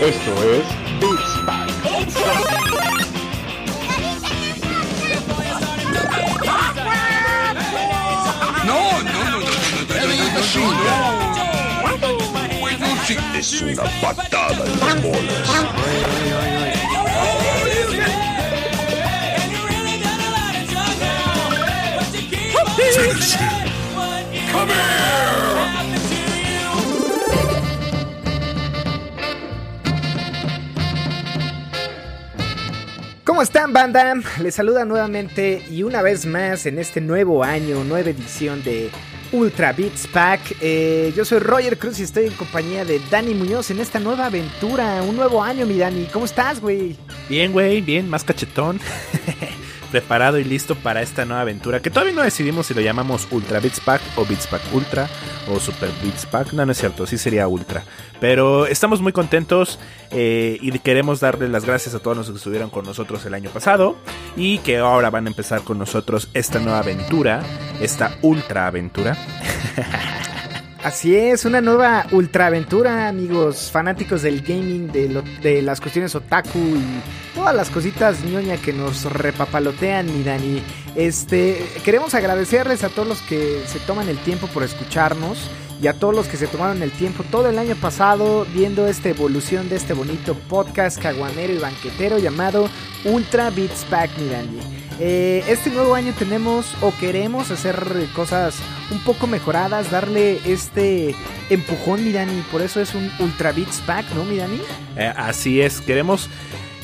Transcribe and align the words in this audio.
Esto 0.00 0.32
es 0.44 0.66
Beats 1.00 1.32
Pack. 1.46 1.70
No, 8.66 8.80
no, 9.00 9.10
no, 9.12 9.30
no, 9.30 9.40
no, 9.40 9.40
no, 9.40 9.88
no, 11.20 12.16
no, 12.78 13.38
Es 13.38 13.62
una 13.62 13.84
patada 14.02 14.64
en 14.66 14.80
las 14.80 15.02
bolas. 15.02 15.48
Come 24.52 24.68
here! 24.68 25.39
¿Cómo 33.30 33.42
están, 33.42 33.72
banda? 33.72 34.14
Les 34.42 34.56
saluda 34.56 34.84
nuevamente 34.84 35.62
y 35.70 35.84
una 35.84 36.02
vez 36.02 36.26
más 36.26 36.66
en 36.66 36.80
este 36.80 37.00
nuevo 37.00 37.44
año, 37.44 37.84
nueva 37.84 38.10
edición 38.10 38.60
de 38.64 38.90
Ultra 39.30 39.72
Beats 39.72 40.08
Pack. 40.08 40.56
Eh, 40.60 41.12
yo 41.16 41.24
soy 41.24 41.38
Roger 41.38 41.78
Cruz 41.78 42.00
y 42.00 42.02
estoy 42.02 42.26
en 42.26 42.32
compañía 42.32 42.84
de 42.84 43.00
Dani 43.08 43.34
Muñoz 43.34 43.70
en 43.70 43.78
esta 43.78 44.00
nueva 44.00 44.26
aventura, 44.26 45.00
un 45.04 45.14
nuevo 45.14 45.44
año, 45.44 45.64
mi 45.64 45.78
Dani. 45.78 46.06
¿Cómo 46.12 46.24
estás, 46.24 46.60
güey? 46.60 46.96
Bien, 47.28 47.52
güey, 47.52 47.80
bien, 47.80 48.10
más 48.10 48.24
cachetón. 48.24 48.80
Preparado 49.90 50.38
y 50.38 50.44
listo 50.44 50.76
para 50.76 51.02
esta 51.02 51.24
nueva 51.24 51.42
aventura 51.42 51.80
que 51.80 51.90
todavía 51.90 52.14
no 52.14 52.22
decidimos 52.22 52.66
si 52.66 52.74
lo 52.74 52.80
llamamos 52.80 53.26
Ultra 53.30 53.58
Beats 53.58 53.80
Pack 53.80 54.00
o 54.16 54.24
Beats 54.24 54.46
Pack 54.46 54.62
Ultra 54.72 55.08
o 55.48 55.58
Super 55.58 55.90
Beats 56.02 56.26
Pack. 56.26 56.52
No, 56.52 56.64
no 56.64 56.72
es 56.72 56.78
cierto, 56.78 57.06
sí 57.06 57.18
sería 57.18 57.48
Ultra. 57.48 57.82
Pero 58.20 58.66
estamos 58.66 59.00
muy 59.00 59.12
contentos 59.12 59.78
eh, 60.10 60.58
y 60.60 60.78
queremos 60.78 61.20
darle 61.20 61.48
las 61.48 61.64
gracias 61.64 61.94
a 61.94 61.98
todos 61.98 62.16
los 62.16 62.30
que 62.30 62.36
estuvieron 62.36 62.70
con 62.70 62.84
nosotros 62.84 63.24
el 63.26 63.34
año 63.34 63.50
pasado 63.50 63.96
y 64.36 64.58
que 64.58 64.78
ahora 64.78 65.10
van 65.10 65.26
a 65.26 65.30
empezar 65.30 65.62
con 65.62 65.78
nosotros 65.78 66.28
esta 66.34 66.60
nueva 66.60 66.80
aventura, 66.80 67.42
esta 67.80 68.16
Ultra 68.22 68.68
aventura. 68.68 69.16
Así 70.82 71.14
es, 71.14 71.44
una 71.44 71.60
nueva 71.60 72.06
ultra 72.10 72.46
aventura, 72.46 73.08
amigos 73.08 73.70
fanáticos 73.70 74.22
del 74.22 74.40
gaming, 74.40 74.90
de, 74.90 75.22
de 75.42 75.60
las 75.60 75.78
cuestiones 75.78 76.14
otaku 76.14 76.58
y 76.58 77.29
todas 77.40 77.56
las 77.56 77.70
cositas 77.70 78.22
ñoña 78.22 78.58
que 78.58 78.74
nos 78.74 79.04
repapalotean, 79.04 80.14
mi 80.14 80.22
Dani. 80.22 80.62
Este, 80.94 81.66
queremos 81.82 82.12
agradecerles 82.12 82.84
a 82.84 82.90
todos 82.90 83.08
los 83.08 83.22
que 83.22 83.62
se 83.66 83.78
toman 83.80 84.10
el 84.10 84.18
tiempo 84.18 84.46
por 84.48 84.62
escucharnos 84.62 85.50
y 85.80 85.86
a 85.86 85.94
todos 85.94 86.14
los 86.14 86.26
que 86.26 86.36
se 86.36 86.46
tomaron 86.48 86.82
el 86.82 86.90
tiempo 86.90 87.24
todo 87.30 87.48
el 87.48 87.58
año 87.58 87.76
pasado 87.76 88.46
viendo 88.52 88.86
esta 88.86 89.08
evolución 89.08 89.70
de 89.70 89.76
este 89.76 89.94
bonito 89.94 90.34
podcast 90.34 91.00
caguanero 91.00 91.54
y 91.54 91.56
banquetero 91.56 92.18
llamado 92.18 92.68
Ultra 93.06 93.48
Beats 93.48 93.86
Pack, 93.88 94.10
mi 94.18 94.28
Dani. 94.28 94.58
Eh, 95.00 95.42
este 95.48 95.70
nuevo 95.70 95.94
año 95.94 96.12
tenemos 96.18 96.74
o 96.82 96.92
queremos 97.00 97.50
hacer 97.50 98.06
cosas 98.14 98.56
un 98.90 99.02
poco 99.02 99.26
mejoradas, 99.26 99.90
darle 99.90 100.40
este 100.44 101.14
empujón, 101.48 102.04
mi 102.04 102.12
Dani. 102.12 102.42
Por 102.52 102.60
eso 102.60 102.82
es 102.82 102.94
un 102.94 103.10
Ultra 103.18 103.52
Beats 103.52 103.80
Pack, 103.86 104.10
¿no, 104.14 104.24
mi 104.24 104.36
Dani? 104.36 104.60
Eh, 104.98 105.10
así 105.16 105.62
es, 105.62 105.80
queremos, 105.80 106.28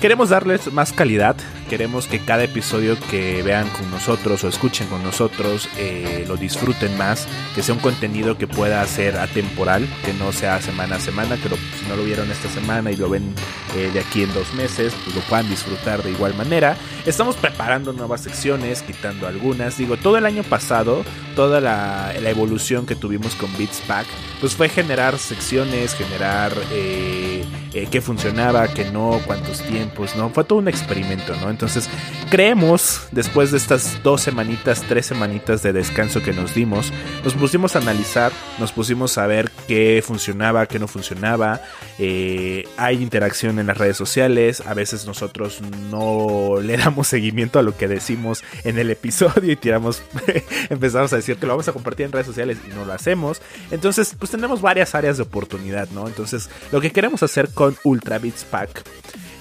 queremos 0.01 0.29
darles 0.29 0.73
más 0.73 0.93
calidad, 0.93 1.37
queremos 1.67 2.07
que 2.07 2.21
cada 2.21 2.45
episodio 2.45 2.97
que 3.11 3.43
vean 3.43 3.69
con 3.71 3.91
nosotros 3.91 4.43
o 4.45 4.49
escuchen 4.49 4.87
con 4.89 5.03
nosotros 5.03 5.69
eh, 5.77 6.25
lo 6.27 6.37
disfruten 6.37 6.97
más, 6.97 7.27
que 7.55 7.63
sea 7.63 7.75
un 7.75 7.81
contenido 7.81 8.39
que 8.39 8.47
pueda 8.47 8.85
ser 8.87 9.17
atemporal, 9.17 9.87
que 10.05 10.13
no 10.15 10.33
sea 10.33 10.61
semana 10.61 10.97
a 10.97 11.01
semana, 11.01 11.37
que 11.37 11.49
lo- 11.49 11.57
si 11.57 11.87
no 11.89 11.97
lo 11.97 12.05
vieron 12.05 12.31
esta 12.31 12.49
semana 12.49 12.91
y 12.91 12.97
lo 12.97 13.09
ven 13.11 13.35
eh, 13.77 13.91
de 13.93 14.01
aquí 14.01 14.23
en 14.23 14.33
dos 14.33 14.53
meses, 14.55 14.95
pues 15.05 15.15
lo 15.17 15.23
puedan 15.23 15.49
disfrutar 15.49 16.03
de 16.03 16.11
igual 16.11 16.35
manera. 16.35 16.77
Estamos 17.05 17.37
preparando 17.37 17.93
nuevas 17.93 18.23
secciones, 18.23 18.83
quitando 18.83 19.27
algunas. 19.27 19.77
Digo, 19.77 19.97
todo 19.97 20.17
el 20.17 20.27
año 20.27 20.43
pasado, 20.43 21.05
toda 21.35 21.61
la, 21.61 22.13
evolución 22.27 22.87
que 22.87 22.97
tuvimos 22.97 23.35
con 23.37 23.57
Beats 23.57 23.81
Pack, 23.87 24.07
pues 24.41 24.55
fue 24.55 24.69
generar 24.69 25.17
secciones, 25.19 25.95
generar 25.95 26.53
eh, 26.73 27.45
eh, 27.73 27.87
qué 27.91 28.01
funcionaba, 28.01 28.67
qué 28.69 28.91
no, 28.91 29.21
cuántos 29.27 29.63
tiempos, 29.63 30.17
¿no? 30.17 30.31
Fue 30.31 30.43
todo 30.45 30.59
un 30.59 30.69
experimento, 30.69 31.35
¿no? 31.41 31.49
Entonces, 31.57 31.89
creemos, 32.31 33.09
después 33.13 33.51
de 33.51 33.57
estas 33.57 34.03
dos 34.03 34.21
semanitas, 34.21 34.83
tres 34.87 35.07
semanitas 35.07 35.63
de 35.63 35.73
descanso 35.73 36.23
que 36.23 36.35
nos 36.35 36.55
dimos, 36.55 36.93
nos 37.25 37.33
pusimos 37.33 37.75
a 37.75 37.79
analizar, 37.79 38.31
nos 38.59 38.73
pusimos 38.73 39.17
a 39.17 39.27
ver 39.27 39.51
qué 39.67 40.05
funcionaba, 40.07 40.67
qué 40.67 40.79
no 40.79 40.87
funcionaba. 40.87 41.63
eh, 41.99 42.69
hay 42.77 43.03
interacción 43.03 43.59
en 43.59 43.69
las 43.69 43.79
redes 43.79 43.97
sociales, 43.97 44.63
a 44.67 44.75
veces 44.75 45.07
nosotros 45.07 45.63
no 45.91 46.61
le 46.61 46.77
damos 46.77 47.09
seguimiento 47.09 47.59
a 47.59 47.63
lo 47.63 47.75
que 47.75 47.89
decimos 47.89 48.45
en 48.65 48.79
el 48.79 48.91
episodio 48.91 49.51
y 49.51 49.57
tiramos, 49.57 50.03
empezamos 50.69 51.11
a 51.15 51.17
decir 51.17 51.39
que 51.39 51.47
lo 51.47 51.55
vamos 51.55 51.69
a 51.69 51.73
compartir 51.73 52.05
en 52.05 52.13
redes 52.13 52.27
sociales 52.27 52.59
y 52.71 52.75
no 52.75 52.85
lo 52.85 52.93
hacemos. 52.93 53.41
Entonces, 53.71 54.15
pues 54.19 54.31
tenemos 54.31 54.61
varias 54.61 54.95
áreas 54.95 55.17
de 55.17 55.23
oportunidad, 55.23 55.89
¿no? 55.89 56.07
Entonces, 56.07 56.51
lo 56.71 56.83
que 56.83 56.91
queremos 56.91 57.23
hacer 57.23 57.49
con 57.49 57.79
Ultra 57.83 58.19
Beats 58.19 58.45
Pack 58.45 58.85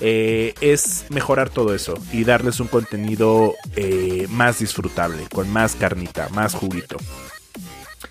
eh, 0.02 0.54
es 0.62 1.06
mejorar 1.10 1.50
todo 1.50 1.74
eso 1.74 1.96
y 2.12 2.24
darles 2.24 2.60
un 2.60 2.68
contenido 2.68 3.54
eh, 3.76 4.28
más 4.30 4.60
disfrutable, 4.60 5.28
con 5.34 5.50
más 5.52 5.76
carnita, 5.76 6.30
más 6.30 6.54
juguito. 6.54 6.98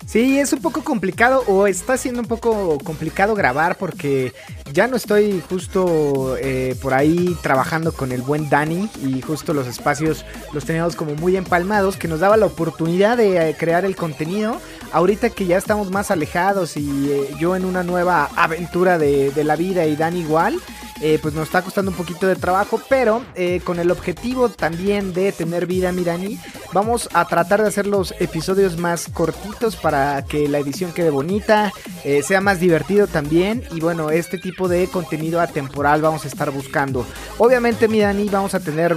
Sí, 0.05 0.39
es 0.39 0.53
un 0.53 0.61
poco 0.61 0.83
complicado 0.83 1.43
o 1.47 1.67
está 1.67 1.97
siendo 1.97 2.21
un 2.21 2.27
poco 2.27 2.77
complicado 2.83 3.33
grabar 3.33 3.77
porque 3.77 4.33
ya 4.71 4.87
no 4.87 4.97
estoy 4.97 5.41
justo 5.49 6.37
eh, 6.37 6.75
por 6.81 6.93
ahí 6.93 7.35
trabajando 7.41 7.91
con 7.91 8.11
el 8.11 8.21
buen 8.21 8.49
Dani 8.49 8.89
y 9.03 9.21
justo 9.21 9.53
los 9.53 9.67
espacios 9.67 10.25
los 10.53 10.63
teníamos 10.65 10.95
como 10.95 11.15
muy 11.15 11.37
empalmados 11.37 11.97
que 11.97 12.07
nos 12.07 12.19
daba 12.19 12.37
la 12.37 12.45
oportunidad 12.45 13.17
de 13.17 13.55
crear 13.57 13.83
el 13.83 13.95
contenido. 13.95 14.61
Ahorita 14.91 15.29
que 15.29 15.45
ya 15.45 15.57
estamos 15.57 15.91
más 15.91 16.11
alejados 16.11 16.77
y 16.77 17.09
eh, 17.11 17.29
yo 17.39 17.55
en 17.55 17.65
una 17.65 17.83
nueva 17.83 18.29
aventura 18.35 18.97
de, 18.97 19.31
de 19.31 19.43
la 19.43 19.55
vida 19.55 19.85
y 19.85 19.95
Dani 19.95 20.21
igual, 20.21 20.59
eh, 21.01 21.19
pues 21.21 21.33
nos 21.33 21.47
está 21.47 21.61
costando 21.61 21.91
un 21.91 21.97
poquito 21.97 22.25
de 22.25 22.37
trabajo, 22.37 22.79
pero 22.87 23.21
eh, 23.35 23.59
con 23.65 23.79
el 23.79 23.91
objetivo 23.91 24.47
también 24.47 25.13
de 25.13 25.33
tener 25.33 25.65
vida, 25.65 25.91
Mirani, 25.91 26.39
vamos 26.71 27.09
a 27.13 27.25
tratar 27.27 27.61
de 27.61 27.67
hacer 27.67 27.85
los 27.85 28.13
episodios 28.19 28.77
más 28.77 29.07
cortitos 29.13 29.75
para 29.75 30.23
que 30.23 30.47
la 30.47 30.59
edición 30.59 30.93
quede 30.93 31.09
bonita, 31.09 31.73
sea 32.23 32.39
más 32.39 32.59
divertido 32.59 33.07
también 33.07 33.63
y 33.73 33.81
bueno, 33.81 34.09
este 34.11 34.37
tipo 34.37 34.67
de 34.67 34.87
contenido 34.87 35.41
atemporal 35.41 36.01
vamos 36.01 36.23
a 36.23 36.27
estar 36.27 36.51
buscando. 36.51 37.05
Obviamente, 37.39 37.87
Mirani, 37.87 38.29
vamos 38.29 38.53
a 38.53 38.59
tener 38.61 38.95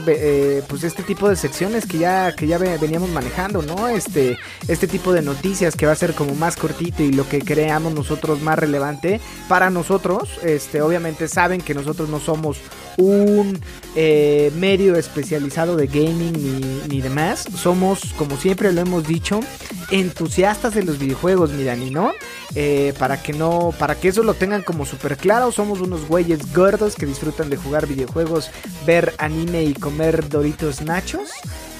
pues 0.69 0.84
este 0.84 1.03
tipo 1.03 1.28
de 1.28 1.34
secciones 1.37 1.87
que 1.87 1.99
ya 1.99 2.34
que 2.37 2.47
ya 2.47 2.59
ve- 2.59 2.78
veníamos 2.78 3.10
manejando, 3.10 3.62
¿no? 3.62 3.88
Este 3.88 4.38
este 4.69 4.87
tipo 4.87 5.12
de 5.12 5.22
noticias 5.22 5.75
que 5.78 5.87
va 5.87 5.93
a 5.93 5.97
ser 5.97 6.12
como 6.12 6.34
más 6.34 6.56
cortito 6.56 7.03
y 7.03 7.12
lo 7.12 7.27
que 7.27 7.39
creamos 7.39 7.94
nosotros 7.94 8.43
más 8.43 8.59
relevante 8.59 9.21
para 9.49 9.71
nosotros. 9.71 10.28
Este, 10.43 10.83
obviamente 10.83 11.28
saben 11.28 11.62
que 11.62 11.72
nosotros 11.72 12.11
no 12.11 12.21
somos 12.21 12.59
un 12.99 13.59
eh, 13.94 14.50
medio 14.56 14.97
especializado 14.97 15.77
de 15.77 15.87
gaming 15.87 16.33
ni, 16.33 16.88
ni 16.88 17.00
demás. 17.00 17.47
Somos, 17.56 18.12
como 18.19 18.37
siempre 18.37 18.72
lo 18.72 18.81
hemos 18.81 19.06
dicho, 19.06 19.41
entusiastas 19.91 20.75
de 20.75 20.83
los 20.83 20.99
videojuegos, 20.99 21.53
mi 21.53 21.65
Dani, 21.65 21.91
¿no? 21.91 22.12
Eh, 22.55 22.93
para 22.99 23.22
que 23.22 23.33
no, 23.33 23.72
para 23.78 23.94
que 23.94 24.09
eso 24.09 24.22
lo 24.22 24.34
tengan 24.34 24.62
como 24.62 24.84
súper 24.84 25.17
claro, 25.17 25.53
somos 25.53 25.81
unos 25.81 26.09
güeyes 26.09 26.53
gordos 26.53 26.97
que 26.97 27.06
disfrutan 27.06 27.50
de 27.50 27.56
jugar 27.56 27.87
videojuegos, 27.87 28.50
ver 28.84 29.15
anime 29.19 29.62
y 29.62 29.75
comer 29.75 30.28
doritos 30.28 30.83
nachos. 30.83 31.31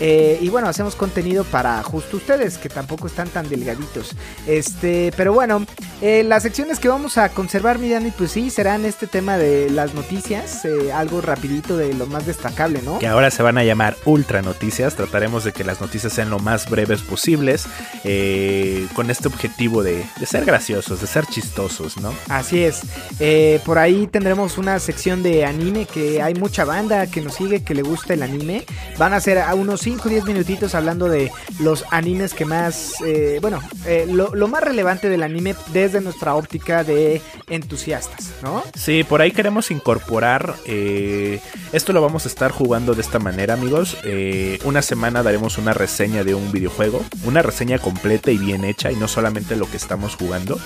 Eh, 0.01 0.39
y 0.41 0.49
bueno, 0.49 0.69
hacemos 0.69 0.95
contenido 0.95 1.45
para 1.45 1.83
justo 1.83 2.17
ustedes, 2.17 2.59
que 2.59 2.69
tampoco 2.69 3.07
están 3.07 3.29
tan 3.29 3.49
delgaditos. 3.49 4.15
Este, 4.47 5.13
pero 5.17 5.33
bueno, 5.33 5.67
eh, 6.01 6.23
las 6.25 6.43
secciones 6.45 6.79
que 6.79 6.89
vamos 6.89 7.19
a 7.19 7.31
conservar, 7.31 7.79
mi 7.79 7.89
Dani, 7.89 8.11
pues 8.11 8.33
sí, 8.33 8.51
serán 8.51 8.85
este 8.85 9.07
tema 9.07 9.39
de 9.39 9.71
las 9.71 9.95
noticias, 9.95 10.65
eh, 10.65 10.93
algo 10.93 11.21
rapidito 11.21 11.77
de 11.77 11.95
lo 11.95 12.07
más 12.07 12.27
destacable, 12.27 12.81
¿no? 12.83 12.99
Que 12.99 13.09
ahora 13.09 13.31
se 13.31 13.43
van 13.43 13.59
a 13.59 13.65
llamar 13.65 13.97
Ultra 14.05 14.43
Noticias. 14.43 14.95
Trataremos 14.95 15.45
de 15.45 15.53
que 15.53 15.65
las 15.65 15.81
noticias 15.81 16.13
sean 16.13 16.31
lo 16.31 16.39
más 16.39 16.69
breves 16.71 17.03
posibles. 17.03 17.67
con 18.95 19.11
este 19.11 19.29
objetivo 19.29 19.83
de, 19.83 20.05
de 20.19 20.27
ser 20.27 20.45
graciosos, 20.45 21.01
de 21.01 21.07
ser 21.07 21.27
chistosos, 21.27 21.97
¿no? 21.99 22.13
Así 22.29 22.63
es. 22.63 22.83
Por 23.65 23.79
ahí 23.79 24.07
tendremos 24.07 24.59
una 24.59 24.79
sección 24.79 25.23
de 25.23 25.45
anime 25.45 25.87
que 25.87 26.23
hay 26.23 26.35
mucha 26.35 26.65
banda 26.65 27.07
que 27.07 27.21
nos 27.21 27.35
sigue, 27.35 27.63
que 27.63 27.75
le 27.75 27.83
gusta 27.83 28.15
el 28.15 28.23
anime. 28.23 28.65
Van 28.97 29.13
a 29.13 29.21
ser 29.21 29.39
a 29.39 29.55
unos 29.55 29.88
5 29.89 30.03
o 30.05 30.11
10 30.11 30.25
minutitos 30.27 30.75
hablando 30.75 31.09
de 31.09 31.33
los 31.61 31.87
animes 31.91 32.35
que 32.35 32.45
más, 32.45 32.97
eh, 33.07 33.39
bueno, 33.41 33.63
eh, 33.87 34.05
lo, 34.07 34.35
lo 34.35 34.47
más 34.47 34.63
relevante 34.63 35.09
del 35.09 35.23
anime 35.23 35.55
desde 35.73 36.03
nuestra 36.03 36.35
óptica 36.35 36.85
de 36.85 37.23
entusiastas, 37.49 38.33
¿no? 38.43 38.63
Sí, 38.75 39.03
por 39.03 39.23
ahí 39.23 39.31
queremos 39.31 39.71
incorporar. 39.71 40.57
eh, 40.67 41.41
esto 41.73 41.95
lo 41.95 42.03
vamos 42.03 42.27
a 42.27 42.29
estar 42.29 42.51
jugando 42.51 42.95
de 42.95 43.01
esta 43.01 43.19
manera, 43.19 43.55
amigos. 43.55 43.97
Una 44.65 44.83
semana 44.83 45.23
daremos 45.23 45.57
una 45.57 45.73
reseña 45.73 46.23
de 46.23 46.35
un 46.35 46.53
videojuego, 46.53 47.03
una 47.25 47.41
reseña 47.41 47.79
completa 47.79 48.31
y 48.31 48.37
bien 48.37 48.65
hecha, 48.65 48.93
y 48.93 48.97
no 48.97 49.09
solamente 49.09 49.57
lo 49.57 49.71
que 49.71 49.79
estamos 49.79 50.17
jugando. 50.17 50.59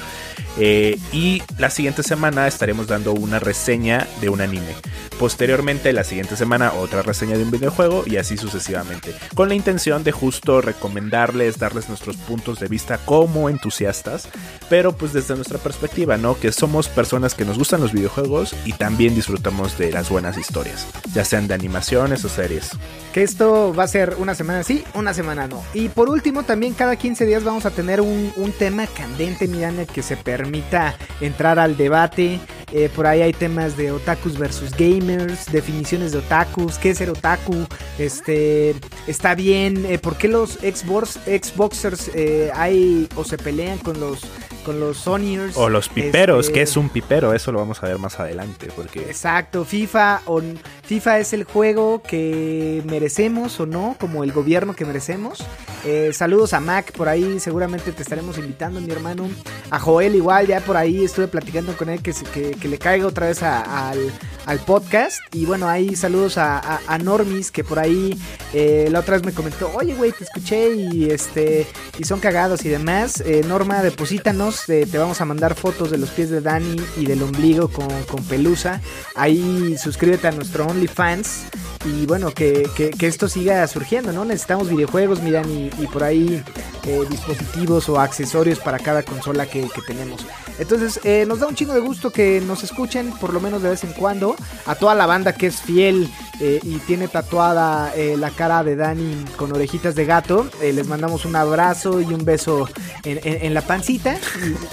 Y 0.56 1.42
la 1.58 1.70
siguiente 1.70 2.02
semana 2.02 2.46
estaremos 2.48 2.86
dando 2.86 3.12
una 3.12 3.38
reseña 3.38 4.06
de 4.20 4.28
un 4.28 4.40
anime. 4.40 4.74
Posteriormente, 5.18 5.92
la 5.92 6.04
siguiente 6.04 6.36
semana, 6.36 6.72
otra 6.72 7.02
reseña 7.02 7.36
de 7.36 7.44
un 7.44 7.50
videojuego 7.50 8.04
y 8.06 8.16
así 8.16 8.36
sucesivamente. 8.36 9.11
Con 9.34 9.48
la 9.48 9.54
intención 9.54 10.04
de 10.04 10.12
justo 10.12 10.60
recomendarles, 10.60 11.58
darles 11.58 11.88
nuestros 11.88 12.16
puntos 12.16 12.60
de 12.60 12.68
vista 12.68 12.98
como 12.98 13.48
entusiastas, 13.48 14.28
pero 14.68 14.92
pues 14.92 15.12
desde 15.12 15.34
nuestra 15.34 15.58
perspectiva, 15.58 16.16
¿no? 16.16 16.38
Que 16.38 16.52
somos 16.52 16.88
personas 16.88 17.34
que 17.34 17.44
nos 17.44 17.58
gustan 17.58 17.80
los 17.80 17.92
videojuegos 17.92 18.54
y 18.64 18.72
también 18.72 19.14
disfrutamos 19.14 19.78
de 19.78 19.92
las 19.92 20.08
buenas 20.08 20.38
historias, 20.38 20.86
ya 21.12 21.24
sean 21.24 21.48
de 21.48 21.54
animaciones 21.54 22.24
o 22.24 22.28
series. 22.28 22.70
Que 23.12 23.22
esto 23.22 23.74
va 23.74 23.84
a 23.84 23.88
ser 23.88 24.16
una 24.18 24.34
semana 24.34 24.62
sí, 24.62 24.84
una 24.94 25.12
semana 25.12 25.46
no. 25.46 25.62
Y 25.74 25.88
por 25.88 26.08
último, 26.08 26.44
también 26.44 26.74
cada 26.74 26.96
15 26.96 27.26
días 27.26 27.44
vamos 27.44 27.66
a 27.66 27.70
tener 27.70 28.00
un, 28.00 28.32
tema 28.58 28.86
candente, 28.86 29.48
miran, 29.48 29.78
el 29.78 29.86
que 29.86 30.02
se 30.02 30.16
permita 30.16 30.96
entrar 31.20 31.58
al 31.58 31.76
debate. 31.76 32.40
Eh, 32.72 32.88
por 32.94 33.06
ahí 33.06 33.20
hay 33.20 33.32
temas 33.34 33.76
de 33.76 33.92
otakus 33.92 34.38
versus 34.38 34.70
gamers, 34.70 35.50
definiciones 35.52 36.12
de 36.12 36.18
otakus, 36.18 36.78
qué 36.78 36.90
es 36.90 36.98
ser 36.98 37.10
otaku, 37.10 37.66
este, 37.98 38.74
está 39.06 39.34
bien, 39.34 39.84
eh, 39.86 39.98
por 39.98 40.16
qué 40.16 40.28
los 40.28 40.52
Xbox, 40.54 41.18
Xboxers 41.26 42.10
eh, 42.14 42.50
hay 42.54 43.08
o 43.16 43.24
se 43.24 43.38
pelean 43.38 43.78
con 43.78 43.98
los 44.00 44.20
con 44.64 44.78
los 44.78 44.96
Sonyers. 44.98 45.56
O 45.56 45.68
los 45.68 45.88
piperos, 45.88 46.46
Este, 46.46 46.52
que 46.52 46.62
es 46.62 46.76
un 46.76 46.88
pipero, 46.88 47.34
eso 47.34 47.50
lo 47.50 47.58
vamos 47.58 47.82
a 47.82 47.86
ver 47.88 47.98
más 47.98 48.20
adelante, 48.20 48.68
porque 48.76 49.00
Exacto, 49.00 49.64
FIFA 49.64 50.22
o 50.26 50.40
FIFA 50.84 51.18
es 51.18 51.32
el 51.32 51.42
juego 51.42 52.00
que 52.00 52.80
merecemos 52.86 53.58
o 53.58 53.66
no, 53.66 53.96
como 53.98 54.22
el 54.22 54.30
gobierno 54.30 54.74
que 54.76 54.84
merecemos. 54.84 55.44
Eh, 55.84 56.12
saludos 56.12 56.52
a 56.52 56.60
Mac, 56.60 56.92
por 56.92 57.08
ahí 57.08 57.40
seguramente 57.40 57.90
te 57.90 58.02
estaremos 58.04 58.38
invitando, 58.38 58.80
mi 58.80 58.92
hermano. 58.92 59.28
A 59.70 59.80
Joel 59.80 60.14
igual, 60.14 60.46
ya 60.46 60.60
por 60.60 60.76
ahí 60.76 61.04
estuve 61.04 61.26
platicando 61.26 61.76
con 61.76 61.88
él 61.88 62.00
que, 62.00 62.12
que, 62.32 62.52
que 62.52 62.68
le 62.68 62.78
caiga 62.78 63.08
otra 63.08 63.26
vez 63.26 63.42
a- 63.42 63.88
al, 63.90 64.12
al 64.46 64.58
podcast. 64.60 65.20
Y 65.32 65.46
bueno, 65.46 65.68
ahí 65.68 65.96
saludos 65.96 66.38
a, 66.38 66.80
Normis, 67.02 67.50
que 67.50 67.64
por 67.64 67.78
ahí 67.78 68.18
eh, 68.52 68.88
la 68.90 69.00
otra 69.00 69.16
vez 69.16 69.24
me 69.24 69.32
comentó, 69.32 69.72
oye 69.74 69.94
güey, 69.94 70.12
te 70.12 70.24
escuché 70.24 70.74
y 70.74 71.10
este 71.10 71.66
y 71.98 72.04
son 72.04 72.20
cagados 72.20 72.64
y 72.64 72.68
demás. 72.68 73.20
Eh, 73.20 73.42
Norma, 73.46 73.82
deposítanos, 73.82 74.68
eh, 74.68 74.86
te 74.90 74.98
vamos 74.98 75.20
a 75.20 75.24
mandar 75.24 75.54
fotos 75.54 75.90
de 75.90 75.98
los 75.98 76.10
pies 76.10 76.30
de 76.30 76.40
Dani 76.40 76.76
y 76.96 77.06
del 77.06 77.22
ombligo 77.22 77.68
con, 77.68 77.88
con 78.04 78.22
pelusa. 78.24 78.80
Ahí 79.14 79.76
suscríbete 79.78 80.28
a 80.28 80.32
nuestro 80.32 80.66
OnlyFans. 80.66 81.46
Y 81.84 82.06
bueno, 82.06 82.30
que, 82.32 82.68
que- 82.76 83.06
esto 83.06 83.28
siga 83.28 83.66
surgiendo, 83.66 84.12
¿no? 84.12 84.24
Necesitamos 84.24 84.68
videojuegos, 84.68 85.20
miran, 85.20 85.50
y, 85.50 85.70
por 85.92 86.04
ahí 86.04 86.42
eh, 86.86 87.00
dispositivos 87.10 87.88
o 87.88 88.00
accesorios 88.00 88.60
para 88.60 88.78
cada 88.78 89.02
consola 89.02 89.46
que, 89.46 89.62
que 89.62 89.82
tenemos. 89.86 90.24
Entonces, 90.58 91.00
eh, 91.04 91.24
nos 91.26 91.40
da 91.40 91.48
un 91.48 91.54
chingo 91.54 91.74
de 91.74 91.80
gusto 91.80 92.10
que 92.10 92.40
nos 92.40 92.62
escuchen, 92.62 93.10
por 93.20 93.32
lo 93.32 93.40
menos 93.40 93.62
de 93.62 93.70
vez 93.70 93.82
en 93.84 93.92
cuando. 93.92 94.36
A 94.66 94.74
toda 94.76 94.94
la 94.94 95.06
banda 95.06 95.32
que 95.32 95.48
es 95.48 95.60
fiel 95.60 96.08
eh, 96.40 96.60
y 96.62 96.76
tiene 96.78 97.08
tatuada 97.08 97.92
eh, 97.96 98.16
la 98.16 98.30
cara 98.30 98.62
de 98.62 98.76
Dani 98.76 99.24
con 99.36 99.52
orejitas 99.52 99.94
de 99.94 100.04
gato, 100.04 100.48
eh, 100.60 100.72
les 100.72 100.86
mandamos 100.86 101.24
un 101.24 101.36
abrazo 101.36 102.00
y 102.00 102.06
un 102.14 102.24
beso 102.24 102.68
en, 103.04 103.54
la 103.54 103.62
pancita 103.62 104.18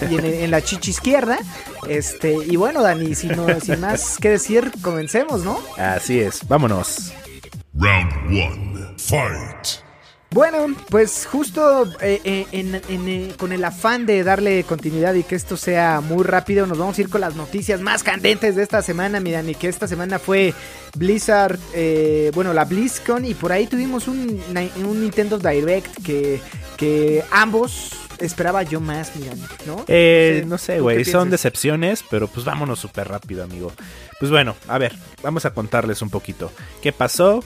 y, 0.09 0.15
en, 0.15 0.51
la 0.51 0.61
chichi 0.61 0.91
izquierda. 0.91 1.39
Este, 1.88 2.34
y 2.46 2.56
bueno, 2.56 2.81
Dani, 2.81 3.16
sin, 3.16 3.31
no- 3.36 3.60
sin 3.60 3.80
más 3.80 4.18
que 4.20 4.30
decir, 4.31 4.72
comencemos, 4.81 5.44
¿no? 5.44 5.60
así 5.78 6.20
es, 6.20 6.48
vámonos. 6.48 7.14
Round 7.74 8.14
one. 8.28 8.80
Fight. 8.98 9.84
Bueno, 10.31 10.68
pues 10.90 11.26
justo 11.26 11.86
eh, 12.02 12.22
eh, 12.24 12.46
en- 12.52 12.76
en, 12.76 13.08
eh, 13.08 13.34
con 13.40 13.52
el 13.52 13.64
afán 13.66 14.06
de 14.06 14.24
darle 14.24 14.64
continuidad 14.64 15.16
y 15.16 15.24
que 15.24 15.34
esto 15.36 15.58
sea 15.58 16.02
muy 16.02 16.24
rápido, 16.24 16.68
nos 16.68 16.78
vamos 16.78 16.98
a 16.98 17.02
ir 17.02 17.10
con 17.10 17.22
las 17.22 17.36
noticias 17.36 17.81
más 17.81 18.04
candentes 18.04 18.56
de 18.56 18.62
esta 18.62 18.84
semana, 18.84 19.20
miran, 19.20 19.50
y 19.50 19.56
que 19.56 19.68
esta 19.70 19.88
semana 19.88 20.20
fue 20.20 20.54
Blizzard, 20.96 21.58
eh, 21.74 22.30
bueno, 22.36 22.54
la 22.54 22.66
BlizzCon, 22.66 23.26
y 23.26 23.34
por 23.34 23.52
ahí 23.52 23.66
tuvimos 23.66 24.08
un, 24.08 24.40
un 24.86 25.02
Nintendo 25.02 25.40
Direct 25.40 26.04
que, 26.04 26.40
que 26.78 27.24
ambos 27.31 27.94
esperaba 28.19 28.63
yo 28.63 28.80
más, 28.80 29.16
miran, 29.16 29.39
¿no? 29.66 29.86
Eh, 29.88 30.44
no 30.48 30.57
sé, 30.57 30.77
¿tú 30.77 30.83
güey, 30.83 31.06
son 31.06 31.30
decepciones, 31.30 32.04
pero 32.10 32.27
pues 32.27 32.45
vámonos 32.45 32.80
súper 32.80 33.07
rápido, 33.07 33.44
amigo. 33.44 33.71
Pues 34.19 34.31
bueno, 34.31 34.56
a 34.68 34.77
ver, 34.77 34.95
vamos 35.24 35.45
a 35.45 35.54
contarles 35.54 36.01
un 36.01 36.10
poquito. 36.10 36.51
¿Qué 36.81 36.92
pasó? 36.92 37.44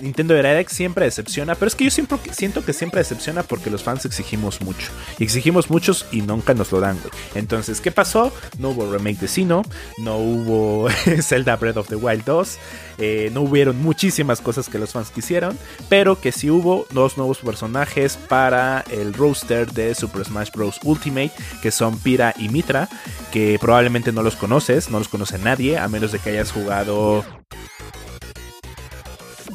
Nintendo 0.00 0.34
Direct 0.34 0.70
siempre 0.70 1.04
decepciona, 1.04 1.54
pero 1.54 1.68
es 1.68 1.74
que 1.74 1.84
yo 1.84 1.90
siempre 1.90 2.18
siento 2.32 2.64
que 2.64 2.72
siempre 2.72 3.00
decepciona 3.00 3.42
porque 3.42 3.70
los 3.70 3.82
fans 3.82 4.04
exigimos 4.04 4.60
mucho. 4.60 4.90
Y 5.18 5.24
exigimos 5.24 5.70
muchos 5.70 6.06
y 6.12 6.22
nunca 6.22 6.54
nos 6.54 6.72
lo 6.72 6.80
dan, 6.80 6.98
güey. 6.98 7.10
Entonces, 7.34 7.80
¿qué 7.80 7.90
pasó? 7.90 8.32
No 8.58 8.70
hubo 8.70 8.90
remake 8.90 9.20
de 9.20 9.28
Sino, 9.28 9.62
no 9.98 10.18
hubo 10.18 10.88
Zelda 11.22 11.56
Breath 11.56 11.76
of 11.76 11.88
the 11.88 11.96
Wild 11.96 12.24
2, 12.24 12.58
eh, 12.98 13.30
no 13.32 13.42
hubieron 13.42 13.80
muchísimas 13.80 14.40
cosas 14.40 14.68
que 14.68 14.78
los 14.78 14.92
fans 14.92 15.10
quisieron, 15.10 15.56
pero 15.88 16.20
que 16.20 16.32
sí 16.32 16.50
hubo 16.50 16.86
dos 16.90 17.16
nuevos 17.16 17.38
personajes 17.38 18.16
para 18.16 18.84
el 18.90 19.14
roster 19.14 19.70
de 19.72 19.94
Super 19.94 20.24
Smash 20.24 20.50
Bros. 20.52 20.80
Ultimate, 20.82 21.32
que 21.62 21.70
son 21.70 21.98
Pira 21.98 22.34
y 22.38 22.48
Mitra, 22.48 22.88
que 23.32 23.58
probablemente 23.60 24.12
no 24.12 24.22
los 24.22 24.36
conoces, 24.36 24.90
no 24.90 24.98
los 24.98 25.08
conoce 25.08 25.38
nadie, 25.38 25.78
a 25.78 25.88
menos 25.88 26.12
de 26.12 26.18
que 26.18 26.30
hayas 26.30 26.52
jugado 26.52 27.24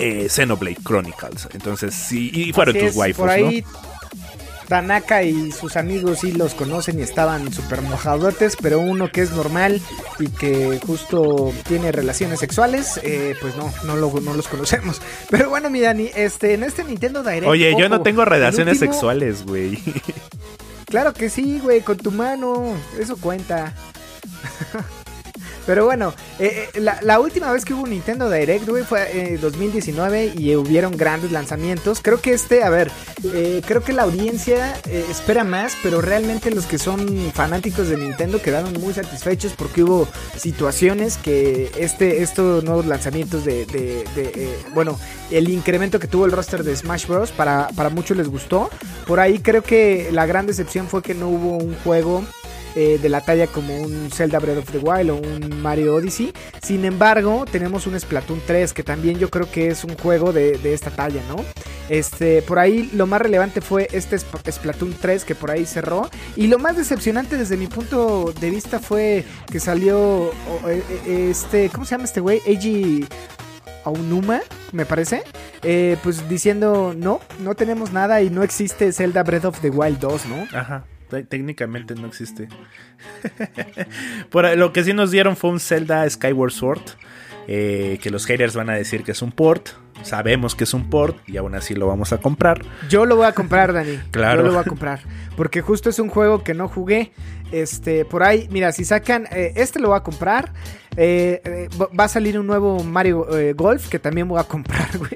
eh, 0.03 0.29
Xenoblade 0.29 0.77
Chronicles. 0.85 1.47
Entonces, 1.53 1.93
sí, 1.93 2.31
y 2.33 2.53
fueron 2.53 2.75
Así 2.75 2.85
tus 2.85 2.91
es, 2.91 2.97
waifus, 2.97 3.17
Por 3.19 3.27
¿no? 3.27 3.33
ahí 3.33 3.63
Tanaka 4.67 5.23
y 5.23 5.51
sus 5.51 5.75
amigos 5.75 6.19
sí 6.21 6.31
los 6.31 6.53
conocen 6.55 6.97
y 6.97 7.01
estaban 7.03 7.51
súper 7.53 7.81
mojadotes, 7.81 8.55
pero 8.61 8.79
uno 8.79 9.11
que 9.11 9.21
es 9.21 9.31
normal 9.31 9.81
y 10.19 10.27
que 10.29 10.79
justo 10.87 11.53
tiene 11.67 11.91
relaciones 11.91 12.39
sexuales, 12.39 12.99
eh, 13.03 13.35
pues 13.41 13.55
no, 13.57 13.71
no, 13.83 13.97
lo- 13.97 14.21
no 14.21 14.33
los 14.33 14.47
conocemos. 14.47 15.01
Pero 15.29 15.49
bueno, 15.49 15.69
mi 15.69 15.81
Dani, 15.81 16.09
este, 16.15 16.53
en 16.53 16.63
este 16.63 16.83
Nintendo 16.85 17.23
Direct... 17.23 17.45
Oye, 17.47 17.75
yo 17.77 17.89
no 17.89 18.01
tengo 18.01 18.21
el 18.23 18.27
relaciones 18.29 18.75
último- 18.75 18.93
sexuales, 18.93 19.43
güey. 19.45 19.79
Claro 20.85 21.13
que 21.13 21.29
sí, 21.29 21.59
güey, 21.59 21.81
con 21.81 21.97
tu 21.97 22.11
mano, 22.11 22.63
eso 22.99 23.17
cuenta. 23.17 23.73
Pero 25.65 25.85
bueno, 25.85 26.13
eh, 26.39 26.69
eh, 26.73 26.79
la, 26.79 27.19
última 27.19 27.51
vez 27.51 27.63
que 27.63 27.73
hubo 27.73 27.83
un 27.83 27.91
Nintendo 27.91 28.29
Direct, 28.29 28.67
güey, 28.67 28.83
fue 28.83 29.33
en 29.35 29.41
2019 29.41 30.33
y 30.37 30.51
eh, 30.51 30.57
hubieron 30.57 30.97
grandes 30.97 31.31
lanzamientos. 31.31 31.99
Creo 32.01 32.19
que 32.19 32.33
este, 32.33 32.63
a 32.63 32.69
ver, 32.69 32.91
eh, 33.33 33.61
creo 33.65 33.81
que 33.83 33.93
la 33.93 34.03
audiencia 34.03 34.77
eh, 34.87 35.05
espera 35.09 35.43
más, 35.43 35.73
pero 35.81 36.01
realmente 36.01 36.51
los 36.51 36.65
que 36.65 36.77
son 36.77 37.31
fanáticos 37.33 37.87
de 37.87 37.97
Nintendo 37.97 38.41
quedaron 38.41 38.73
muy 38.73 38.93
satisfechos 38.93 39.53
porque 39.57 39.83
hubo 39.83 40.07
situaciones 40.37 41.17
que 41.17 41.71
este, 41.77 42.21
estos 42.23 42.63
nuevos 42.63 42.85
lanzamientos 42.85 43.45
de, 43.45 43.65
de- 43.65 44.03
eh, 44.15 44.57
bueno, 44.73 44.99
el 45.31 45.49
incremento 45.49 45.99
que 45.99 46.07
tuvo 46.07 46.25
el 46.25 46.31
roster 46.31 46.63
de 46.63 46.75
Smash 46.75 47.07
Bros. 47.07 47.31
Para, 47.31 47.69
para 47.75 47.89
muchos 47.89 48.17
les 48.17 48.27
gustó. 48.27 48.69
Por 49.07 49.19
ahí 49.19 49.39
creo 49.39 49.63
que 49.63 50.09
la 50.11 50.25
gran 50.25 50.45
decepción 50.45 50.87
fue 50.87 51.01
que 51.01 51.13
no 51.13 51.29
hubo 51.29 51.57
un 51.57 51.75
juego 51.83 52.23
eh, 52.75 52.99
de 53.01 53.09
la 53.09 53.21
talla 53.21 53.47
como 53.47 53.75
un 53.77 54.09
Zelda 54.11 54.39
Breath 54.39 54.57
of 54.59 54.71
the 54.71 54.77
Wild 54.79 55.09
o 55.11 55.15
un 55.15 55.61
Mario 55.61 55.95
Odyssey. 55.95 56.33
Sin 56.61 56.85
embargo, 56.85 57.45
tenemos 57.51 57.87
un 57.87 57.99
Splatoon 57.99 58.41
3 58.45 58.73
que 58.73 58.83
también 58.83 59.19
yo 59.19 59.29
creo 59.29 59.49
que 59.51 59.67
es 59.67 59.83
un 59.83 59.95
juego 59.97 60.33
de, 60.33 60.57
de 60.57 60.73
esta 60.73 60.89
talla, 60.91 61.21
¿no? 61.29 61.37
Este, 61.89 62.41
por 62.41 62.59
ahí 62.59 62.89
lo 62.93 63.05
más 63.07 63.21
relevante 63.21 63.59
fue 63.61 63.87
este 63.91 64.15
Sp- 64.17 64.39
Splatoon 64.51 64.95
3 64.99 65.25
que 65.25 65.35
por 65.35 65.51
ahí 65.51 65.65
cerró. 65.65 66.09
Y 66.35 66.47
lo 66.47 66.57
más 66.59 66.77
decepcionante 66.77 67.37
desde 67.37 67.57
mi 67.57 67.67
punto 67.67 68.33
de 68.39 68.49
vista 68.49 68.79
fue 68.79 69.23
que 69.51 69.59
salió 69.59 70.31
eh, 70.67 70.81
eh, 71.07 71.27
este, 71.31 71.69
¿cómo 71.69 71.85
se 71.85 71.91
llama 71.91 72.05
este 72.05 72.21
güey? 72.21 72.41
Eiji 72.45 73.05
Aonuma, 73.85 74.41
me 74.71 74.85
parece. 74.85 75.23
Eh, 75.61 75.97
pues 76.03 76.27
diciendo, 76.29 76.93
no, 76.95 77.19
no 77.39 77.55
tenemos 77.55 77.91
nada 77.91 78.21
y 78.21 78.29
no 78.29 78.43
existe 78.43 78.91
Zelda 78.93 79.23
Breath 79.23 79.45
of 79.45 79.59
the 79.61 79.69
Wild 79.69 79.99
2, 79.99 80.25
¿no? 80.27 80.57
Ajá. 80.57 80.85
Te- 81.13 81.23
Técnicamente 81.23 81.95
no 81.95 82.07
existe. 82.07 82.47
Por 84.29 84.57
lo 84.57 84.73
que 84.73 84.83
sí 84.83 84.93
nos 84.93 85.11
dieron 85.11 85.35
fue 85.37 85.49
un 85.51 85.59
Zelda 85.59 86.09
Skyward 86.09 86.51
Sword. 86.51 86.81
eh, 87.47 87.99
que 88.01 88.09
los 88.09 88.25
haters 88.25 88.55
van 88.55 88.69
a 88.69 88.73
decir 88.73 89.03
que 89.03 89.11
es 89.11 89.21
un 89.21 89.31
port. 89.31 89.69
Sabemos 90.01 90.55
que 90.55 90.63
es 90.63 90.73
un 90.73 90.89
port 90.89 91.17
y 91.27 91.37
aún 91.37 91.55
así 91.55 91.75
lo 91.75 91.87
vamos 91.87 92.11
a 92.13 92.17
comprar. 92.17 92.61
Yo 92.89 93.05
lo 93.05 93.15
voy 93.17 93.25
a 93.25 93.33
comprar, 93.33 93.73
Dani. 93.73 93.99
Claro. 94.11 94.41
Yo 94.41 94.47
lo 94.47 94.53
voy 94.53 94.61
a 94.61 94.63
comprar. 94.65 95.01
Porque 95.37 95.61
justo 95.61 95.89
es 95.89 95.99
un 95.99 96.09
juego 96.09 96.43
que 96.43 96.53
no 96.53 96.67
jugué. 96.67 97.11
Este, 97.51 98.03
por 98.05 98.23
ahí, 98.23 98.47
mira, 98.51 98.71
si 98.71 98.83
sacan. 98.85 99.27
eh, 99.31 99.53
este 99.57 99.79
lo 99.79 99.89
voy 99.89 99.97
a 99.97 100.03
comprar. 100.03 100.51
Eh, 100.95 101.67
va- 101.79 102.05
a 102.05 102.07
salir 102.07 102.39
un 102.39 102.47
nuevo 102.47 102.83
Mario 102.83 103.27
Golf 103.55 103.89
que 103.89 103.99
también 103.99 104.27
voy 104.27 104.39
a 104.39 104.43
comprar, 104.47 104.97
güey. 104.97 105.11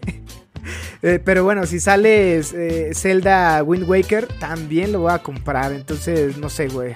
Eh, 1.02 1.20
pero 1.24 1.44
bueno, 1.44 1.66
si 1.66 1.80
sale 1.80 2.40
eh, 2.40 2.92
Zelda 2.94 3.62
Wind 3.64 3.88
Waker, 3.88 4.28
también 4.40 4.92
lo 4.92 5.02
voy 5.02 5.14
a 5.14 5.20
comprar. 5.20 5.72
Entonces, 5.72 6.38
no 6.38 6.50
sé, 6.50 6.68
güey. 6.68 6.94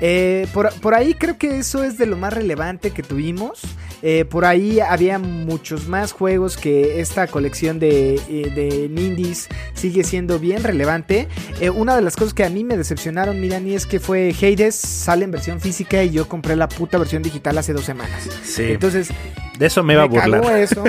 Eh, 0.00 0.46
por, 0.52 0.72
por 0.80 0.94
ahí 0.94 1.14
creo 1.14 1.38
que 1.38 1.58
eso 1.58 1.82
es 1.82 1.98
de 1.98 2.06
lo 2.06 2.16
más 2.16 2.32
relevante 2.32 2.90
que 2.90 3.02
tuvimos. 3.02 3.62
Eh, 4.02 4.24
por 4.24 4.44
ahí 4.44 4.80
había 4.80 5.18
muchos 5.18 5.88
más 5.88 6.12
juegos 6.12 6.56
que 6.56 7.00
esta 7.00 7.26
colección 7.26 7.78
de, 7.78 8.14
eh, 8.28 8.52
de 8.54 8.88
Nindies 8.88 9.48
sigue 9.74 10.04
siendo 10.04 10.38
bien 10.38 10.62
relevante. 10.62 11.28
Eh, 11.60 11.70
una 11.70 11.96
de 11.96 12.02
las 12.02 12.16
cosas 12.16 12.34
que 12.34 12.44
a 12.44 12.50
mí 12.50 12.64
me 12.64 12.76
decepcionaron, 12.76 13.40
mira, 13.40 13.58
ni 13.60 13.74
es 13.74 13.86
que 13.86 14.00
fue 14.00 14.34
Hades, 14.40 14.74
sale 14.74 15.24
en 15.24 15.30
versión 15.30 15.60
física 15.60 16.02
y 16.04 16.10
yo 16.10 16.28
compré 16.28 16.54
la 16.56 16.68
puta 16.68 16.98
versión 16.98 17.22
digital 17.22 17.58
hace 17.58 17.72
dos 17.72 17.84
semanas. 17.84 18.28
Sí. 18.44 18.64
Entonces, 18.64 19.08
de 19.58 19.66
eso 19.66 19.82
me 19.82 19.94
iba 19.94 20.02
a 20.02 20.06
burlar. 20.06 20.42
cagó 20.42 20.50
eso. 20.50 20.84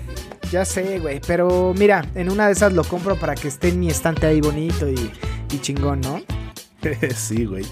ya 0.50 0.64
sé, 0.64 0.98
güey. 1.00 1.20
Pero 1.26 1.74
mira, 1.76 2.06
en 2.14 2.30
una 2.30 2.46
de 2.46 2.52
esas 2.52 2.72
lo 2.72 2.84
compro 2.84 3.16
para 3.16 3.34
que 3.34 3.48
esté 3.48 3.68
en 3.68 3.80
mi 3.80 3.88
estante 3.88 4.26
ahí 4.26 4.40
bonito 4.40 4.88
y, 4.88 5.10
y 5.52 5.58
chingón, 5.60 6.00
¿no? 6.00 6.22
sí, 7.16 7.44
güey. 7.44 7.64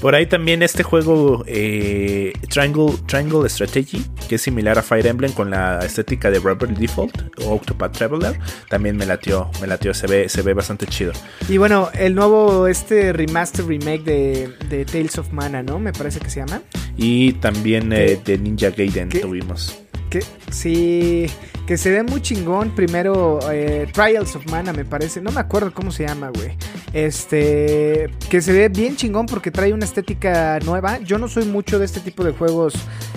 Por 0.00 0.14
ahí 0.14 0.26
también 0.26 0.62
este 0.62 0.82
juego 0.82 1.44
eh, 1.46 2.32
Triangle, 2.48 2.94
Triangle 3.06 3.48
Strategy, 3.48 4.04
que 4.28 4.36
es 4.36 4.42
similar 4.42 4.78
a 4.78 4.82
Fire 4.82 5.06
Emblem 5.06 5.32
con 5.32 5.50
la 5.50 5.80
estética 5.80 6.30
de 6.30 6.38
Robert 6.38 6.72
Default 6.72 7.40
o 7.44 7.54
Octopath 7.54 7.96
Traveler, 7.96 8.38
también 8.68 8.96
me 8.96 9.06
latió, 9.06 9.50
me 9.60 9.66
latió, 9.66 9.94
se 9.94 10.06
ve, 10.06 10.28
se 10.28 10.42
ve 10.42 10.54
bastante 10.54 10.86
chido. 10.86 11.12
Y 11.48 11.58
bueno, 11.58 11.90
el 11.94 12.14
nuevo, 12.14 12.66
este 12.66 13.12
remaster 13.12 13.66
remake 13.66 14.02
de, 14.04 14.54
de 14.68 14.84
Tales 14.84 15.18
of 15.18 15.32
Mana, 15.32 15.62
¿no? 15.62 15.78
Me 15.78 15.92
parece 15.92 16.20
que 16.20 16.30
se 16.30 16.40
llama. 16.40 16.62
Y 16.96 17.32
también 17.34 17.92
eh, 17.92 18.20
de 18.24 18.38
Ninja 18.38 18.70
Gaiden 18.70 19.08
¿Qué? 19.08 19.20
tuvimos. 19.20 19.78
Que 20.10 20.22
sí, 20.50 21.26
que 21.66 21.78
se 21.78 21.90
ve 21.90 22.02
muy 22.02 22.20
chingón. 22.20 22.74
Primero, 22.74 23.38
eh, 23.50 23.88
Trials 23.92 24.36
of 24.36 24.46
Mana, 24.50 24.72
me 24.72 24.84
parece. 24.84 25.22
No 25.22 25.32
me 25.32 25.40
acuerdo 25.40 25.72
cómo 25.72 25.90
se 25.90 26.06
llama, 26.06 26.30
güey. 26.34 26.50
Este, 26.92 28.10
que 28.28 28.42
se 28.42 28.52
ve 28.52 28.68
bien 28.68 28.96
chingón 28.96 29.26
porque 29.26 29.50
trae 29.50 29.72
una 29.72 29.84
estética 29.84 30.58
nueva. 30.64 30.98
Yo 30.98 31.18
no 31.18 31.28
soy 31.28 31.44
mucho 31.44 31.78
de 31.78 31.84
este 31.84 32.00
tipo 32.00 32.24
de 32.24 32.32
juegos 32.32 32.74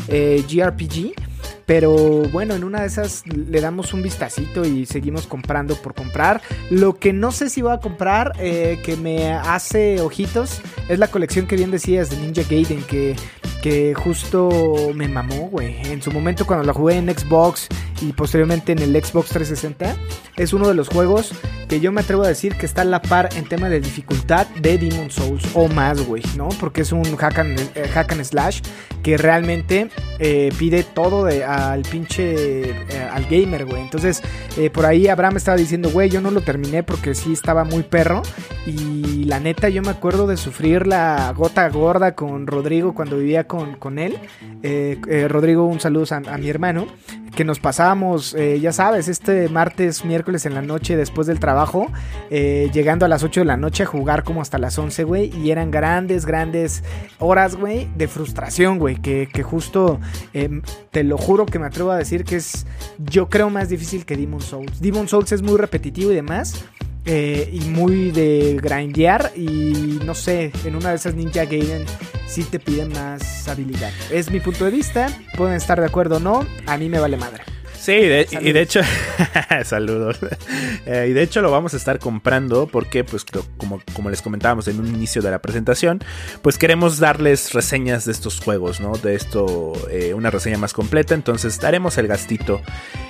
eh, 0.08 0.44
GRPG. 0.50 1.14
Pero 1.66 1.94
bueno, 2.32 2.54
en 2.54 2.64
una 2.64 2.82
de 2.82 2.88
esas 2.88 3.26
le 3.26 3.60
damos 3.60 3.94
un 3.94 4.04
vistacito 4.04 4.66
y 4.66 4.86
seguimos 4.86 5.26
comprando 5.26 5.76
por 5.76 5.96
comprar. 5.96 6.42
Lo 6.70 6.96
que 6.96 7.12
no 7.12 7.32
sé 7.32 7.50
si 7.50 7.62
voy 7.64 7.74
a 7.74 7.80
comprar, 7.80 8.34
eh, 8.40 8.80
que 8.84 8.96
me 8.98 9.34
hace 9.34 10.00
ojitos, 10.02 10.62
es 10.90 11.00
la 11.00 11.08
colección 11.08 11.48
que 11.48 11.56
bien 11.56 11.72
decías 11.72 12.12
de 12.12 12.18
Ninja 12.18 12.44
Gaiden, 12.48 12.84
que, 12.84 13.16
que 13.66 13.96
justo 13.96 14.92
me 14.94 15.08
mamó, 15.08 15.50
güey. 15.50 15.78
En 15.92 16.00
su 16.00 16.12
momento 16.12 16.46
cuando 16.46 16.64
la 16.64 16.72
jugué 16.72 16.98
en 16.98 17.10
Xbox 17.10 17.68
y 18.00 18.14
posteriormente 18.14 18.74
en 18.74 18.78
el 18.78 18.92
Xbox 19.04 19.30
360, 19.30 19.96
es 20.38 20.54
uno 20.54 20.68
de 20.68 20.76
los 20.76 20.88
juegos 20.88 21.32
que 21.68 21.80
yo 21.80 21.92
me 21.92 22.02
atrevo 22.02 22.22
a 22.22 22.28
decir 22.28 22.54
que 22.56 22.68
está 22.68 22.84
a 22.84 22.86
la 22.86 23.02
par 23.02 23.30
en 23.36 23.46
tema 23.46 23.68
de 23.68 23.80
dificultad 23.80 24.46
de 24.62 24.78
Demon 24.78 25.10
Souls 25.10 25.44
o 25.56 25.68
más, 25.68 26.06
güey, 26.06 26.22
¿no? 26.38 26.50
Porque 26.60 26.82
es 26.82 26.92
un 26.92 27.16
hack 27.16 27.40
and, 27.40 27.60
eh, 27.74 28.24
slash 28.24 28.62
que 29.02 29.18
realmente 29.18 29.90
eh, 30.20 30.52
pide 30.60 30.84
todo 30.84 31.26
al 31.26 31.82
pinche 31.82 32.70
eh, 32.70 33.10
al 33.12 33.26
gamer, 33.26 33.66
güey. 33.66 33.82
Entonces, 33.82 34.22
por 34.74 34.86
ahí 34.86 35.08
Abraham 35.08 35.38
estaba 35.38 35.58
diciendo, 35.58 35.90
güey, 35.90 36.12
yo 36.12 36.22
no 36.22 36.30
lo 36.30 36.42
terminé 36.42 36.84
porque 36.84 37.16
sí 37.16 37.34
estaba 37.34 37.64
muy 37.64 37.82
perro. 37.82 38.22
Y 38.68 39.26
la 39.26 39.40
neta, 39.40 39.70
yo 39.70 39.82
me 39.82 39.90
acuerdo 39.90 40.28
de 40.28 40.38
sufrir 40.38 40.88
la 40.88 41.34
gota 41.36 41.68
gorda 41.70 42.16
con 42.16 42.48
Rodrigo 42.48 42.94
cuando 42.94 43.18
vivía 43.18 43.46
con, 43.46 43.55
con 43.80 44.00
él. 44.00 44.18
Eh, 44.64 45.00
eh, 45.08 45.28
Rodrigo, 45.28 45.66
un 45.66 45.80
saludo 45.80 46.06
a, 46.16 46.38
mi 46.38 46.50
hermano 46.50 46.88
que 47.36 47.44
nos 47.44 47.60
pasábamos, 47.60 48.34
eh, 48.34 48.60
ya 48.62 48.72
sabes, 48.72 49.10
este 49.10 49.50
martes, 49.50 50.06
miércoles 50.06 50.46
en 50.46 50.54
la 50.54 50.62
noche 50.62 50.96
después 50.96 51.28
del 51.28 51.40
trabajo, 51.40 51.92
llegando 52.30 53.06
a 53.06 53.10
las 53.10 53.24
8 53.24 53.42
de 53.42 53.46
la 53.46 53.58
noche 53.58 53.84
a 53.84 53.86
jugar 53.86 54.24
como 54.24 54.42
hasta 54.42 54.58
las 54.58 54.78
11, 54.78 55.04
güey, 55.04 55.36
y 55.36 55.52
eran 55.52 55.70
grandes, 55.70 56.26
grandes 56.26 56.84
horas, 57.20 57.56
güey, 57.56 57.90
de 57.96 58.08
frustración, 58.08 58.80
güey, 58.80 58.96
que, 58.96 59.28
que 59.32 59.44
justo, 59.44 60.00
eh, 60.34 60.62
te 60.92 61.04
lo 61.04 61.18
juro 61.18 61.46
que 61.46 61.60
me 61.60 61.66
atrevo 61.66 61.92
a 61.92 61.98
decir 61.98 62.24
que 62.24 62.38
es, 62.38 62.66
yo 63.00 63.30
creo, 63.30 63.50
más 63.50 63.70
difícil 63.70 64.06
que 64.06 64.16
Demon 64.16 64.42
Souls. 64.42 64.80
Demon 64.82 65.08
Souls 65.08 65.32
es 65.32 65.42
muy 65.42 65.58
repetitivo 65.58 66.12
y 66.12 66.16
demás. 66.16 66.66
Eh, 67.06 67.50
y 67.52 67.60
muy 67.62 68.12
de 68.12 68.58
grindear 68.62 69.32
y 69.36 70.00
no 70.04 70.16
sé, 70.16 70.52
en 70.64 70.76
una 70.76 70.90
de 70.90 70.96
esas 70.96 71.16
Ninja 71.16 71.46
Gaiden 71.46 71.86
sí 72.28 72.44
te 72.44 72.60
piden 72.60 72.90
más 72.94 73.48
habilidad. 73.48 73.92
Es 74.12 74.32
mi 74.32 74.40
punto 74.40 74.66
de 74.66 74.72
vista, 74.72 75.08
pueden 75.38 75.56
estar 75.56 75.80
de 75.80 75.86
acuerdo 75.86 76.18
o 76.18 76.20
no, 76.20 76.46
a 76.66 76.78
mí 76.78 76.90
me 76.90 77.00
vale 77.00 77.18
madre. 77.18 77.55
Sí, 77.86 77.92
de- 77.92 78.28
y 78.42 78.52
de 78.52 78.62
hecho, 78.62 78.80
saludos. 79.64 80.18
Eh, 80.88 81.08
y 81.10 81.14
de 81.14 81.22
hecho 81.22 81.42
lo 81.44 81.52
vamos 81.52 81.76
a 81.76 81.78
estar 81.78 82.00
comprando 82.00 82.66
porque, 82.68 83.04
pues, 83.04 83.26
como, 83.58 83.80
como 83.94 84.10
les 84.10 84.24
comentábamos 84.24 84.68
en 84.68 84.80
un 84.80 84.88
inicio 84.88 85.22
de 85.22 85.30
la 85.30 85.40
presentación, 85.40 86.00
pues 86.42 86.58
queremos 86.58 86.98
darles 86.98 87.54
reseñas 87.54 88.06
de 88.06 88.12
estos 88.12 88.40
juegos, 88.40 88.80
¿no? 88.82 88.94
De 88.94 89.14
esto, 89.14 89.74
eh, 89.92 90.16
una 90.16 90.32
reseña 90.32 90.58
más 90.58 90.74
completa. 90.74 91.14
Entonces, 91.14 91.60
daremos 91.60 91.98
el 92.00 92.08
gastito. 92.08 92.60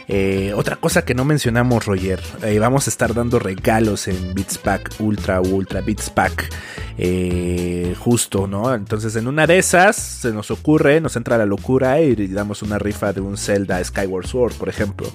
Eh, 0.07 0.51
otra 0.55 0.75
cosa 0.75 1.03
que 1.05 1.15
no 1.15 1.23
mencionamos, 1.25 1.85
Roger, 1.85 2.19
vamos 2.59 2.87
a 2.87 2.89
estar 2.91 3.13
dando 3.13 3.39
regalos 3.39 4.07
en 4.07 4.35
Beats 4.35 4.57
Pack 4.59 4.91
Ultra 4.99 5.39
o 5.41 5.47
Ultra 5.47 5.81
Beats 5.81 6.09
Pack. 6.09 6.53
eh, 6.97 7.93
justo, 7.99 8.47
¿no? 8.47 8.73
Entonces, 8.73 9.15
en 9.17 9.27
una 9.27 9.45
de 9.47 9.57
esas 9.57 9.95
se 9.97 10.31
nos 10.31 10.49
ocurre, 10.51 11.01
nos 11.01 11.15
entra 11.17 11.37
la 11.37 11.45
locura 11.45 11.99
y 12.01 12.15
damos 12.27 12.61
una 12.61 12.79
rifa 12.79 13.11
de 13.11 13.19
un 13.19 13.35
Zelda 13.37 13.83
Skyward 13.83 14.27
Sword, 14.27 14.53
por 14.65 14.69
ejemplo. 14.73 15.07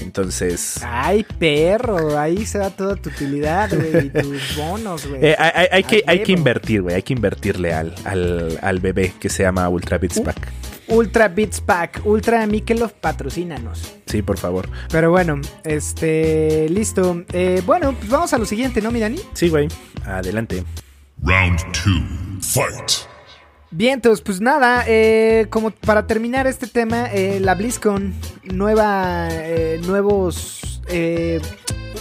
Entonces, 0.00 0.80
Ay, 0.82 1.26
perro, 1.38 2.18
ahí 2.18 2.46
se 2.46 2.56
da 2.56 2.70
toda 2.70 2.96
tu 2.96 3.10
utilidad, 3.10 3.68
güey, 3.70 4.06
y 4.06 4.08
tus 4.08 4.56
bonos, 4.56 5.06
güey. 5.06 5.22
eh, 5.26 5.36
hay, 5.38 5.50
hay- 5.54 5.68
hay 5.72 5.84
que, 5.84 6.04
hay 6.06 6.22
que 6.22 6.32
invertir, 6.32 6.80
güey. 6.80 6.94
Hay 6.94 7.02
que 7.02 7.12
invertirle 7.12 7.74
al, 7.74 7.94
al, 8.06 8.58
al 8.62 8.80
bebé 8.80 9.12
que 9.20 9.28
se 9.28 9.42
llama 9.42 9.68
Ultra 9.68 9.98
Beats. 9.98 10.20
Pack. 10.20 10.48
Ultra 10.88 11.28
Beats 11.28 11.60
Pack, 11.60 12.00
Ultra 12.06 12.46
Mikelov, 12.46 12.92
patrocínanos. 12.94 13.94
Sí, 14.06 14.22
por 14.22 14.38
favor. 14.38 14.70
Pero 14.90 15.10
bueno, 15.10 15.38
este, 15.64 16.66
listo. 16.70 17.24
Eh, 17.34 17.60
bueno, 17.66 17.94
pues 17.98 18.08
vamos 18.08 18.32
a 18.32 18.38
lo 18.38 18.46
siguiente, 18.46 18.80
¿no, 18.80 18.90
mi 18.90 19.00
Dani? 19.00 19.20
Sí, 19.34 19.50
güey. 19.50 19.68
Adelante. 20.06 20.64
Round 21.22 21.58
two. 21.72 22.40
Fight. 22.40 22.90
Bien, 23.70 23.94
entonces, 23.94 24.22
pues 24.24 24.40
nada, 24.40 24.84
eh, 24.86 25.46
como 25.50 25.72
para 25.72 26.06
terminar 26.06 26.46
este 26.46 26.68
tema, 26.68 27.06
eh, 27.12 27.40
la 27.40 27.56
BlizzCon, 27.56 28.14
nueva, 28.52 29.28
eh, 29.30 29.80
nuevos, 29.86 30.80
eh, 30.88 31.40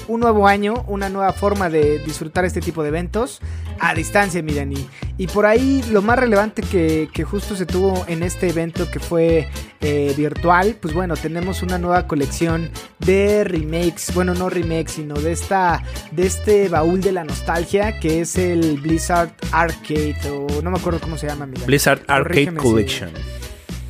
un 0.08 0.20
nuevo 0.20 0.48
año, 0.48 0.84
una 0.88 1.10
nueva 1.10 1.32
forma 1.34 1.70
de 1.70 2.00
disfrutar 2.00 2.46
este 2.46 2.60
tipo 2.62 2.82
de 2.84 2.90
eventos 2.90 3.40
a 3.80 3.94
distancia, 3.94 4.42
mi 4.44 4.54
Dani. 4.54 4.88
Y 5.18 5.28
por 5.28 5.46
ahí 5.46 5.84
lo 5.92 6.02
más 6.02 6.18
relevante 6.20 6.62
que, 6.62 7.10
que 7.14 7.24
justo 7.24 7.56
se 7.56 7.66
tuvo 7.66 8.04
en 8.08 8.24
este 8.24 8.50
evento 8.50 8.90
que 8.90 9.00
fue 9.00 9.48
eh, 9.82 10.14
virtual, 10.18 10.76
pues 10.82 10.94
bueno, 10.94 11.16
tenemos 11.16 11.62
una 11.64 11.78
nueva 11.78 12.08
colección 12.08 12.70
de 13.00 13.44
remakes, 13.44 14.14
bueno, 14.14 14.34
no 14.34 14.50
remakes, 14.50 14.94
sino 14.94 15.16
de 15.16 15.32
esta, 15.32 15.84
de 16.12 16.26
este 16.26 16.70
baúl 16.70 17.02
de 17.02 17.12
la 17.12 17.24
nostalgia 17.24 18.00
que 18.00 18.22
es 18.22 18.38
el 18.38 18.80
Blizzard 18.80 19.32
Arcade 19.52 20.16
o 20.32 20.62
no 20.62 20.72
me 20.72 20.78
acuerdo 20.78 21.00
cómo 21.00 21.18
se 21.18 21.28
llama. 21.28 21.48
Blizzard 21.66 22.02
Arcade 22.08 22.24
Corrígeme 22.46 22.60
si- 22.62 22.68
Collection. 22.68 23.10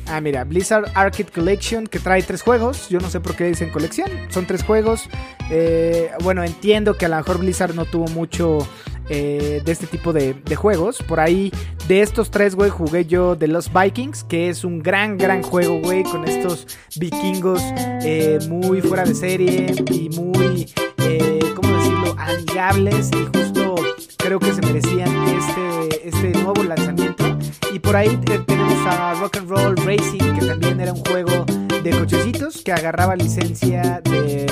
Ah, 0.06 0.20
mira, 0.20 0.44
Blizzard 0.44 0.90
Arcade 0.94 1.30
Collection 1.32 1.86
que 1.86 1.98
trae 1.98 2.22
tres 2.22 2.42
juegos. 2.42 2.88
Yo 2.88 3.00
no 3.00 3.10
sé 3.10 3.20
por 3.20 3.34
qué 3.36 3.44
dicen 3.44 3.70
colección. 3.70 4.10
Son 4.30 4.46
tres 4.46 4.62
juegos. 4.62 5.08
Eh, 5.50 6.10
bueno, 6.22 6.44
entiendo 6.44 6.94
que 6.94 7.06
a 7.06 7.08
lo 7.08 7.16
mejor 7.16 7.38
Blizzard 7.38 7.74
no 7.74 7.84
tuvo 7.84 8.06
mucho 8.08 8.66
eh, 9.10 9.60
de 9.64 9.72
este 9.72 9.86
tipo 9.86 10.12
de, 10.12 10.34
juegos. 10.56 11.02
Por 11.02 11.20
ahí, 11.20 11.52
de 11.88 12.00
estos 12.00 12.30
tres, 12.30 12.54
güey, 12.54 12.70
jugué 12.70 13.04
yo 13.04 13.36
The 13.36 13.48
Lost 13.48 13.70
Vikings, 13.72 14.24
que 14.24 14.48
es 14.48 14.64
un 14.64 14.82
gran, 14.82 15.18
gran 15.18 15.42
juego, 15.42 15.80
güey, 15.80 16.04
con 16.04 16.26
estos 16.26 16.66
vikingos 16.96 17.60
eh, 18.02 18.38
muy 18.48 18.80
fuera 18.80 19.04
de 19.04 19.14
serie 19.14 19.74
y 19.90 20.08
muy, 20.10 20.72
eh, 21.02 21.40
¿cómo 21.54 21.76
decirlo?, 21.76 22.16
amigables. 22.18 23.10
Y 23.12 23.38
justo 23.38 23.74
creo 24.16 24.38
que 24.38 24.54
se 24.54 24.62
merecían 24.62 25.10
este, 25.28 26.08
este 26.08 26.28
nuevo 26.38 26.62
lanzamiento. 26.62 27.33
Y 27.72 27.78
por 27.78 27.96
ahí 27.96 28.18
eh, 28.30 28.38
tenemos 28.46 28.86
a 28.86 29.14
Rock 29.14 29.36
and 29.38 29.48
Roll 29.48 29.76
Racing, 29.78 30.34
que 30.38 30.46
también 30.46 30.80
era 30.80 30.92
un 30.92 31.04
juego 31.04 31.44
de 31.82 31.90
cochecitos 31.90 32.62
que 32.62 32.72
agarraba 32.72 33.16
licencia 33.16 34.00
de, 34.04 34.46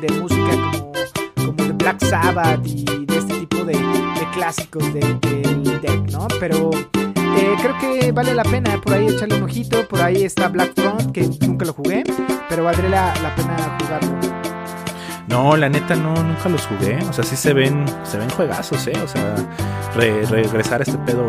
de 0.00 0.12
música 0.20 0.50
como, 0.50 0.92
como 1.46 1.64
de 1.64 1.72
Black 1.72 2.02
Sabbath 2.04 2.66
y 2.66 2.84
de 3.06 3.18
este 3.18 3.34
tipo 3.40 3.64
de, 3.64 3.72
de 3.74 4.30
clásicos 4.32 4.92
de- 4.94 5.18
del 5.20 5.80
deck, 5.80 6.10
¿no? 6.10 6.26
Pero 6.38 6.70
eh, 6.72 7.54
creo 7.60 7.78
que 7.80 8.12
vale 8.12 8.34
la 8.34 8.44
pena 8.44 8.80
por 8.80 8.94
ahí 8.94 9.08
echarle 9.08 9.36
un 9.36 9.42
ojito. 9.44 9.86
Por 9.88 10.00
ahí 10.00 10.22
está 10.24 10.48
Black 10.48 10.74
Throne, 10.74 11.12
que 11.12 11.28
nunca 11.46 11.64
lo 11.66 11.72
jugué, 11.72 12.02
pero 12.48 12.64
valdría 12.64 12.88
la, 12.88 13.14
la 13.22 13.34
pena 13.34 13.78
jugarlo. 13.80 14.39
No, 15.30 15.56
la 15.56 15.68
neta 15.68 15.94
no, 15.94 16.12
nunca 16.22 16.48
los 16.48 16.66
jugué. 16.66 16.98
O 17.08 17.12
sea, 17.12 17.24
sí 17.24 17.36
se 17.36 17.52
ven, 17.54 17.84
se 18.04 18.18
ven 18.18 18.28
juegazos, 18.30 18.84
eh. 18.88 18.92
O 19.02 19.06
sea, 19.08 19.34
re- 19.94 20.26
regresar 20.26 20.80
a 20.80 20.82
este 20.82 20.98
pedo 20.98 21.26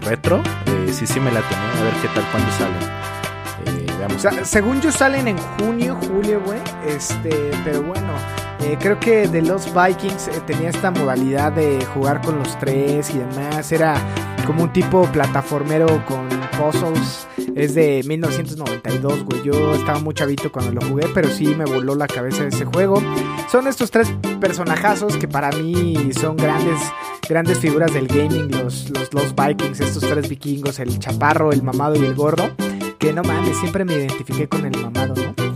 retro, 0.00 0.42
eh, 0.66 0.92
sí, 0.92 1.06
sí 1.06 1.20
me 1.20 1.30
la 1.30 1.40
tenía. 1.42 1.80
A 1.80 1.84
ver 1.84 1.92
qué 2.02 2.08
tal 2.08 2.24
cuando 2.32 2.50
salen. 2.52 2.98
Eh, 3.66 4.44
según 4.44 4.80
yo 4.80 4.90
salen 4.90 5.28
en 5.28 5.38
junio, 5.58 5.96
julio, 6.08 6.40
güey. 6.44 6.58
Este, 6.86 7.50
pero 7.64 7.82
bueno, 7.82 8.08
eh, 8.60 8.76
creo 8.80 8.98
que 8.98 9.28
de 9.28 9.42
los 9.42 9.72
Vikings 9.72 10.28
eh, 10.28 10.40
tenía 10.46 10.70
esta 10.70 10.90
modalidad 10.90 11.52
de 11.52 11.84
jugar 11.94 12.20
con 12.20 12.38
los 12.38 12.58
tres 12.58 13.10
y 13.10 13.18
demás. 13.18 13.70
Era 13.70 13.94
como 14.46 14.64
un 14.64 14.72
tipo 14.72 15.04
plataformero 15.12 15.86
con 16.06 16.28
puzzles. 16.58 17.26
Es 17.54 17.74
de 17.74 18.02
1992, 18.04 19.24
güey. 19.24 19.42
Yo 19.44 19.74
estaba 19.74 20.00
muy 20.00 20.14
chavito 20.14 20.50
cuando 20.50 20.72
lo 20.72 20.80
jugué, 20.86 21.06
pero 21.14 21.28
sí 21.28 21.54
me 21.54 21.64
voló 21.64 21.94
la 21.94 22.06
cabeza 22.06 22.46
ese 22.46 22.64
juego. 22.64 23.00
Son 23.50 23.66
estos 23.66 23.90
tres 23.90 24.12
personajazos 24.40 25.16
que 25.16 25.28
para 25.28 25.50
mí 25.52 26.10
son 26.12 26.36
grandes, 26.36 26.80
grandes 27.28 27.58
figuras 27.58 27.92
del 27.92 28.08
gaming. 28.08 28.50
Los, 28.50 28.90
los, 28.90 29.12
los 29.14 29.34
Vikings, 29.34 29.80
estos 29.80 30.02
tres 30.02 30.28
vikingos, 30.28 30.80
el 30.80 30.98
chaparro, 30.98 31.52
el 31.52 31.62
mamado 31.62 31.94
y 31.94 32.04
el 32.04 32.14
gordo. 32.14 32.50
Que 32.98 33.12
no 33.12 33.22
mames, 33.22 33.56
siempre 33.58 33.84
me 33.84 33.94
identifiqué 33.94 34.48
con 34.48 34.66
el 34.66 34.76
mamado, 34.82 35.14
¿no? 35.14 35.47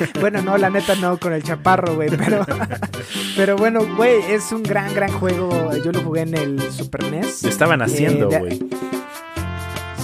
bueno, 0.20 0.42
no, 0.42 0.56
la 0.58 0.70
neta 0.70 0.94
no, 0.96 1.18
con 1.18 1.32
el 1.32 1.42
chaparro, 1.42 1.94
güey, 1.94 2.10
pero, 2.10 2.44
pero 3.36 3.56
bueno, 3.56 3.80
güey, 3.96 4.20
es 4.30 4.52
un 4.52 4.62
gran, 4.62 4.94
gran 4.94 5.10
juego. 5.12 5.70
Yo 5.84 5.92
lo 5.92 6.00
jugué 6.02 6.22
en 6.22 6.34
el 6.36 6.72
Super 6.72 7.10
NES. 7.10 7.44
Estaban 7.44 7.82
haciendo, 7.82 8.30
Eh, 8.30 8.38
güey. 8.38 8.60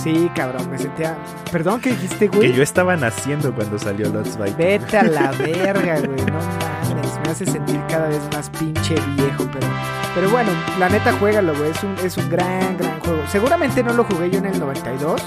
Sí, 0.03 0.31
cabrón, 0.35 0.71
me 0.71 0.79
sentía. 0.79 1.17
Perdón, 1.51 1.81
¿qué 1.81 1.91
dijiste, 1.91 2.29
güey? 2.29 2.51
que 2.51 2.57
yo 2.57 2.63
estaba 2.63 2.95
naciendo 2.95 3.55
cuando 3.55 3.79
salió 3.79 4.11
Lots 4.13 4.37
Vikings. 4.37 4.57
Vete 4.59 4.99
a 4.99 5.03
la 5.05 5.31
verga, 5.39 5.99
güey. 6.01 6.21
No 6.27 6.35
mames. 6.35 7.19
Me 7.25 7.31
hace 7.31 7.47
sentir 7.47 7.81
cada 7.89 8.09
vez 8.09 8.21
más 8.33 8.51
pinche 8.51 8.95
viejo, 9.17 9.49
pero. 9.51 9.67
Pero 10.15 10.31
bueno, 10.31 10.51
la 10.79 10.89
neta, 10.89 11.13
juégalo, 11.13 11.55
güey. 11.57 11.71
Es 11.71 11.83
un, 11.83 11.97
es 11.99 12.17
un 12.17 12.31
gran, 12.31 12.77
gran 12.77 13.01
juego. 13.01 13.23
Seguramente 13.29 13.83
no 13.83 13.93
lo 13.93 14.05
jugué 14.05 14.31
yo 14.31 14.39
en 14.39 14.47
el 14.47 14.61
92. 14.61 15.21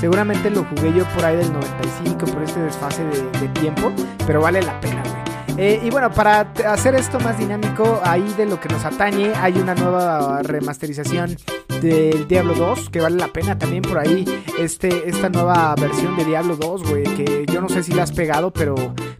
Seguramente 0.00 0.50
lo 0.50 0.64
jugué 0.64 0.92
yo 0.92 1.04
por 1.06 1.24
ahí 1.24 1.36
del 1.36 1.52
95, 1.52 2.26
por 2.26 2.42
este 2.42 2.60
desfase 2.60 3.04
de, 3.04 3.22
de 3.40 3.48
tiempo. 3.48 3.90
Pero 4.26 4.42
vale 4.42 4.60
la 4.62 4.78
pena, 4.80 5.02
güey. 5.02 5.33
Eh, 5.56 5.80
y 5.84 5.90
bueno, 5.90 6.10
para 6.10 6.40
hacer 6.66 6.96
esto 6.96 7.20
más 7.20 7.38
dinámico, 7.38 8.00
ahí 8.04 8.24
de 8.36 8.44
lo 8.44 8.58
que 8.60 8.68
nos 8.68 8.84
atañe, 8.84 9.32
hay 9.36 9.52
una 9.54 9.74
nueva 9.76 10.42
remasterización 10.42 11.36
del 11.80 12.26
Diablo 12.26 12.54
2, 12.54 12.90
que 12.90 13.00
vale 13.00 13.16
la 13.16 13.28
pena 13.28 13.56
también 13.56 13.82
por 13.82 13.98
ahí, 13.98 14.24
este, 14.58 15.08
esta 15.08 15.28
nueva 15.28 15.74
versión 15.76 16.16
de 16.16 16.24
Diablo 16.24 16.56
2, 16.56 16.82
güey, 16.90 17.04
que 17.04 17.46
yo 17.52 17.60
no 17.60 17.68
sé 17.68 17.84
si 17.84 17.92
la 17.92 18.02
has 18.02 18.10
pegado, 18.10 18.52
pero, 18.52 18.74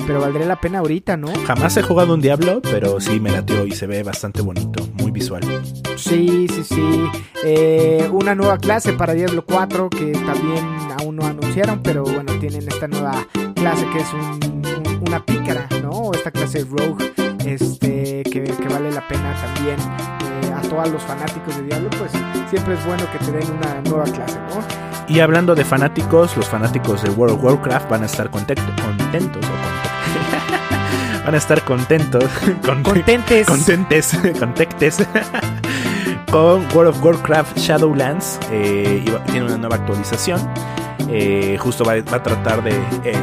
pero 0.07 0.21
valdría 0.21 0.47
la 0.47 0.61
pena 0.61 0.81
ahorita, 0.81 1.17
¿no? 1.17 1.29
Jamás 1.47 1.76
he 1.76 1.83
jugado 1.83 2.14
un 2.14 2.21
Diablo, 2.21 2.61
pero 2.62 3.00
sí 3.00 3.21
me 3.21 3.31
latió 3.31 3.64
y 3.64 3.71
se 3.73 3.87
ve 3.87 4.03
bastante 4.03 4.43
bonito, 4.43 4.85
muy 4.95 5.12
visual. 5.12 5.43
Sí, 5.97 6.49
sí, 6.53 6.64
sí. 6.64 7.11
Eh, 7.45 8.09
una 8.11 8.35
nueva 8.35 8.59
clase 8.59 8.93
para 8.95 9.14
Diablo 9.14 9.45
4 9.47 9.88
que 9.88 10.11
también 10.12 10.64
aún 10.99 11.14
no 11.14 11.26
anunciaron, 11.26 11.81
pero 11.81 12.03
bueno, 12.03 12.33
tienen 12.41 12.67
esta 12.67 12.88
nueva 12.88 13.25
clase 13.55 13.87
que 13.93 14.00
es 14.00 14.12
un- 14.12 14.84
pícara, 15.21 15.66
¿no? 15.83 15.90
O 15.90 16.14
Esta 16.14 16.30
clase 16.30 16.64
Rogue, 16.71 17.12
este, 17.44 18.23
que, 18.25 18.42
que 18.44 18.68
vale 18.68 18.90
la 18.92 19.06
pena 19.09 19.35
también. 19.54 19.76
eh, 19.78 20.52
a 20.56 20.61
todos 20.62 20.88
los 20.90 21.02
fanáticos 21.02 21.56
de 21.56 21.62
Diablo, 21.64 21.90
pues 21.99 22.11
siempre 22.50 22.75
es 22.75 22.85
bueno 22.87 23.02
que 23.12 23.18
te 23.25 23.33
den 23.33 23.50
una 23.52 23.80
nueva 23.88 24.04
clase, 24.04 24.38
¿no? 24.38 24.85
Y 25.14 25.21
hablando 25.21 25.54
de 25.54 25.64
fanáticos, 25.64 26.37
los 26.37 26.49
fanáticos 26.49 27.02
de 27.02 27.11
World 27.11 27.37
of 27.37 27.44
Warcraft 27.44 27.90
van 27.90 28.02
a 28.04 28.06
estar 28.06 28.30
contento- 28.30 28.62
contentos 28.83 29.44
o 29.44 29.50
contentos. 29.50 31.25
van 31.26 31.35
a 31.35 31.38
estar 31.38 31.62
contentos 31.64 32.25
con- 32.64 32.83
Contentes. 32.83 33.47
contentes, 33.47 34.18
contentes 34.38 34.97
con 36.30 36.66
World 36.75 36.88
of 36.97 37.04
Warcraft 37.04 37.59
Shadowlands. 37.59 38.38
eh, 38.50 39.02
y 39.06 39.11
va- 39.11 39.23
tiene 39.25 39.47
una 39.47 39.59
nueva 39.59 39.76
actualización. 39.76 40.40
Eh, 41.09 41.59
justo 41.61 41.85
va, 41.85 41.94
va 42.11 42.16
a 42.16 42.23
tratar 42.23 42.62
de, 42.64 42.71
eh, 43.04 43.14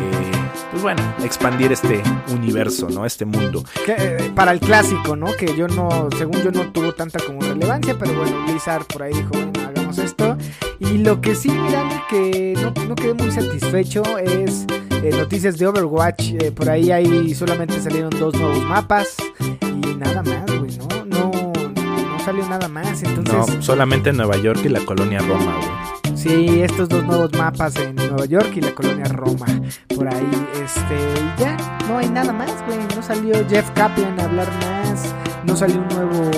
pues 0.72 0.82
bueno, 0.82 1.02
expandir 1.24 1.72
este 1.72 2.02
universo, 2.34 2.90
¿no? 2.90 3.06
Este 3.06 3.26
mundo. 3.26 3.64
Que, 3.86 3.96
eh, 3.98 4.32
para 4.34 4.52
el 4.54 4.60
clásico, 4.60 5.16
¿no? 5.16 5.28
Que 5.36 5.56
yo 5.56 5.68
no, 5.68 6.10
según 6.18 6.42
yo 6.42 6.52
no 6.52 6.72
tuvo 6.72 6.94
tanta 6.94 7.20
como 7.20 7.42
relevancia, 7.42 7.98
pero 8.00 8.14
bueno, 8.14 8.44
Blizzard 8.46 8.86
por 8.86 9.04
ahí 9.04 9.14
dijo, 9.14 9.30
bueno, 9.32 9.52
hagamos 9.68 9.98
esto. 9.98 10.38
Y 10.80 10.98
lo 11.00 11.22
que 11.22 11.36
sí, 11.36 11.50
miran, 11.50 11.90
que 12.10 12.54
no, 12.62 12.74
no 12.88 12.96
quedé 12.96 13.14
muy 13.14 13.32
satisfecho 13.32 14.04
es 14.18 14.66
eh, 15.04 15.12
noticias 15.12 15.58
de 15.58 15.68
Overwatch. 15.68 16.32
eh, 16.40 16.52
por 16.52 16.70
ahí 16.70 16.92
hay 16.92 17.34
solamente 17.36 17.80
salieron 17.82 18.10
dos 18.12 18.34
nuevos 18.36 18.64
mapas 18.64 19.16
y 19.62 19.96
nada 19.96 20.24
más, 20.24 20.46
güey, 20.60 20.78
¿no? 20.78 21.06
No, 21.06 21.52
no 21.54 22.20
salió 22.24 22.48
nada 22.48 22.68
más. 22.68 23.04
Entonces, 23.04 23.34
No, 23.34 23.62
solamente 23.62 24.10
en 24.12 24.18
Nueva 24.18 24.38
York 24.38 24.62
y 24.64 24.70
la 24.70 24.80
colonia 24.86 25.20
Roma, 25.20 25.56
güey. 25.58 25.81
Sí, 26.22 26.62
estos 26.62 26.88
dos 26.88 27.04
nuevos 27.04 27.34
mapas 27.34 27.76
en 27.78 27.96
Nueva 27.96 28.26
York 28.26 28.52
y 28.54 28.62
la 28.62 28.76
colonia 28.76 29.06
Roma. 29.06 29.48
Por 29.96 30.08
ahí, 30.08 30.48
este, 30.64 30.96
ya, 31.40 31.58
no 31.88 31.98
hay 31.98 32.10
nada 32.10 32.32
más, 32.32 32.54
güey. 32.68 32.78
No 32.96 33.02
salió 33.02 33.34
Jeff 33.50 33.68
Kaplan 33.72 34.20
a 34.20 34.26
hablar 34.26 34.48
más. 34.60 35.16
No 35.44 35.56
salió 35.56 35.78
un 35.78 35.88
nuevo, 35.88 36.30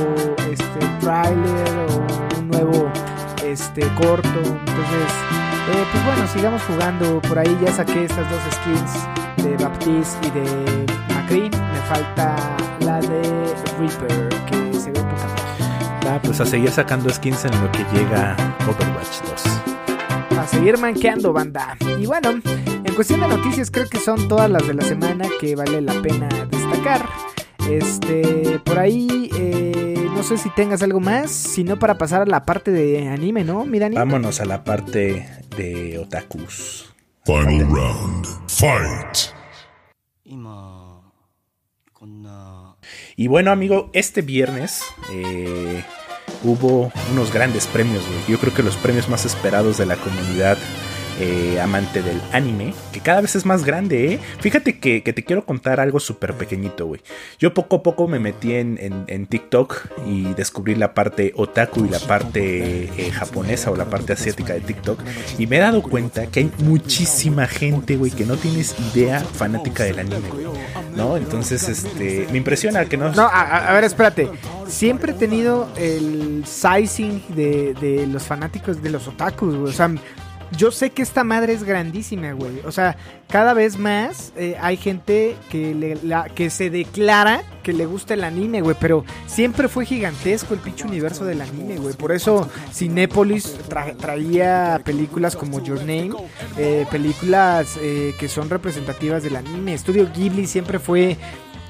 este, 0.49 0.79
trailer 1.01 1.69
o 1.89 2.39
un 2.39 2.47
nuevo, 2.47 2.89
este, 3.43 3.81
corto. 3.95 4.39
Entonces, 4.39 5.11
eh, 5.73 5.85
pues 5.91 6.05
bueno, 6.05 6.27
sigamos 6.33 6.61
jugando. 6.61 7.21
Por 7.21 7.39
ahí 7.39 7.57
ya 7.61 7.73
saqué 7.73 8.05
estas 8.05 8.29
dos 8.31 8.39
skins 8.53 9.45
de 9.45 9.57
Baptiste 9.61 10.27
y 10.27 10.31
de 10.31 10.85
McCree. 11.13 11.49
Me 11.49 11.79
falta 11.89 12.37
la 12.79 13.01
de 13.01 13.53
Reaper, 13.77 14.29
que 14.45 14.79
se 14.79 14.91
ve 14.91 15.01
poca. 15.01 15.27
Ah, 16.07 16.19
pues 16.23 16.39
a 16.39 16.45
seguir 16.45 16.71
sacando 16.71 17.09
skins 17.09 17.43
en 17.43 17.61
lo 17.61 17.69
que 17.73 17.83
llega 17.93 18.37
Overwatch 18.65 19.21
2 19.29 19.72
a 20.43 20.47
seguir 20.47 20.77
manqueando, 20.77 21.31
banda. 21.31 21.77
Y 21.99 22.05
bueno, 22.05 22.31
en 22.53 22.95
cuestión 22.95 23.21
de 23.21 23.29
noticias, 23.29 23.71
creo 23.71 23.87
que 23.87 23.97
son 23.97 24.27
todas 24.27 24.49
las 24.49 24.67
de 24.67 24.73
la 24.73 24.83
semana 24.83 25.25
que 25.39 25.55
vale 25.55 25.81
la 25.81 26.01
pena 26.01 26.27
destacar. 26.49 27.07
Este, 27.69 28.59
por 28.65 28.77
ahí, 28.77 29.29
eh, 29.37 30.09
no 30.13 30.21
sé 30.21 30.37
si 30.37 30.49
tengas 30.49 30.83
algo 30.83 30.99
más, 30.99 31.31
sino 31.31 31.79
para 31.79 31.97
pasar 31.97 32.23
a 32.23 32.25
la 32.25 32.45
parte 32.45 32.71
de 32.71 33.07
anime, 33.07 33.45
¿no? 33.45 33.63
Mira. 33.65 33.89
Vámonos 33.89 34.41
a 34.41 34.45
la 34.45 34.65
parte 34.65 35.25
de 35.55 35.97
otakus. 35.97 36.93
Final 37.25 37.65
round, 37.69 38.25
fight. 38.49 39.33
Y 43.15 43.27
bueno, 43.27 43.51
amigo, 43.51 43.91
este 43.93 44.21
viernes 44.21 44.83
eh, 45.11 45.85
hubo 46.43 46.91
unos 47.11 47.31
grandes 47.33 47.67
premios, 47.67 48.03
güey. 48.05 48.19
Yo 48.27 48.39
creo 48.39 48.53
que 48.53 48.63
los 48.63 48.75
premios 48.75 49.09
más 49.09 49.25
esperados 49.25 49.77
de 49.77 49.85
la 49.85 49.95
comunidad 49.95 50.57
eh, 51.19 51.59
amante 51.61 52.01
del 52.01 52.19
anime, 52.31 52.73
que 52.91 52.99
cada 52.99 53.21
vez 53.21 53.35
es 53.35 53.45
más 53.45 53.63
grande, 53.63 54.13
¿eh? 54.13 54.19
Fíjate 54.39 54.79
que, 54.79 55.03
que 55.03 55.13
te 55.13 55.23
quiero 55.23 55.45
contar 55.45 55.79
algo 55.79 55.99
súper 55.99 56.33
pequeñito, 56.33 56.85
güey. 56.85 57.01
Yo 57.39 57.53
poco 57.53 57.77
a 57.77 57.83
poco 57.83 58.07
me 58.07 58.19
metí 58.19 58.53
en, 58.53 58.77
en- 59.07 59.27
TikTok 59.27 59.87
y 60.05 60.33
descubrí 60.33 60.75
la 60.75 60.93
parte 60.93 61.33
otaku 61.35 61.85
y 61.85 61.89
la 61.89 61.99
parte 61.99 62.83
eh, 62.97 63.11
japonesa 63.11 63.71
o 63.71 63.75
la 63.75 63.85
parte 63.85 64.13
asiática 64.13 64.53
de 64.53 64.59
TikTok. 64.61 64.99
Y 65.37 65.47
me 65.47 65.57
he 65.57 65.59
dado 65.59 65.81
cuenta 65.81 66.27
que 66.27 66.41
hay 66.41 66.51
muchísima 66.59 67.47
gente, 67.47 67.95
güey, 67.95 68.11
que 68.11 68.25
no 68.25 68.35
tienes 68.35 68.75
idea 68.93 69.19
fanática 69.21 69.83
del 69.83 69.99
anime, 69.99 70.29
güey. 70.29 70.45
¿No? 70.95 71.17
Entonces, 71.17 71.67
este, 71.69 72.27
me 72.31 72.37
impresiona 72.37 72.85
que 72.85 72.97
no... 72.97 73.11
No, 73.13 73.23
a 73.31 73.71
ver, 73.73 73.83
espérate. 73.85 74.29
Siempre 74.67 75.11
he 75.13 75.15
tenido 75.15 75.69
el 75.77 76.43
sizing 76.45 77.23
de, 77.29 77.73
de 77.79 78.05
los 78.07 78.23
fanáticos 78.23 78.81
de 78.81 78.89
los 78.89 79.07
otakus, 79.07 79.55
güey. 79.55 79.71
O 79.71 79.75
sea, 79.75 79.89
yo 80.57 80.71
sé 80.71 80.91
que 80.91 81.01
esta 81.01 81.23
madre 81.23 81.53
es 81.53 81.63
grandísima, 81.63 82.31
güey. 82.33 82.59
O 82.65 82.71
sea, 82.71 82.95
cada 83.29 83.53
vez 83.53 83.77
más 83.77 84.33
eh, 84.37 84.55
hay 84.61 84.77
gente 84.77 85.35
que, 85.49 85.73
le- 85.73 85.97
la- 86.03 86.25
que 86.29 86.49
se 86.49 86.69
declara 86.69 87.43
que 87.63 87.73
le 87.73 87.85
gusta 87.85 88.13
el 88.13 88.23
anime, 88.23 88.61
güey. 88.61 88.75
Pero 88.79 89.05
siempre 89.27 89.67
fue 89.67 89.85
gigantesco 89.85 90.53
el 90.53 90.59
pinche 90.59 90.85
universo 90.85 91.25
del 91.25 91.41
anime, 91.41 91.77
güey. 91.77 91.93
Por 91.95 92.11
eso 92.11 92.49
Cinépolis 92.71 93.57
tra- 93.69 93.95
traía 93.97 94.81
películas 94.83 95.35
como 95.35 95.63
Your 95.63 95.79
Name, 95.79 96.11
eh, 96.57 96.85
películas 96.91 97.77
eh, 97.81 98.13
que 98.19 98.27
son 98.27 98.49
representativas 98.49 99.23
del 99.23 99.35
anime. 99.35 99.73
Estudio 99.73 100.09
Ghibli 100.13 100.45
siempre 100.47 100.79
fue 100.79 101.17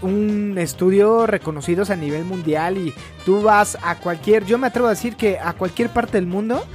un 0.02 0.58
estudio 0.58 1.26
reconocidos 1.28 1.89
a 1.89 1.96
nivel 1.96 2.26
mundial 2.26 2.78
y 2.78 2.93
tú 3.26 3.41
vas 3.41 3.78
a 3.82 3.96
cualquier, 3.96 4.43
yo 4.46 4.58
me 4.58 4.67
atrevo 4.67 4.88
a 4.88 4.89
decir 4.89 5.15
que 5.15 5.39
a 5.39 5.54
cualquier 5.54 5.89
parte 5.91 6.17
del 6.17 6.26
mundo 6.28 6.65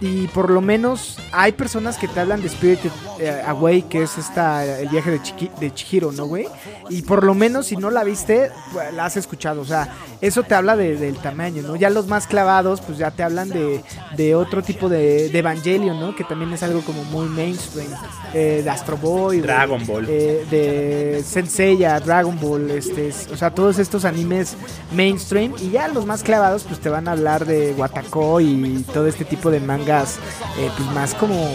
y 0.00 0.28
por 0.28 0.50
lo 0.50 0.60
menos 0.60 1.18
hay 1.32 1.52
personas 1.52 1.96
que 1.98 2.06
te 2.06 2.20
hablan 2.20 2.40
de 2.40 2.48
Spirited 2.48 2.90
eh, 3.18 3.42
Away, 3.46 3.82
que 3.82 4.02
es 4.04 4.16
esta 4.16 4.64
el 4.64 4.88
viaje 4.88 5.10
de, 5.10 5.20
Chiqui- 5.20 5.52
de 5.58 5.74
Chihiro, 5.74 6.12
¿no, 6.12 6.26
güey? 6.26 6.46
Y 6.88 7.02
por 7.02 7.24
lo 7.24 7.34
menos 7.34 7.66
si 7.66 7.76
no 7.76 7.90
la 7.90 8.04
viste, 8.04 8.50
pues, 8.72 8.94
la 8.94 9.06
has 9.06 9.16
escuchado, 9.16 9.60
o 9.60 9.64
sea, 9.64 9.92
eso 10.20 10.44
te 10.44 10.54
habla 10.54 10.76
de- 10.76 10.96
del 10.96 11.16
tamaño, 11.18 11.62
¿no? 11.62 11.74
Ya 11.74 11.90
los 11.90 12.06
más 12.06 12.26
clavados, 12.28 12.80
pues 12.80 12.96
ya 12.98 13.10
te 13.10 13.22
hablan 13.24 13.48
de, 13.48 13.82
de 14.16 14.34
otro 14.36 14.62
tipo 14.62 14.88
de, 14.88 15.30
de 15.30 15.38
Evangelion, 15.40 15.98
¿no? 15.98 16.14
Que 16.14 16.22
también 16.24 16.52
es 16.52 16.62
algo 16.62 16.80
como 16.82 17.02
muy 17.04 17.26
mainstream, 17.28 17.88
eh, 18.34 18.60
de 18.62 18.70
Astro 18.70 18.96
Boy, 18.98 19.40
Dragon 19.40 19.84
Ball. 19.86 20.06
eh, 20.08 20.46
de 20.50 21.24
Senseiya, 21.26 21.98
Dragon 21.98 22.38
Ball, 22.40 22.70
este, 22.70 23.08
es- 23.08 23.28
o 23.32 23.36
sea, 23.36 23.50
todos 23.52 23.78
estos 23.80 24.04
animes 24.04 24.54
mainstream 24.94 25.54
y 25.60 25.70
ya 25.70 25.88
los 25.88 26.06
más 26.06 26.22
clavados 26.22 26.64
pues 26.64 26.78
te 26.80 26.88
van 26.88 27.08
a 27.08 27.12
hablar 27.12 27.44
de 27.46 27.74
Watako 27.76 28.40
y 28.40 28.84
todo 28.94 29.06
este 29.06 29.24
tipo 29.24 29.50
de 29.50 29.60
eh, 29.88 30.70
pues 30.76 30.90
más 30.92 31.14
como 31.14 31.50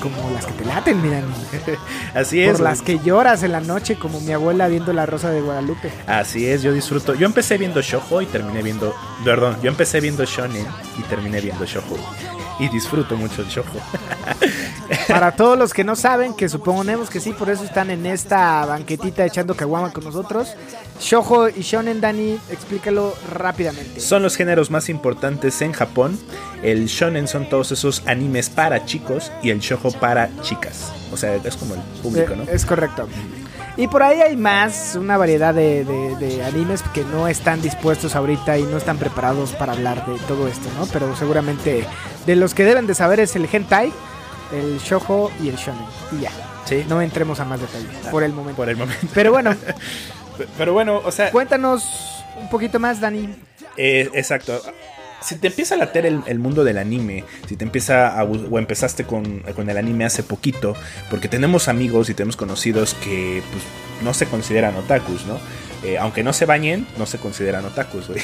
como 0.00 0.30
las 0.34 0.46
que 0.46 0.52
te 0.54 0.64
laten, 0.64 1.00
miran, 1.00 1.24
Así 2.14 2.42
es. 2.42 2.50
por 2.52 2.60
las 2.60 2.82
que 2.82 2.98
lloras 2.98 3.44
en 3.44 3.52
la 3.52 3.60
noche 3.60 3.94
como 3.96 4.20
mi 4.20 4.32
abuela 4.32 4.66
viendo 4.66 4.92
La 4.92 5.06
Rosa 5.06 5.30
de 5.30 5.40
Guadalupe. 5.40 5.92
Así 6.08 6.44
es, 6.48 6.62
yo 6.62 6.72
disfruto. 6.72 7.14
Yo 7.14 7.24
empecé 7.24 7.56
viendo 7.56 7.80
Shoujo 7.80 8.20
y 8.20 8.26
terminé 8.26 8.62
viendo. 8.62 8.96
Perdón, 9.24 9.58
yo 9.62 9.68
empecé 9.70 10.00
viendo 10.00 10.24
Shonen 10.24 10.66
y 10.98 11.02
terminé 11.02 11.40
viendo 11.40 11.64
Shoujo. 11.64 11.96
y 12.58 12.68
disfruto 12.68 13.16
mucho 13.16 13.42
el 13.42 13.48
shojo. 13.48 13.78
Para 15.08 15.32
todos 15.32 15.58
los 15.58 15.72
que 15.72 15.84
no 15.84 15.96
saben, 15.96 16.34
que 16.34 16.48
suponemos 16.48 17.08
que 17.10 17.20
sí, 17.20 17.32
por 17.32 17.48
eso 17.50 17.64
están 17.64 17.90
en 17.90 18.04
esta 18.06 18.64
banquetita 18.66 19.24
echando 19.24 19.54
caguama 19.54 19.92
con 19.92 20.04
nosotros. 20.04 20.54
Shojo 21.00 21.48
y 21.48 21.62
Shonen, 21.62 22.00
Dani, 22.00 22.38
explícalo 22.50 23.14
rápidamente. 23.32 24.00
Son 24.00 24.22
los 24.22 24.36
géneros 24.36 24.70
más 24.70 24.88
importantes 24.88 25.60
en 25.62 25.72
Japón. 25.72 26.18
El 26.62 26.86
shonen 26.86 27.26
son 27.26 27.48
todos 27.48 27.72
esos 27.72 28.02
animes 28.06 28.50
para 28.50 28.84
chicos 28.84 29.32
y 29.42 29.50
el 29.50 29.60
shojo 29.60 29.90
para 29.92 30.28
chicas. 30.42 30.92
O 31.12 31.16
sea, 31.16 31.34
es 31.36 31.56
como 31.56 31.74
el 31.74 31.80
público, 32.02 32.34
¿no? 32.36 32.44
Eh, 32.44 32.48
Es 32.52 32.64
correcto. 32.64 33.08
Y 33.76 33.88
por 33.88 34.02
ahí 34.02 34.20
hay 34.20 34.36
más, 34.36 34.96
una 34.96 35.16
variedad 35.16 35.54
de, 35.54 35.84
de- 35.84 36.16
de 36.16 36.44
animes 36.44 36.82
que 36.92 37.04
no 37.04 37.26
están 37.26 37.62
dispuestos 37.62 38.14
ahorita 38.14 38.58
y 38.58 38.64
no 38.64 38.76
están 38.76 38.98
preparados 38.98 39.52
para 39.52 39.72
hablar 39.72 40.04
de 40.06 40.18
todo 40.28 40.46
esto, 40.46 40.68
¿no? 40.78 40.86
Pero 40.86 41.16
seguramente 41.16 41.86
de 42.26 42.36
los 42.36 42.52
que 42.52 42.64
deben 42.64 42.86
de 42.86 42.94
saber 42.94 43.18
es 43.20 43.34
el 43.34 43.48
hentai, 43.50 43.90
el 44.52 44.78
shojo 44.78 45.30
y 45.42 45.48
el 45.48 45.56
shonen. 45.56 45.84
Y 46.12 46.22
ya, 46.22 46.30
Sí, 46.64 46.84
no 46.88 47.02
entremos 47.02 47.40
a 47.40 47.44
más 47.44 47.60
detalle 47.60 47.86
por 48.10 48.22
el 48.22 48.32
momento. 48.32 48.56
por 48.56 48.68
el 48.68 48.76
momento. 48.76 49.06
Pero 49.14 49.32
bueno, 49.32 49.54
Pero 50.58 50.72
bueno, 50.72 51.00
o 51.04 51.10
sea, 51.12 51.30
cuéntanos 51.30 51.84
un 52.40 52.48
poquito 52.48 52.78
más, 52.80 53.00
Dani. 53.00 53.28
Eh, 53.76 54.08
exacto. 54.14 54.60
Si 55.20 55.36
te 55.36 55.48
empieza 55.48 55.76
a 55.76 55.78
later 55.78 56.06
el, 56.06 56.20
el 56.26 56.38
mundo 56.40 56.64
del 56.64 56.78
anime, 56.78 57.24
si 57.48 57.56
te 57.56 57.64
empieza 57.64 58.18
a, 58.18 58.24
o 58.24 58.58
empezaste 58.58 59.04
con, 59.04 59.40
con 59.54 59.70
el 59.70 59.76
anime 59.76 60.04
hace 60.04 60.22
poquito, 60.24 60.74
porque 61.10 61.28
tenemos 61.28 61.68
amigos 61.68 62.10
y 62.10 62.14
tenemos 62.14 62.36
conocidos 62.36 62.94
que 62.94 63.42
pues, 63.52 63.62
no 64.02 64.14
se 64.14 64.26
consideran 64.26 64.76
otakus, 64.76 65.26
¿no? 65.26 65.38
Eh, 65.84 65.98
aunque 65.98 66.22
no 66.22 66.32
se 66.32 66.46
bañen, 66.46 66.86
no 66.96 67.06
se 67.06 67.18
consideran 67.18 67.64
otakus, 67.64 68.06
güey. 68.06 68.20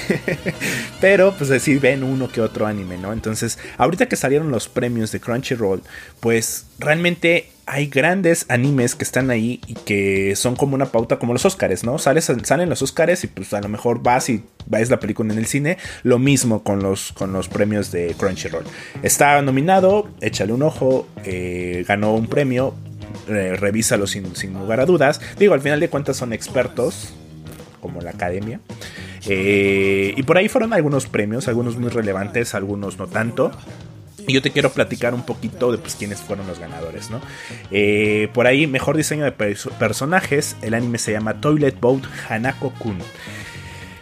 Pero 1.00 1.34
pues 1.36 1.62
sí 1.62 1.76
ven 1.76 2.04
uno 2.04 2.28
que 2.28 2.40
otro 2.40 2.66
anime, 2.66 2.98
¿no? 2.98 3.12
Entonces, 3.12 3.58
ahorita 3.78 4.06
que 4.06 4.14
salieron 4.14 4.50
los 4.52 4.68
premios 4.68 5.10
de 5.10 5.18
Crunchyroll, 5.18 5.82
pues 6.20 6.66
realmente 6.78 7.50
hay 7.66 7.88
grandes 7.88 8.46
animes 8.48 8.94
que 8.94 9.02
están 9.02 9.30
ahí 9.30 9.60
y 9.66 9.74
que 9.74 10.36
son 10.36 10.54
como 10.54 10.74
una 10.74 10.86
pauta 10.86 11.18
como 11.18 11.32
los 11.32 11.44
Oscars, 11.44 11.84
¿no? 11.84 11.98
Salen 11.98 12.68
los 12.68 12.80
Oscars 12.80 13.24
y 13.24 13.26
pues 13.26 13.52
a 13.52 13.60
lo 13.60 13.68
mejor 13.68 14.02
vas 14.02 14.30
y 14.30 14.44
ves 14.66 14.88
la 14.88 15.00
película 15.00 15.32
en 15.32 15.38
el 15.38 15.46
cine. 15.46 15.78
Lo 16.04 16.18
mismo 16.18 16.62
con 16.62 16.80
los, 16.80 17.12
con 17.12 17.32
los 17.32 17.48
premios 17.48 17.90
de 17.90 18.14
Crunchyroll. 18.16 18.64
Está 19.02 19.42
nominado, 19.42 20.08
échale 20.20 20.52
un 20.52 20.62
ojo, 20.62 21.08
eh, 21.24 21.84
ganó 21.86 22.14
un 22.14 22.28
premio, 22.28 22.74
eh, 23.28 23.56
revísalo 23.56 24.06
sin, 24.06 24.34
sin 24.36 24.52
lugar 24.54 24.80
a 24.80 24.86
dudas. 24.86 25.20
Digo, 25.38 25.54
al 25.54 25.60
final 25.60 25.80
de 25.80 25.88
cuentas 25.88 26.16
son 26.16 26.32
expertos, 26.32 27.12
como 27.80 28.00
la 28.00 28.10
academia. 28.10 28.60
Eh, 29.26 30.14
y 30.16 30.22
por 30.22 30.38
ahí 30.38 30.48
fueron 30.48 30.72
algunos 30.72 31.06
premios, 31.06 31.48
algunos 31.48 31.76
muy 31.76 31.90
relevantes, 31.90 32.54
algunos 32.54 32.98
no 32.98 33.06
tanto. 33.06 33.50
Y 34.26 34.34
yo 34.34 34.42
te 34.42 34.50
quiero 34.50 34.70
platicar 34.70 35.14
un 35.14 35.24
poquito 35.24 35.72
de 35.72 35.78
pues, 35.78 35.94
quiénes 35.94 36.18
fueron 36.20 36.46
los 36.46 36.58
ganadores, 36.58 37.08
¿no? 37.10 37.20
Eh, 37.70 38.28
por 38.34 38.46
ahí, 38.46 38.66
mejor 38.66 38.96
diseño 38.96 39.24
de 39.24 39.34
perso- 39.34 39.70
personajes, 39.78 40.54
el 40.60 40.74
anime 40.74 40.98
se 40.98 41.12
llama 41.12 41.40
Toilet 41.40 41.80
Boat 41.80 42.02
Hanako-kun. 42.28 42.98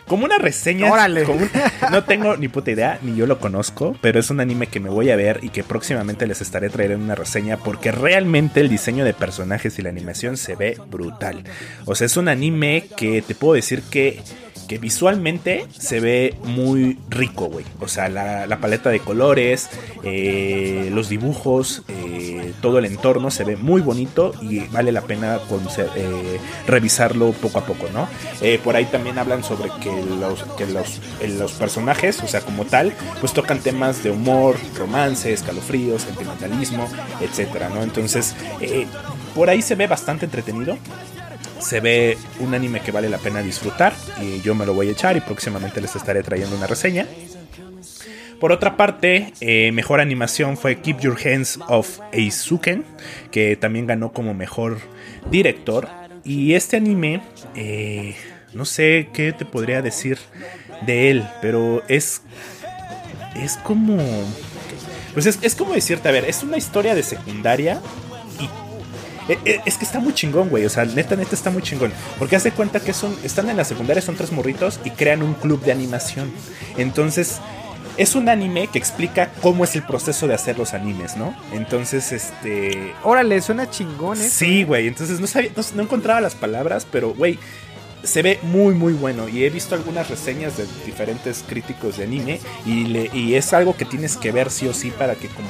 Como 0.06 0.24
una 0.24 0.38
reseña. 0.38 0.90
Órale. 0.90 1.24
como 1.24 1.40
un- 1.40 1.50
no 1.90 2.04
tengo 2.04 2.36
ni 2.36 2.48
puta 2.48 2.70
idea, 2.70 2.98
ni 3.02 3.16
yo 3.16 3.26
lo 3.26 3.38
conozco, 3.38 3.96
pero 4.00 4.20
es 4.20 4.30
un 4.30 4.40
anime 4.40 4.68
que 4.68 4.78
me 4.80 4.88
voy 4.90 5.10
a 5.10 5.16
ver 5.16 5.40
y 5.42 5.48
que 5.48 5.64
próximamente 5.64 6.26
les 6.26 6.40
estaré 6.40 6.68
trayendo 6.70 7.04
una 7.04 7.14
reseña 7.14 7.56
porque 7.56 7.90
realmente 7.92 8.60
el 8.60 8.68
diseño 8.68 9.04
de 9.04 9.14
personajes 9.14 9.78
y 9.78 9.82
la 9.82 9.88
animación 9.90 10.36
se 10.36 10.54
ve 10.54 10.78
brutal. 10.90 11.42
O 11.86 11.94
sea, 11.94 12.06
es 12.06 12.16
un 12.16 12.28
anime 12.28 12.86
que 12.96 13.20
te 13.22 13.34
puedo 13.34 13.54
decir 13.54 13.82
que, 13.82 14.22
que 14.68 14.78
visualmente 14.78 15.66
se 15.78 16.00
ve 16.00 16.34
muy 16.44 16.98
rico, 17.08 17.46
güey. 17.46 17.64
O 17.80 17.88
sea, 17.88 18.08
la, 18.08 18.46
la 18.46 18.58
paleta 18.60 18.90
de 18.90 19.00
colores, 19.00 19.68
eh, 20.02 20.90
los 20.92 21.08
dibujos, 21.08 21.82
eh, 21.88 22.52
todo 22.60 22.78
el 22.78 22.84
entorno 22.86 23.30
se 23.30 23.44
ve 23.44 23.56
muy 23.56 23.80
bonito 23.80 24.32
y 24.40 24.60
vale 24.68 24.92
la 24.92 25.02
pena 25.02 25.38
conse- 25.48 25.88
eh, 25.96 26.38
revisarlo 26.66 27.32
poco 27.32 27.58
a 27.60 27.64
poco, 27.66 27.86
¿no? 27.92 28.08
Eh, 28.40 28.60
por 28.62 28.76
ahí 28.76 28.86
también 28.86 29.18
hablan 29.18 29.44
sobre 29.44 29.70
que 29.80 29.90
los, 30.20 30.42
que 30.56 30.66
los, 30.66 31.00
los 31.38 31.52
personajes, 31.52 32.22
o 32.22 32.26
sea, 32.26 32.40
como 32.40 32.64
tal, 32.64 32.92
pues 33.20 33.32
tocan 33.32 33.60
temas 33.60 34.02
de 34.02 34.10
humor, 34.10 34.56
romance, 34.76 35.32
escalofríos, 35.32 36.02
sentimentalismo, 36.02 36.88
etcétera, 37.20 37.68
¿no? 37.68 37.82
Entonces, 37.82 38.34
por 39.34 39.50
ahí 39.50 39.62
se 39.62 39.74
ve 39.74 39.86
bastante 39.86 40.24
entretenido. 40.24 40.76
Se 41.60 41.80
ve 41.80 42.18
un 42.40 42.54
anime 42.54 42.80
que 42.80 42.92
vale 42.92 43.08
la 43.08 43.18
pena 43.18 43.42
disfrutar 43.42 43.92
y 44.22 44.40
yo 44.42 44.54
me 44.54 44.66
lo 44.66 44.74
voy 44.74 44.88
a 44.88 44.92
echar 44.92 45.16
y 45.16 45.20
próximamente 45.20 45.80
les 45.80 45.96
estaré 45.96 46.22
trayendo 46.22 46.56
una 46.56 46.66
reseña. 46.66 47.06
Por 48.40 48.52
otra 48.52 48.76
parte, 48.76 49.32
eh, 49.40 49.72
mejor 49.72 50.00
animación 50.00 50.58
fue 50.58 50.80
Keep 50.80 51.00
Your 51.00 51.16
Hands 51.24 51.58
Off 51.68 52.00
Eisuken, 52.12 52.84
que 53.30 53.56
también 53.56 53.86
ganó 53.86 54.12
como 54.12 54.34
mejor 54.34 54.78
director. 55.30 55.88
Y 56.22 56.54
este 56.54 56.76
anime, 56.76 57.22
eh, 57.54 58.14
no 58.52 58.66
sé 58.66 59.08
qué 59.14 59.32
te 59.32 59.46
podría 59.46 59.80
decir 59.80 60.18
de 60.84 61.10
él, 61.10 61.26
pero 61.40 61.82
es, 61.88 62.22
es 63.34 63.56
como... 63.58 63.96
Pues 65.14 65.24
es, 65.24 65.38
es 65.40 65.54
como 65.54 65.72
decirte, 65.72 66.10
a 66.10 66.12
ver, 66.12 66.26
es 66.26 66.42
una 66.42 66.58
historia 66.58 66.94
de 66.94 67.02
secundaria 67.02 67.80
es 69.28 69.76
que 69.76 69.84
está 69.84 70.00
muy 70.00 70.14
chingón, 70.14 70.48
güey. 70.48 70.64
O 70.64 70.70
sea, 70.70 70.84
neta, 70.84 71.16
neta 71.16 71.34
está 71.34 71.50
muy 71.50 71.62
chingón. 71.62 71.92
Porque 72.18 72.36
hace 72.36 72.52
cuenta 72.52 72.80
que 72.80 72.92
son, 72.92 73.16
están 73.24 73.48
en 73.50 73.56
la 73.56 73.64
secundaria, 73.64 74.00
son 74.02 74.16
tres 74.16 74.32
morritos 74.32 74.80
y 74.84 74.90
crean 74.90 75.22
un 75.22 75.34
club 75.34 75.60
de 75.62 75.72
animación. 75.72 76.30
Entonces, 76.76 77.38
es 77.96 78.14
un 78.14 78.28
anime 78.28 78.68
que 78.68 78.78
explica 78.78 79.30
cómo 79.40 79.64
es 79.64 79.74
el 79.74 79.82
proceso 79.82 80.26
de 80.26 80.34
hacer 80.34 80.58
los 80.58 80.74
animes, 80.74 81.16
¿no? 81.16 81.34
Entonces, 81.52 82.12
este. 82.12 82.92
Órale, 83.02 83.40
suena 83.40 83.70
chingón, 83.70 84.20
¿eh? 84.20 84.28
Sí, 84.28 84.64
güey. 84.64 84.86
Entonces 84.86 85.18
no 85.20 85.26
sabía, 85.26 85.50
no, 85.56 85.62
no 85.74 85.82
encontraba 85.82 86.20
las 86.20 86.34
palabras, 86.34 86.86
pero, 86.90 87.14
güey. 87.14 87.38
Se 88.04 88.22
ve 88.22 88.38
muy 88.42 88.72
muy 88.74 88.92
bueno 88.92 89.28
y 89.28 89.42
he 89.44 89.50
visto 89.50 89.74
algunas 89.74 90.08
reseñas 90.08 90.56
de 90.56 90.64
diferentes 90.84 91.42
críticos 91.44 91.96
de 91.96 92.04
anime 92.04 92.38
y, 92.64 92.84
le- 92.84 93.10
y 93.12 93.34
es 93.34 93.52
algo 93.52 93.74
que 93.76 93.84
tienes 93.84 94.16
que 94.16 94.30
ver 94.30 94.48
sí 94.52 94.68
o 94.68 94.74
sí 94.74 94.92
para 94.92 95.16
que 95.16 95.26
como 95.26 95.48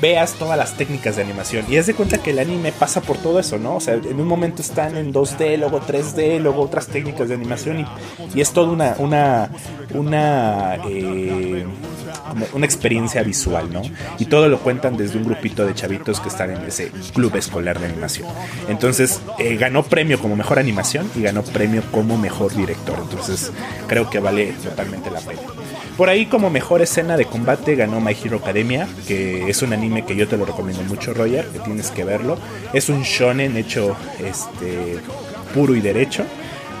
veas 0.00 0.34
todas 0.34 0.56
las 0.56 0.76
técnicas 0.76 1.16
de 1.16 1.22
animación. 1.22 1.64
Y 1.68 1.76
es 1.76 1.86
de 1.86 1.94
cuenta 1.94 2.18
que 2.18 2.30
el 2.30 2.38
anime 2.38 2.72
pasa 2.72 3.00
por 3.00 3.18
todo 3.18 3.38
eso, 3.38 3.58
¿no? 3.58 3.76
O 3.76 3.80
sea, 3.80 3.94
en 3.94 4.20
un 4.20 4.26
momento 4.26 4.62
están 4.62 4.96
en 4.96 5.12
2D, 5.12 5.58
luego 5.58 5.80
3D, 5.80 6.40
luego 6.40 6.62
otras 6.62 6.86
técnicas 6.86 7.28
de 7.28 7.34
animación 7.34 7.86
y, 8.34 8.40
es 8.40 8.52
toda 8.52 8.70
una, 8.70 8.94
una, 8.98 9.50
una, 9.94 10.76
eh, 10.88 11.66
una 12.52 12.64
experiencia 12.64 13.22
visual, 13.22 13.72
¿no? 13.72 13.82
Y 14.18 14.26
todo 14.26 14.48
lo 14.48 14.58
cuentan 14.60 14.96
desde 14.96 15.18
un 15.18 15.24
grupito 15.24 15.66
de 15.66 15.74
chavitos 15.74 16.20
que 16.20 16.28
están 16.28 16.50
en 16.50 16.62
ese 16.62 16.90
club 17.14 17.36
escolar 17.36 17.78
de 17.78 17.86
animación. 17.86 18.28
Entonces, 18.68 19.20
eh, 19.38 19.56
ganó 19.56 19.82
premio 19.82 20.18
como 20.20 20.36
mejor 20.36 20.58
animación 20.58 21.10
y 21.14 21.22
ganó 21.22 21.42
premio 21.42 21.82
como 21.90 22.16
mejor 22.16 22.54
director. 22.54 22.98
Entonces, 23.02 23.52
creo 23.86 24.08
que 24.08 24.20
vale 24.20 24.52
totalmente 24.62 25.10
la 25.10 25.20
pena. 25.20 25.40
Por 26.00 26.08
ahí 26.08 26.24
como 26.24 26.48
mejor 26.48 26.80
escena 26.80 27.18
de 27.18 27.26
combate 27.26 27.74
ganó 27.74 28.00
My 28.00 28.16
Hero 28.24 28.38
Academia, 28.38 28.88
que 29.06 29.50
es 29.50 29.60
un 29.60 29.74
anime 29.74 30.06
que 30.06 30.16
yo 30.16 30.26
te 30.26 30.38
lo 30.38 30.46
recomiendo 30.46 30.82
mucho, 30.84 31.12
Roger, 31.12 31.44
que 31.48 31.58
tienes 31.58 31.90
que 31.90 32.04
verlo. 32.04 32.38
Es 32.72 32.88
un 32.88 33.02
shonen 33.02 33.54
hecho 33.58 33.94
este 34.18 34.98
puro 35.52 35.74
y 35.74 35.82
derecho. 35.82 36.24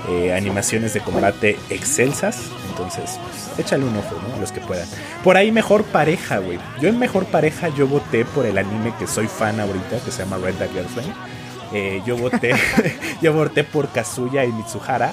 eh, 0.08 0.32
animaciones 0.32 0.94
de 0.94 1.00
combate 1.00 1.58
excelsas. 1.68 2.44
Entonces, 2.70 3.20
pues, 3.22 3.66
échale 3.66 3.84
un 3.84 3.94
ojo, 3.94 4.16
¿no? 4.26 4.40
Los 4.40 4.52
que 4.52 4.62
puedan. 4.62 4.88
Por 5.22 5.36
ahí 5.36 5.52
mejor 5.52 5.84
pareja, 5.84 6.38
güey. 6.38 6.58
Yo 6.80 6.88
en 6.88 6.98
mejor 6.98 7.26
pareja 7.26 7.68
yo 7.68 7.86
voté 7.86 8.24
por 8.24 8.46
el 8.46 8.56
anime 8.56 8.94
que 8.98 9.06
soy 9.06 9.26
fan 9.26 9.60
ahorita, 9.60 9.98
que 10.02 10.10
se 10.10 10.20
llama 10.22 10.38
Red 10.38 10.54
Dead 10.54 10.70
Girlfriend. 10.72 11.12
Eh, 11.74 12.00
yo 12.06 12.16
voté, 12.16 12.52
yo 13.20 13.34
voté 13.34 13.64
por 13.64 13.90
Kazuya 13.90 14.46
y 14.46 14.52
Mitsuhara. 14.52 15.12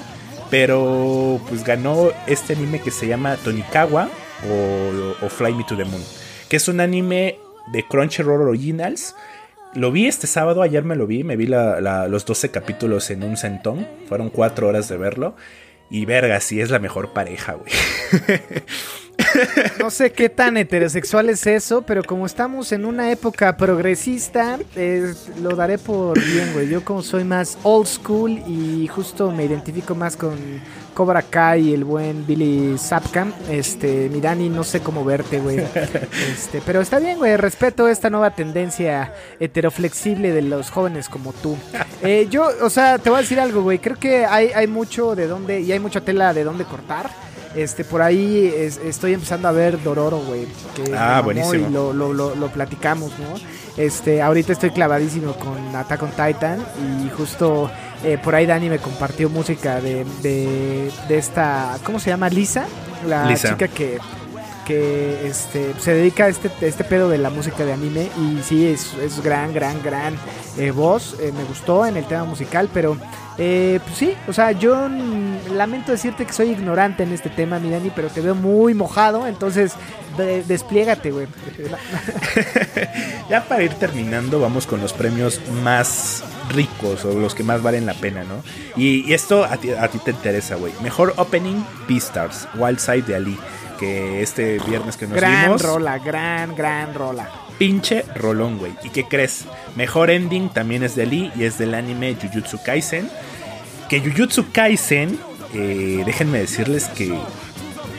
Pero 0.50 1.40
pues 1.48 1.64
ganó 1.64 2.10
este 2.26 2.54
anime 2.54 2.80
que 2.80 2.90
se 2.90 3.06
llama 3.06 3.36
Tonikawa 3.36 4.08
o, 5.22 5.28
Fly 5.28 5.54
Me 5.54 5.64
to 5.64 5.76
the 5.76 5.84
Moon. 5.84 6.02
Que 6.48 6.56
es 6.56 6.68
un 6.68 6.80
anime 6.80 7.38
de 7.72 7.82
Crunchyroll 7.86 8.48
Originals. 8.48 9.14
Lo 9.74 9.92
vi 9.92 10.06
este 10.06 10.26
sábado, 10.26 10.62
ayer 10.62 10.84
me 10.84 10.96
lo 10.96 11.06
vi, 11.06 11.24
me 11.24 11.36
vi 11.36 11.46
los 11.46 12.24
12 12.24 12.50
capítulos 12.50 13.10
en 13.10 13.22
un 13.22 13.36
centón. 13.36 13.86
Fueron 14.08 14.30
4 14.30 14.68
horas 14.68 14.88
de 14.88 14.96
verlo. 14.96 15.36
Y 15.90 16.04
verga, 16.04 16.40
sí 16.40 16.60
es 16.60 16.70
la 16.70 16.78
mejor 16.78 17.12
pareja, 17.12 17.54
güey. 17.54 17.72
No 19.78 19.90
sé 19.90 20.12
qué 20.12 20.28
tan 20.28 20.56
heterosexual 20.56 21.28
es 21.28 21.46
eso, 21.46 21.82
pero 21.82 22.02
como 22.02 22.26
estamos 22.26 22.72
en 22.72 22.84
una 22.84 23.10
época 23.10 23.56
progresista, 23.56 24.58
eh, 24.76 25.14
lo 25.40 25.56
daré 25.56 25.78
por 25.78 26.18
bien, 26.18 26.52
güey. 26.52 26.68
Yo 26.68 26.84
como 26.84 27.02
soy 27.02 27.24
más 27.24 27.58
old 27.62 27.86
school 27.86 28.42
y 28.46 28.86
justo 28.88 29.30
me 29.30 29.44
identifico 29.44 29.94
más 29.94 30.16
con 30.16 30.36
Cobra 30.94 31.22
Kai 31.22 31.68
y 31.68 31.74
el 31.74 31.84
buen 31.84 32.26
Billy 32.26 32.76
Zapka, 32.76 33.28
este, 33.48 34.08
mi 34.08 34.20
Dani, 34.20 34.48
no 34.48 34.64
sé 34.64 34.80
cómo 34.80 35.04
verte, 35.04 35.38
güey. 35.38 35.58
Este, 36.32 36.60
pero 36.64 36.80
está 36.80 36.98
bien, 36.98 37.18
güey, 37.18 37.36
respeto 37.36 37.88
esta 37.88 38.10
nueva 38.10 38.34
tendencia 38.34 39.12
heteroflexible 39.38 40.32
de 40.32 40.42
los 40.42 40.70
jóvenes 40.70 41.08
como 41.08 41.32
tú. 41.32 41.56
Eh, 42.02 42.26
yo, 42.30 42.48
o 42.62 42.70
sea, 42.70 42.98
te 42.98 43.10
voy 43.10 43.18
a 43.18 43.22
decir 43.22 43.38
algo, 43.40 43.62
güey, 43.62 43.78
creo 43.78 43.96
que 43.96 44.24
hay, 44.24 44.48
hay 44.48 44.66
mucho 44.66 45.14
de 45.14 45.26
dónde, 45.26 45.60
y 45.60 45.72
hay 45.72 45.78
mucha 45.78 46.00
tela 46.00 46.34
de 46.34 46.44
dónde 46.44 46.64
cortar. 46.64 47.27
Este, 47.54 47.84
por 47.84 48.02
ahí 48.02 48.52
es- 48.54 48.76
estoy 48.78 49.14
empezando 49.14 49.48
a 49.48 49.52
ver 49.52 49.82
Dororo, 49.82 50.18
güey. 50.18 50.46
Ah, 50.96 51.20
buenísimo. 51.24 51.68
Y 51.68 51.72
lo, 51.72 51.92
lo, 51.92 52.12
lo, 52.12 52.34
lo 52.34 52.48
platicamos, 52.48 53.10
¿no? 53.18 53.34
Este, 53.82 54.20
ahorita 54.22 54.52
estoy 54.52 54.70
clavadísimo 54.70 55.34
con 55.34 55.74
Attack 55.74 56.02
on 56.02 56.10
Titan 56.10 56.64
y 57.04 57.08
justo 57.10 57.70
eh, 58.04 58.18
por 58.22 58.34
ahí 58.34 58.44
Dani 58.44 58.68
me 58.68 58.78
compartió 58.78 59.28
música 59.30 59.80
de, 59.80 60.04
de, 60.22 60.90
de 61.08 61.18
esta, 61.18 61.78
¿cómo 61.84 61.98
se 62.00 62.10
llama? 62.10 62.28
Lisa, 62.28 62.66
la 63.06 63.26
Lisa. 63.26 63.50
chica 63.50 63.68
que 63.68 63.98
que 64.66 65.26
este 65.26 65.72
se 65.80 65.94
dedica 65.94 66.24
a 66.24 66.28
este, 66.28 66.50
este 66.60 66.84
pedo 66.84 67.08
de 67.08 67.16
la 67.16 67.30
música 67.30 67.64
de 67.64 67.72
anime 67.72 68.10
y 68.20 68.42
sí 68.42 68.66
es, 68.66 68.92
es 69.02 69.22
gran 69.22 69.54
gran 69.54 69.82
gran 69.82 70.14
eh, 70.58 70.72
voz 70.72 71.16
eh, 71.20 71.32
me 71.34 71.42
gustó 71.44 71.86
en 71.86 71.96
el 71.96 72.04
tema 72.04 72.24
musical 72.24 72.68
pero 72.74 72.98
eh, 73.38 73.78
pues 73.84 73.96
sí 73.96 74.14
o 74.26 74.32
sea 74.32 74.52
yo 74.52 74.88
lamento 75.52 75.92
decirte 75.92 76.26
que 76.26 76.32
soy 76.32 76.50
ignorante 76.50 77.04
en 77.04 77.12
este 77.12 77.30
tema 77.30 77.58
mi 77.60 77.70
Dani 77.70 77.90
pero 77.94 78.08
te 78.08 78.20
veo 78.20 78.34
muy 78.34 78.74
mojado 78.74 79.26
entonces 79.26 79.72
de- 80.16 80.42
despliégate 80.42 81.10
güey 81.12 81.26
Ya 83.28 83.44
para 83.44 83.62
ir 83.62 83.74
terminando, 83.74 84.40
vamos 84.40 84.66
con 84.66 84.80
los 84.80 84.92
premios 84.92 85.40
más 85.62 86.24
ricos 86.48 87.04
o 87.04 87.12
los 87.18 87.34
que 87.34 87.42
más 87.42 87.62
valen 87.62 87.84
la 87.86 87.92
pena, 87.94 88.24
¿no? 88.24 88.42
Y, 88.76 89.04
y 89.08 89.12
esto 89.12 89.44
a 89.44 89.56
ti, 89.58 89.70
a 89.70 89.86
ti 89.88 89.98
te 89.98 90.12
interesa, 90.12 90.54
güey. 90.54 90.72
Mejor 90.82 91.12
opening, 91.16 91.62
Beastars, 91.86 92.48
Wild 92.54 92.78
Side 92.78 93.02
de 93.02 93.16
Ali. 93.16 93.38
Que 93.78 94.22
este 94.22 94.58
viernes 94.66 94.96
que 94.96 95.06
nos 95.06 95.16
gran 95.16 95.44
vimos, 95.44 95.62
rola 95.62 95.98
gran 95.98 96.56
gran 96.56 96.94
rola 96.94 97.28
pinche 97.58 98.04
rolón, 98.14 98.58
güey. 98.58 98.72
¿Y 98.82 98.90
qué 98.90 99.04
crees? 99.04 99.44
Mejor 99.76 100.10
ending 100.10 100.48
también 100.48 100.82
es 100.82 100.94
de 100.94 101.02
Ali 101.02 101.32
y 101.36 101.44
es 101.44 101.58
del 101.58 101.74
anime 101.74 102.16
Jujutsu 102.20 102.62
Kaisen. 102.64 103.10
Que 103.88 104.00
Jujutsu 104.00 104.50
Kaisen, 104.52 105.18
eh, 105.54 106.02
déjenme 106.06 106.38
decirles 106.38 106.86
que, 106.88 107.12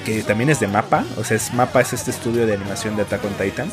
que 0.05 0.23
también 0.23 0.49
es 0.49 0.59
de 0.59 0.67
Mapa. 0.67 1.05
O 1.17 1.23
sea, 1.23 1.37
es 1.37 1.53
Mapa 1.53 1.81
es 1.81 1.93
este 1.93 2.11
estudio 2.11 2.45
de 2.47 2.53
animación 2.53 2.95
de 2.95 3.03
Attack 3.03 3.25
on 3.25 3.33
Titan. 3.33 3.71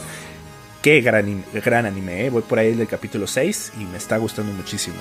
Qué 0.82 1.00
gran, 1.00 1.44
gran 1.52 1.86
anime, 1.86 2.26
eh. 2.26 2.30
voy 2.30 2.42
por 2.42 2.58
ahí 2.58 2.74
del 2.74 2.86
capítulo 2.86 3.26
6 3.26 3.72
y 3.80 3.84
me 3.84 3.96
está 3.96 4.18
gustando 4.18 4.52
muchísimo. 4.52 4.96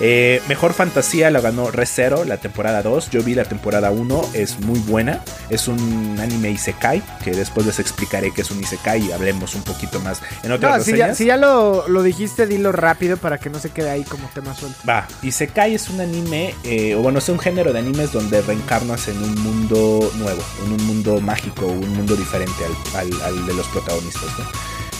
Eh, 0.00 0.42
mejor 0.48 0.72
fantasía 0.72 1.30
la 1.30 1.40
ganó 1.40 1.70
ReZero, 1.70 2.24
la 2.24 2.36
temporada 2.38 2.82
2. 2.82 3.10
Yo 3.10 3.22
vi 3.22 3.34
la 3.34 3.44
temporada 3.44 3.90
1, 3.92 4.30
es 4.34 4.58
muy 4.60 4.80
buena. 4.80 5.20
Es 5.50 5.68
un 5.68 6.16
anime 6.20 6.50
Isekai, 6.50 7.00
que 7.22 7.30
después 7.30 7.64
les 7.66 7.78
explicaré 7.78 8.32
que 8.32 8.42
es 8.42 8.50
un 8.50 8.60
Isekai 8.60 9.06
y 9.08 9.12
hablemos 9.12 9.54
un 9.54 9.62
poquito 9.62 10.00
más 10.00 10.20
en 10.42 10.52
otras 10.52 10.78
no, 10.78 10.84
si 10.84 10.90
ya, 10.90 10.96
reseñas. 10.96 11.16
si 11.18 11.24
ya 11.26 11.36
lo, 11.36 11.86
lo 11.88 12.02
dijiste 12.02 12.46
dilo 12.46 12.72
rápido 12.72 13.16
para 13.16 13.38
que 13.38 13.50
no 13.50 13.60
se 13.60 13.70
quede 13.70 13.90
ahí 13.90 14.02
como 14.04 14.28
tema 14.34 14.54
suelto 14.54 14.78
Va, 14.88 15.06
Isekai 15.22 15.74
es 15.74 15.88
un 15.88 16.00
anime, 16.00 16.54
eh, 16.64 16.94
o 16.96 17.00
bueno, 17.02 17.18
es 17.20 17.28
un 17.28 17.38
género 17.38 17.72
de 17.72 17.78
animes 17.78 18.10
donde 18.12 18.42
reencarnas 18.42 19.06
en 19.08 19.22
un 19.22 19.34
mundo 19.42 20.10
nuevo, 20.16 20.42
en 20.66 20.72
un 20.72 20.86
mundo 20.86 21.20
mágico, 21.20 21.66
un 21.66 21.90
mundo 21.90 22.16
diferente 22.16 22.64
al, 22.94 23.00
al- 23.00 23.22
al 23.22 23.46
de 23.46 23.54
los 23.54 23.66
protagonistas, 23.68 24.24
¿no? 24.38 24.44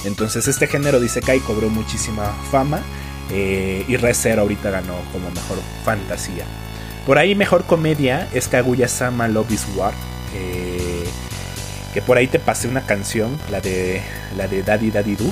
Entonces 0.04 0.46
este 0.46 0.66
género 0.66 1.00
de 1.00 1.06
Isekai 1.06 1.40
cobró 1.40 1.68
muchísima 1.70 2.32
fama 2.50 2.80
eh, 3.34 3.84
y 3.88 3.96
ReZero 3.96 4.42
ahorita 4.42 4.70
ganó 4.70 4.94
como 5.12 5.28
mejor 5.30 5.58
fantasía. 5.84 6.44
Por 7.06 7.18
ahí 7.18 7.34
mejor 7.34 7.64
comedia 7.64 8.28
es 8.32 8.48
Kaguya-sama 8.48 9.28
Love 9.28 9.50
is 9.50 9.66
War. 9.76 9.92
eh, 10.34 11.04
que 11.92 12.00
por 12.02 12.16
ahí 12.16 12.26
te 12.26 12.38
pasé 12.40 12.66
una 12.68 12.80
canción, 12.86 13.38
la 13.50 13.60
de 13.60 14.00
la 14.36 14.48
de 14.48 14.62
Daddy 14.62 14.90
Daddy 14.90 15.14
Do. 15.16 15.26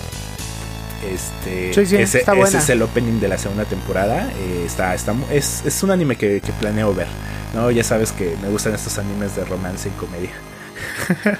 Este, 1.10 1.74
Sí, 1.74 1.86
sí, 1.86 1.96
ese, 1.96 2.18
está 2.20 2.32
ese 2.32 2.40
buena. 2.40 2.58
es 2.58 2.68
el 2.70 2.82
opening 2.82 3.18
de 3.20 3.26
la 3.28 3.36
segunda 3.38 3.64
temporada. 3.64 4.30
eh, 4.38 4.62
está, 4.66 4.94
está, 4.94 5.14
es, 5.32 5.62
es 5.64 5.82
un 5.82 5.90
anime 5.90 6.14
que, 6.16 6.40
que 6.40 6.52
planeo 6.52 6.94
ver. 6.94 7.08
¿no? 7.54 7.70
Ya 7.70 7.82
sabes 7.84 8.12
que 8.12 8.36
me 8.40 8.48
gustan 8.48 8.74
estos 8.74 8.96
animes 8.98 9.34
de 9.36 9.44
romance 9.44 9.88
y 9.88 9.92
comedia. 9.98 10.30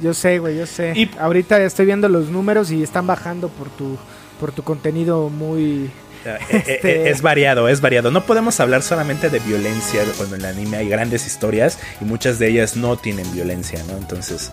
Yo 0.00 0.12
sé, 0.12 0.38
güey, 0.38 0.56
yo 0.58 0.66
sé. 0.66 0.92
Y- 0.96 1.10
Ahorita 1.18 1.58
estoy 1.62 1.86
viendo 1.86 2.08
los 2.08 2.28
números 2.28 2.70
y 2.70 2.82
están 2.82 3.06
bajando 3.06 3.48
por 3.48 3.70
tu 3.70 3.96
por 4.40 4.52
tu 4.52 4.62
contenido 4.62 5.28
muy 5.30 5.90
Eh, 6.24 6.38
eh, 6.50 6.64
Este- 6.66 6.90
eh, 7.06 7.10
Es 7.10 7.20
variado, 7.22 7.68
es 7.68 7.80
variado. 7.80 8.10
No 8.10 8.24
podemos 8.24 8.58
hablar 8.60 8.82
solamente 8.82 9.28
de 9.30 9.38
violencia 9.40 10.02
cuando 10.16 10.36
en 10.36 10.42
el 10.42 10.46
anime 10.46 10.78
hay 10.78 10.88
grandes 10.88 11.26
historias 11.26 11.78
y 12.00 12.04
muchas 12.04 12.38
de 12.38 12.48
ellas 12.48 12.76
no 12.76 12.96
tienen 12.96 13.30
violencia, 13.32 13.82
¿no? 13.86 13.96
Entonces, 13.98 14.50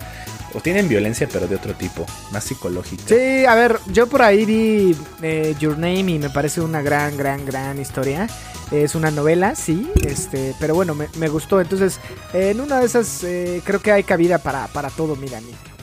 o 0.53 0.59
tienen 0.59 0.89
violencia 0.89 1.29
pero 1.31 1.47
de 1.47 1.55
otro 1.55 1.73
tipo, 1.73 2.05
más 2.31 2.43
psicológica. 2.43 3.03
Sí, 3.07 3.45
a 3.45 3.55
ver, 3.55 3.77
yo 3.87 4.07
por 4.07 4.21
ahí 4.21 4.43
vi 4.43 4.95
eh, 5.21 5.55
Your 5.59 5.77
Name 5.77 6.11
y 6.11 6.19
me 6.19 6.29
parece 6.29 6.59
una 6.59 6.81
gran, 6.81 7.15
gran, 7.15 7.45
gran 7.45 7.79
historia. 7.79 8.27
Es 8.69 8.95
una 8.95 9.11
novela, 9.11 9.55
sí, 9.55 9.89
este, 10.05 10.53
pero 10.59 10.73
bueno, 10.75 10.93
me, 10.95 11.07
me 11.17 11.27
gustó. 11.29 11.59
Entonces, 11.61 11.99
eh, 12.33 12.49
en 12.51 12.59
una 12.61 12.79
de 12.79 12.85
esas 12.85 13.23
eh, 13.23 13.61
creo 13.65 13.81
que 13.81 13.91
hay 13.93 14.03
cabida 14.03 14.37
para, 14.39 14.67
para 14.67 14.89
todo, 14.89 15.15
mira. 15.15 15.39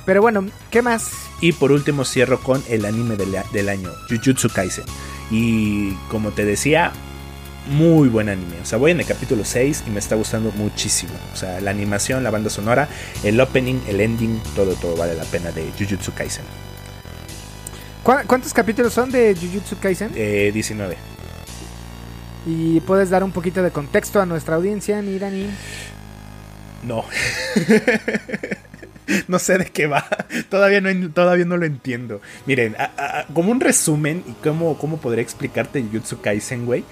Pero 0.08 0.22
bueno, 0.22 0.46
¿qué 0.70 0.80
más? 0.80 1.10
Y 1.42 1.52
por 1.52 1.70
último 1.70 2.02
cierro 2.06 2.40
con 2.40 2.64
el 2.70 2.86
anime 2.86 3.16
del, 3.16 3.36
del 3.52 3.68
año, 3.68 3.90
Jujutsu 4.08 4.48
Kaisen. 4.48 4.86
Y 5.30 5.92
como 6.08 6.30
te 6.30 6.46
decía, 6.46 6.92
muy 7.70 8.08
buen 8.08 8.30
anime. 8.30 8.56
O 8.62 8.64
sea, 8.64 8.78
voy 8.78 8.92
en 8.92 9.00
el 9.00 9.04
capítulo 9.06 9.44
6 9.44 9.84
y 9.86 9.90
me 9.90 9.98
está 9.98 10.16
gustando 10.16 10.50
muchísimo. 10.52 11.12
O 11.34 11.36
sea, 11.36 11.60
la 11.60 11.72
animación, 11.72 12.24
la 12.24 12.30
banda 12.30 12.48
sonora, 12.48 12.88
el 13.22 13.38
opening, 13.38 13.80
el 13.86 14.00
ending, 14.00 14.40
todo, 14.56 14.72
todo 14.76 14.96
vale 14.96 15.14
la 15.14 15.24
pena 15.24 15.52
de 15.52 15.70
Jujutsu 15.78 16.14
Kaisen. 16.14 16.44
¿Cu- 18.02 18.26
¿Cuántos 18.26 18.54
capítulos 18.54 18.94
son 18.94 19.10
de 19.10 19.34
Jujutsu 19.38 19.78
Kaisen? 19.78 20.10
Eh, 20.14 20.50
19. 20.54 20.96
Y 22.46 22.80
puedes 22.80 23.10
dar 23.10 23.22
un 23.22 23.32
poquito 23.32 23.62
de 23.62 23.70
contexto 23.72 24.22
a 24.22 24.24
nuestra 24.24 24.54
audiencia, 24.56 25.02
ni 25.02 25.18
Dani. 25.18 25.50
No. 26.82 27.04
no 29.28 29.38
sé 29.38 29.58
de 29.58 29.66
qué 29.66 29.86
va. 29.86 30.06
Todavía 30.48 30.80
no, 30.80 31.10
todavía 31.10 31.44
no 31.44 31.56
lo 31.56 31.66
entiendo. 31.66 32.20
Miren, 32.46 32.76
a- 32.78 32.92
a- 32.96 33.26
como 33.34 33.50
un 33.50 33.60
resumen 33.60 34.22
y 34.26 34.32
cómo, 34.44 34.76
cómo 34.78 34.98
podría 34.98 35.22
explicarte 35.22 35.82
Jujutsu 35.82 36.20
Kaisen, 36.20 36.66
güey. 36.66 36.84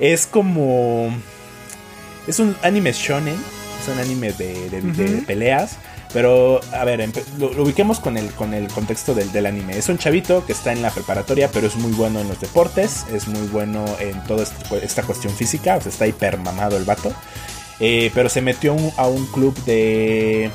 Es 0.00 0.26
como... 0.26 1.14
Es 2.26 2.38
un 2.38 2.54
anime 2.62 2.92
shonen. 2.92 3.34
Es 3.82 3.88
un 3.92 3.98
anime 3.98 4.32
de, 4.32 4.70
de- 4.70 5.22
peleas. 5.26 5.76
Pero, 6.12 6.60
a 6.74 6.84
ver, 6.84 7.08
lo, 7.38 7.54
lo 7.54 7.62
ubiquemos 7.62 7.98
con 7.98 8.18
el, 8.18 8.30
con 8.32 8.52
el 8.52 8.68
contexto 8.68 9.14
del, 9.14 9.32
del 9.32 9.46
anime. 9.46 9.78
Es 9.78 9.88
un 9.88 9.96
chavito 9.96 10.44
que 10.44 10.52
está 10.52 10.70
en 10.72 10.82
la 10.82 10.90
preparatoria, 10.90 11.48
pero 11.50 11.66
es 11.66 11.74
muy 11.76 11.90
bueno 11.92 12.20
en 12.20 12.28
los 12.28 12.38
deportes. 12.38 13.06
Es 13.12 13.28
muy 13.28 13.48
bueno 13.48 13.84
en 13.98 14.22
toda 14.24 14.42
esta, 14.42 14.76
esta 14.76 15.02
cuestión 15.04 15.34
física. 15.34 15.76
O 15.76 15.80
sea, 15.80 15.90
está 15.90 16.06
hiper 16.06 16.36
mamado 16.36 16.76
el 16.76 16.84
vato. 16.84 17.14
Eh, 17.80 18.10
pero 18.14 18.28
se 18.28 18.42
metió 18.42 18.74
un- 18.74 18.92
a 18.98 19.06
un 19.06 19.24
club 19.26 19.56
de, 19.64 20.50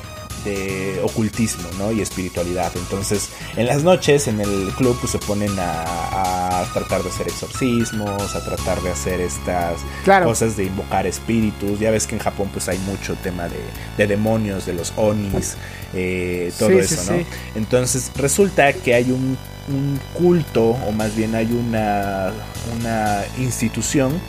de 0.45 1.00
ocultismo 1.04 1.67
¿no? 1.78 1.91
y 1.91 2.02
espiritualidad. 2.02 2.71
Entonces, 2.76 3.30
en 3.56 3.65
las 3.67 3.84
noches 3.84 4.28
en 4.28 4.39
el 4.39 4.71
club 4.78 4.97
pues, 5.00 5.12
se 5.12 5.19
ponen 5.19 5.52
a, 5.60 6.62
a 6.62 6.65
tratar 6.73 7.04
de 7.04 7.10
hacer 7.10 7.28
exorcismos, 7.28 8.36
a 8.36 8.43
tratar 8.43 8.82
de 8.82 8.91
hacer 8.91 9.21
estas 9.21 9.80
Claro. 10.04 10.26
cosas 10.26 10.56
de 10.58 10.65
invocar 10.65 11.06
espíritus. 11.08 11.80
Ya 11.80 11.91
ves 11.91 12.08
que 12.08 12.15
en 12.15 12.21
Japón 12.21 12.50
pues 12.54 12.67
hay 12.69 12.78
mucho 12.80 13.15
tema 13.15 13.47
de, 13.50 13.60
de 13.97 14.08
demonios, 14.08 14.65
de 14.65 14.73
los 14.73 14.93
onis, 14.95 15.56
eh, 15.93 16.52
todo 16.58 16.69
Sí, 16.69 16.78
eso, 16.78 16.95
sí, 17.04 17.12
¿no? 17.12 17.17
sí. 17.19 17.26
Entonces 17.56 18.12
resulta 18.15 18.73
que 18.73 18.93
hay 18.93 19.12
un, 19.12 19.38
un 19.69 20.00
culto, 20.13 20.69
o 20.69 20.91
más 20.91 21.15
bien 21.15 21.36
hay 21.36 21.52
una, 21.52 22.32
una 22.80 23.23
institución 23.38 24.19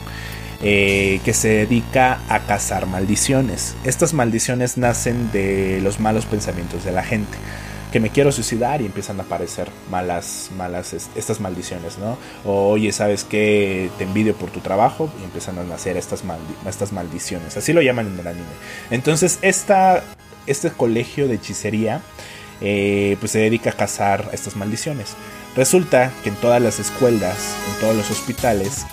eh, 0.63 1.21
que 1.25 1.35
se 1.35 1.49
dedica 1.49 2.21
a 2.29 2.41
cazar 2.41 2.87
maldiciones. 2.87 3.75
Estas 3.85 4.13
maldiciones 4.15 4.77
nacen 4.77 5.31
de 5.33 5.81
los 5.83 6.01
malos 6.01 6.27
pensamientos 6.27 6.85
de 6.85 6.93
la 6.93 7.03
gente. 7.05 7.37
Que 7.93 8.01
me 8.01 8.11
quiero 8.11 8.33
suicidar 8.33 8.83
y 8.83 8.87
empiezan 8.87 9.19
a 9.19 9.23
aparecer 9.23 9.71
malas, 9.91 10.51
malas 10.59 10.93
es- 10.93 11.09
estas 11.17 11.41
maldiciones, 11.41 11.97
¿no? 11.97 12.19
O 12.45 12.69
oye, 12.69 12.93
¿sabes 12.93 13.25
qué? 13.25 13.89
Te 13.97 14.05
envidio 14.05 14.35
por 14.35 14.51
tu 14.51 14.61
trabajo 14.61 15.11
y 15.21 15.25
empiezan 15.25 15.59
a 15.59 15.63
nacer 15.65 15.97
estas, 15.97 16.23
estas 16.69 16.93
maldiciones. 16.93 17.57
Así 17.57 17.73
lo 17.73 17.81
llaman 17.81 18.09
en 18.09 18.19
el 18.21 18.27
anime. 18.27 18.45
Entonces, 18.91 19.39
esta, 19.41 20.03
este 20.47 20.71
colegio 20.71 21.29
de 21.29 21.37
hechicería 21.37 22.03
eh, 22.61 23.17
pues 23.21 23.33
se 23.33 23.39
dedica 23.39 23.71
a 23.71 23.73
cazar 23.75 24.29
estas 24.33 24.55
maldiciones. 24.57 25.15
Resulta 25.57 26.13
que 26.23 26.29
en 26.29 26.35
todas 26.37 26.61
las 26.61 26.79
escuelas, 26.81 27.37
en 27.73 27.81
todos 27.81 27.97
los 27.97 28.11
hospitales, 28.11 28.85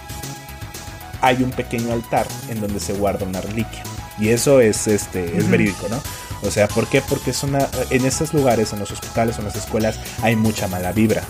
hay 1.25 1.43
un 1.43 1.51
pequeño 1.51 1.91
altar 1.91 2.27
en 2.49 2.61
donde 2.61 2.79
se 2.79 2.93
guarda 2.93 3.25
una 3.25 3.41
reliquia. 3.41 3.83
Y 4.17 4.29
eso 4.29 4.61
es, 4.61 4.88
este, 4.88 5.35
es 5.38 5.43
Ujú. 5.43 5.51
verídico, 5.51 5.88
¿no? 5.89 5.99
O 6.47 6.51
sea, 6.51 6.67
¿por 6.67 6.88
qué? 6.88 7.01
Porque 7.01 7.31
es 7.31 7.43
una, 7.43 7.67
en 7.89 8.05
esos 8.05 8.33
lugares, 8.33 8.71
en 8.73 8.79
los 8.79 8.91
hospitales 8.91 9.38
en 9.39 9.45
las 9.45 9.55
escuelas, 9.55 9.99
hay 10.21 10.35
mucha 10.35 10.67
mala 10.67 10.91
vibra. 10.91 11.23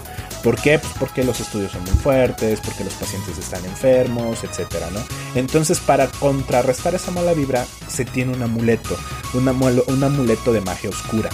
¿Por 0.43 0.61
qué? 0.61 0.77
Pues 0.77 0.93
porque 0.99 1.23
los 1.23 1.39
estudios 1.39 1.71
son 1.71 1.81
muy 1.83 1.93
fuertes, 1.93 2.59
porque 2.59 2.83
los 2.83 2.93
pacientes 2.93 3.37
están 3.37 3.63
enfermos, 3.65 4.43
etcétera, 4.43 4.87
¿no? 4.91 4.99
Entonces, 5.33 5.79
para 5.79 6.07
contrarrestar 6.07 6.93
esa 6.93 7.09
mala 7.11 7.33
vibra, 7.33 7.65
se 7.87 8.05
tiene 8.05 8.33
un 8.33 8.43
amuleto, 8.43 8.95
un, 9.33 9.45
amuelo- 9.45 9.85
un 9.87 10.03
amuleto 10.03 10.51
de 10.53 10.61
magia 10.61 10.89
oscura. 10.91 11.29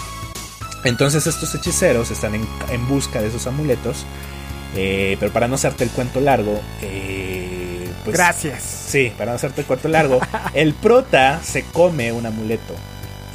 Entonces, 0.85 1.27
estos 1.27 1.53
hechiceros 1.55 2.11
están 2.11 2.35
en, 2.35 2.47
en 2.69 2.87
busca 2.87 3.21
de 3.21 3.27
esos 3.27 3.47
amuletos, 3.47 4.05
eh, 4.75 5.17
pero 5.19 5.33
para 5.33 5.47
no 5.49 5.55
hacerte 5.55 5.83
el 5.83 5.89
cuento 5.89 6.21
largo, 6.21 6.61
eh, 6.81 7.60
pues 8.03 8.17
Gracias. 8.17 8.61
Sí, 8.63 9.11
para 9.17 9.31
no 9.31 9.35
hacerte 9.35 9.63
corto 9.63 9.87
largo, 9.87 10.19
el 10.53 10.73
prota 10.73 11.41
se 11.43 11.63
come 11.63 12.11
un 12.11 12.25
amuleto 12.25 12.75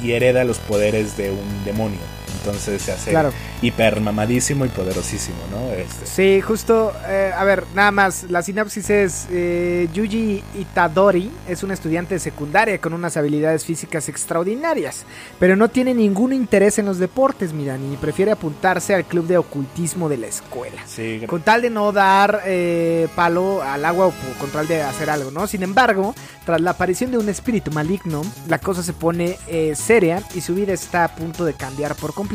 y 0.01 0.11
hereda 0.11 0.43
los 0.43 0.59
poderes 0.59 1.17
de 1.17 1.31
un 1.31 1.65
demonio. 1.65 2.16
Entonces 2.37 2.81
se 2.81 2.91
hace 2.91 3.11
Claro. 3.11 3.31
hiper 3.61 3.99
mamadísimo 4.01 4.65
y 4.65 4.69
poderosísimo, 4.69 5.37
¿no? 5.51 5.71
Este, 5.73 6.05
Sí, 6.05 6.41
justo, 6.41 6.93
eh, 7.07 7.31
a 7.35 7.43
ver, 7.43 7.63
nada 7.75 7.91
más, 7.91 8.23
la 8.29 8.41
sinopsis 8.41 8.89
es, 8.89 9.27
eh, 9.31 9.87
Yuji 9.93 10.43
Itadori 10.59 11.31
es 11.47 11.63
un 11.63 11.71
estudiante 11.71 12.15
de 12.15 12.19
secundaria 12.19 12.79
con 12.79 12.93
unas 12.93 13.17
habilidades 13.17 13.65
físicas 13.65 14.09
extraordinarias, 14.09 15.05
pero 15.39 15.55
no 15.55 15.69
tiene 15.69 15.93
ningún 15.93 16.33
interés 16.33 16.77
en 16.79 16.85
los 16.85 16.97
deportes, 16.99 17.53
mira, 17.53 17.77
ni 17.77 17.95
prefiere 17.97 18.31
apuntarse 18.31 18.93
al 18.95 19.05
club 19.05 19.27
de 19.27 19.37
ocultismo 19.37 20.09
de 20.09 20.17
la 20.17 20.27
escuela. 20.27 20.81
sí, 20.85 21.21
Con 21.27 21.41
tal 21.41 21.61
de 21.61 21.69
no 21.69 21.91
dar 21.91 22.41
eh, 22.45 23.07
palo 23.15 23.61
al 23.63 23.83
agua 23.85 24.07
o 24.07 24.13
con 24.39 24.49
tal 24.51 24.67
de 24.67 24.81
hacer 24.81 25.09
algo, 25.09 25.31
¿no? 25.31 25.47
Sin 25.47 25.63
embargo, 25.63 26.13
tras 26.45 26.61
la 26.61 26.71
aparición 26.71 27.11
de 27.11 27.17
un 27.17 27.29
espíritu 27.29 27.71
maligno, 27.71 28.21
la 28.47 28.59
cosa 28.59 28.83
se 28.83 28.93
pone 28.93 29.37
seria 29.75 30.21
y 30.33 30.41
su 30.41 30.55
vida 30.55 30.73
está 30.73 31.03
a 31.03 31.15
punto 31.15 31.43
de 31.45 31.53
cambiar 31.53 31.95
por 31.95 32.13
completo, 32.13 32.26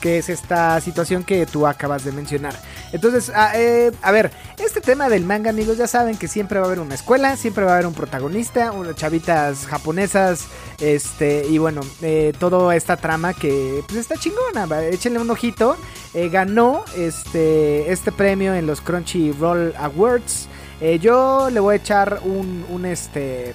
que 0.00 0.18
es 0.18 0.28
esta 0.28 0.80
situación 0.80 1.24
que 1.24 1.46
tú 1.46 1.66
acabas 1.66 2.04
de 2.04 2.12
mencionar. 2.12 2.54
Entonces, 2.92 3.30
a, 3.30 3.58
eh, 3.58 3.92
a 4.02 4.10
ver, 4.10 4.30
este 4.58 4.80
tema 4.80 5.08
del 5.08 5.24
manga, 5.24 5.50
amigos, 5.50 5.76
ya 5.76 5.86
saben 5.86 6.16
que 6.16 6.28
siempre 6.28 6.58
va 6.58 6.64
a 6.64 6.68
haber 6.68 6.80
una 6.80 6.94
escuela, 6.94 7.36
siempre 7.36 7.64
va 7.64 7.72
a 7.72 7.74
haber 7.74 7.86
un 7.86 7.94
protagonista, 7.94 8.72
unas 8.72 8.96
chavitas 8.96 9.66
japonesas, 9.66 10.46
este, 10.80 11.46
y 11.48 11.58
bueno, 11.58 11.82
eh, 12.02 12.32
toda 12.38 12.74
esta 12.74 12.96
trama 12.96 13.34
que 13.34 13.82
pues 13.86 13.98
está 13.98 14.16
chingona, 14.16 14.66
va, 14.66 14.84
échenle 14.84 15.18
un 15.18 15.30
ojito. 15.30 15.76
Eh, 16.14 16.28
ganó 16.28 16.84
este, 16.96 17.92
este 17.92 18.10
premio 18.10 18.54
en 18.54 18.66
los 18.66 18.80
Crunchyroll 18.80 19.74
Awards. 19.76 20.48
Eh, 20.80 20.98
yo 20.98 21.50
le 21.50 21.60
voy 21.60 21.74
a 21.74 21.76
echar 21.76 22.20
un 22.24 22.84
este 22.86 23.54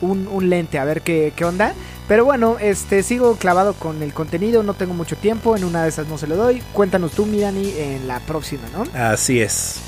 un, 0.00 0.28
un 0.28 0.50
lente 0.50 0.78
a 0.78 0.84
ver 0.84 1.02
qué, 1.02 1.32
qué 1.34 1.44
onda. 1.44 1.74
Pero 2.08 2.24
bueno, 2.24 2.56
este 2.60 3.02
sigo 3.02 3.36
clavado 3.36 3.74
con 3.74 4.02
el 4.02 4.12
contenido, 4.12 4.62
no 4.62 4.74
tengo 4.74 4.94
mucho 4.94 5.16
tiempo, 5.16 5.56
en 5.56 5.64
una 5.64 5.84
de 5.84 5.90
esas 5.90 6.08
no 6.08 6.18
se 6.18 6.26
lo 6.26 6.36
doy. 6.36 6.60
Cuéntanos 6.72 7.12
tú, 7.12 7.24
Mirani, 7.24 7.72
en 7.76 8.08
la 8.08 8.18
próxima, 8.20 8.62
¿no? 8.72 8.84
así 8.94 9.40
es. 9.40 9.80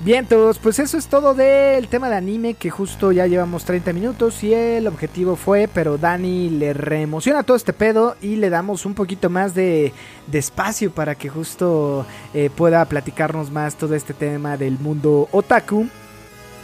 Bien, 0.00 0.26
todos, 0.26 0.60
pues 0.60 0.78
eso 0.78 0.96
es 0.96 1.08
todo 1.08 1.34
del 1.34 1.88
tema 1.88 2.08
de 2.08 2.14
anime, 2.14 2.54
que 2.54 2.70
justo 2.70 3.10
ya 3.10 3.26
llevamos 3.26 3.64
30 3.64 3.92
minutos 3.92 4.44
y 4.44 4.54
el 4.54 4.86
objetivo 4.86 5.34
fue, 5.34 5.68
pero 5.72 5.98
Dani 5.98 6.50
le 6.50 6.72
reemociona 6.72 7.42
todo 7.42 7.56
este 7.56 7.72
pedo 7.72 8.16
y 8.22 8.36
le 8.36 8.48
damos 8.48 8.86
un 8.86 8.94
poquito 8.94 9.28
más 9.28 9.56
de, 9.56 9.92
de 10.28 10.38
espacio 10.38 10.92
para 10.92 11.16
que 11.16 11.28
justo 11.28 12.06
eh, 12.32 12.48
pueda 12.48 12.84
platicarnos 12.84 13.50
más 13.50 13.74
todo 13.74 13.96
este 13.96 14.14
tema 14.14 14.56
del 14.56 14.78
mundo 14.78 15.28
otaku. 15.32 15.88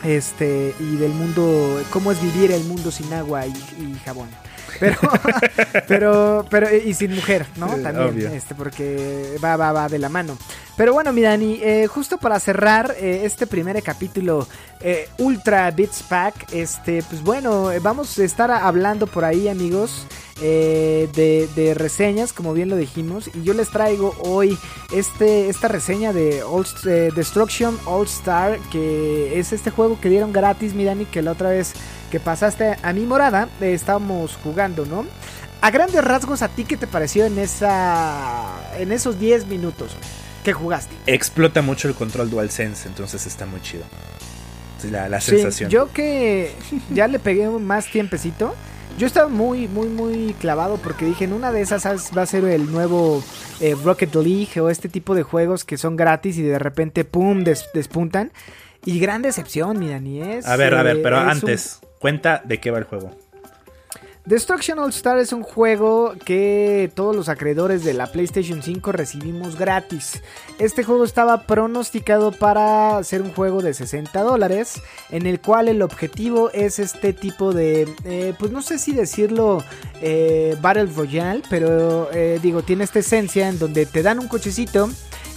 Este, 0.05 0.75
y 0.79 0.97
del 0.97 1.13
mundo, 1.13 1.83
cómo 1.91 2.13
es 2.13 2.21
vivir 2.21 2.53
el 2.53 2.65
mundo 2.65 2.91
sin 2.91 3.13
agua 3.13 3.47
y, 3.47 3.51
y 3.51 4.01
jabón. 4.05 4.29
Pero, 4.81 4.97
pero, 5.89 6.47
pero, 6.51 6.75
y 6.75 6.95
sin 6.95 7.15
mujer, 7.15 7.47
¿no? 7.57 7.69
También, 7.69 8.09
obvio. 8.09 8.29
este, 8.31 8.55
porque 8.55 9.37
va, 9.43 9.57
va, 9.57 9.73
va 9.73 9.89
de 9.89 9.99
la 9.99 10.09
mano. 10.09 10.37
Pero 10.77 10.93
bueno, 10.93 11.13
mi 11.13 11.23
Dani, 11.23 11.61
eh, 11.63 11.87
justo 11.87 12.19
para 12.19 12.41
cerrar 12.41 12.95
eh, 12.99 13.23
este 13.25 13.47
primer 13.47 13.81
capítulo 13.83 14.49
eh, 14.81 15.09
Ultra 15.19 15.71
Beats 15.71 16.03
Pack, 16.03 16.53
este, 16.53 17.03
pues 17.09 17.23
bueno, 17.23 17.71
eh, 17.71 17.79
vamos 17.79 18.19
a 18.19 18.25
estar 18.25 18.51
hablando 18.51 19.07
por 19.07 19.25
ahí, 19.25 19.49
amigos, 19.49 20.07
eh, 20.41 21.09
de, 21.15 21.49
de 21.55 21.75
reseñas, 21.75 22.33
como 22.33 22.53
bien 22.53 22.69
lo 22.69 22.77
dijimos, 22.77 23.31
y 23.35 23.43
yo 23.43 23.55
les 23.55 23.69
traigo 23.71 24.15
hoy 24.21 24.59
este, 24.93 25.49
esta 25.49 25.69
reseña 25.69 26.13
de 26.13 26.43
All, 26.43 26.67
eh, 26.87 27.11
Destruction 27.15 27.79
All 27.87 28.07
Star, 28.07 28.59
que 28.73 29.39
es 29.39 29.53
este 29.53 29.71
juego 29.71 30.01
que 30.01 30.09
dieron 30.09 30.33
gratis, 30.33 30.75
mi 30.75 30.85
Dani, 30.85 31.05
que 31.05 31.23
la 31.23 31.33
otra 31.33 31.51
vez 31.51 31.73
que 32.11 32.21
pasaste 32.21 32.77
a 32.83 32.93
mi 32.93 33.07
morada, 33.07 33.49
eh, 33.61 33.73
estábamos 33.75 34.37
jugando, 34.43 34.85
¿no? 34.87 35.05
A 35.61 35.71
grandes 35.71 36.05
rasgos, 36.05 36.43
¿a 36.43 36.49
ti 36.49 36.65
qué 36.65 36.77
te 36.77 36.87
pareció 36.87 37.25
en 37.25 37.39
esa 37.39 38.45
en 38.79 38.93
esos 38.93 39.19
10 39.19 39.47
minutos 39.47 39.93
que 40.45 40.53
jugaste? 40.53 40.95
Explota 41.07 41.63
mucho 41.63 41.89
el 41.89 41.95
control 41.95 42.29
DualSense, 42.29 42.87
entonces 42.87 43.27
está 43.27 43.47
muy 43.47 43.63
chido. 43.63 43.85
La, 44.91 45.19
Sí, 45.23 45.31
sensación. 45.31 45.71
yo 45.71 45.91
que 45.93 46.53
ya 46.93 47.09
le 47.09 47.19
pegué 47.19 47.49
más 47.49 47.87
tiempecito. 47.91 48.55
Yo 48.97 49.07
estaba 49.09 49.29
muy, 49.29 49.67
muy, 49.67 49.89
muy 49.89 50.35
clavado 50.39 50.77
porque 50.77 51.05
dije, 51.05 51.25
en 51.25 51.33
una 51.33 51.51
de 51.51 51.61
esas 51.63 51.85
va 52.17 52.23
a 52.23 52.27
ser 52.27 52.45
el 52.45 52.71
nuevo 52.71 53.25
eh, 53.61 53.75
Rocket 53.83 54.15
League 54.15 54.61
o 54.61 54.71
este 54.71 54.89
tipo 54.89 55.15
de 55.17 55.25
juegos 55.25 55.65
que 55.65 55.77
son 55.79 55.97
gratis 55.97 56.39
y 56.39 56.43
de 56.43 56.59
repente, 56.61 57.05
¡pum!, 57.05 57.43
des- 57.43 57.69
despuntan. 57.75 58.31
Y 58.85 59.01
gran 59.01 59.23
decepción, 59.23 59.79
mira, 59.81 59.99
ni 59.99 60.21
es... 60.21 60.47
A 60.47 60.57
ver, 60.57 60.75
a 60.75 60.83
ver, 60.85 60.99
eh, 60.99 61.01
pero 61.03 61.21
un- 61.21 61.29
antes, 61.29 61.81
cuenta 61.99 62.41
de 62.45 62.61
qué 62.61 62.71
va 62.71 62.79
el 62.79 62.85
juego. 62.85 63.11
Destruction 64.27 64.79
All 64.79 64.89
Star 64.89 65.19
es 65.19 65.35
un 65.35 65.43
juego 65.43 66.15
que 66.25 66.91
todos 66.95 67.15
los 67.15 67.29
acreedores 67.29 67.85
de 67.85 67.93
la 67.93 68.07
PlayStation 68.07 68.63
5 68.63 68.91
recibimos 68.91 69.57
gratis. 69.57 70.23
Este 70.59 70.83
juego 70.83 71.05
estaba 71.05 71.43
pronosticado 71.43 72.33
para 72.33 73.05
ser 73.05 73.21
un 73.21 73.35
juego 73.35 73.61
de 73.61 73.75
60 73.75 74.19
dólares, 74.23 74.81
en 75.11 75.27
el 75.27 75.43
cual 75.43 75.69
el 75.69 75.83
objetivo 75.83 76.51
es 76.53 76.79
este 76.79 77.13
tipo 77.13 77.53
de, 77.53 77.87
eh, 78.05 78.33
pues 78.39 78.51
no 78.51 78.63
sé 78.63 78.79
si 78.79 78.93
decirlo 78.93 79.63
eh, 80.01 80.57
Battle 80.63 80.87
Royale, 80.87 81.43
pero 81.51 82.11
eh, 82.11 82.39
digo, 82.43 82.63
tiene 82.63 82.85
esta 82.85 83.01
esencia 83.01 83.51
en 83.51 83.59
donde 83.59 83.85
te 83.85 84.03
dan 84.03 84.21
un 84.21 84.29
cochecito 84.29 84.89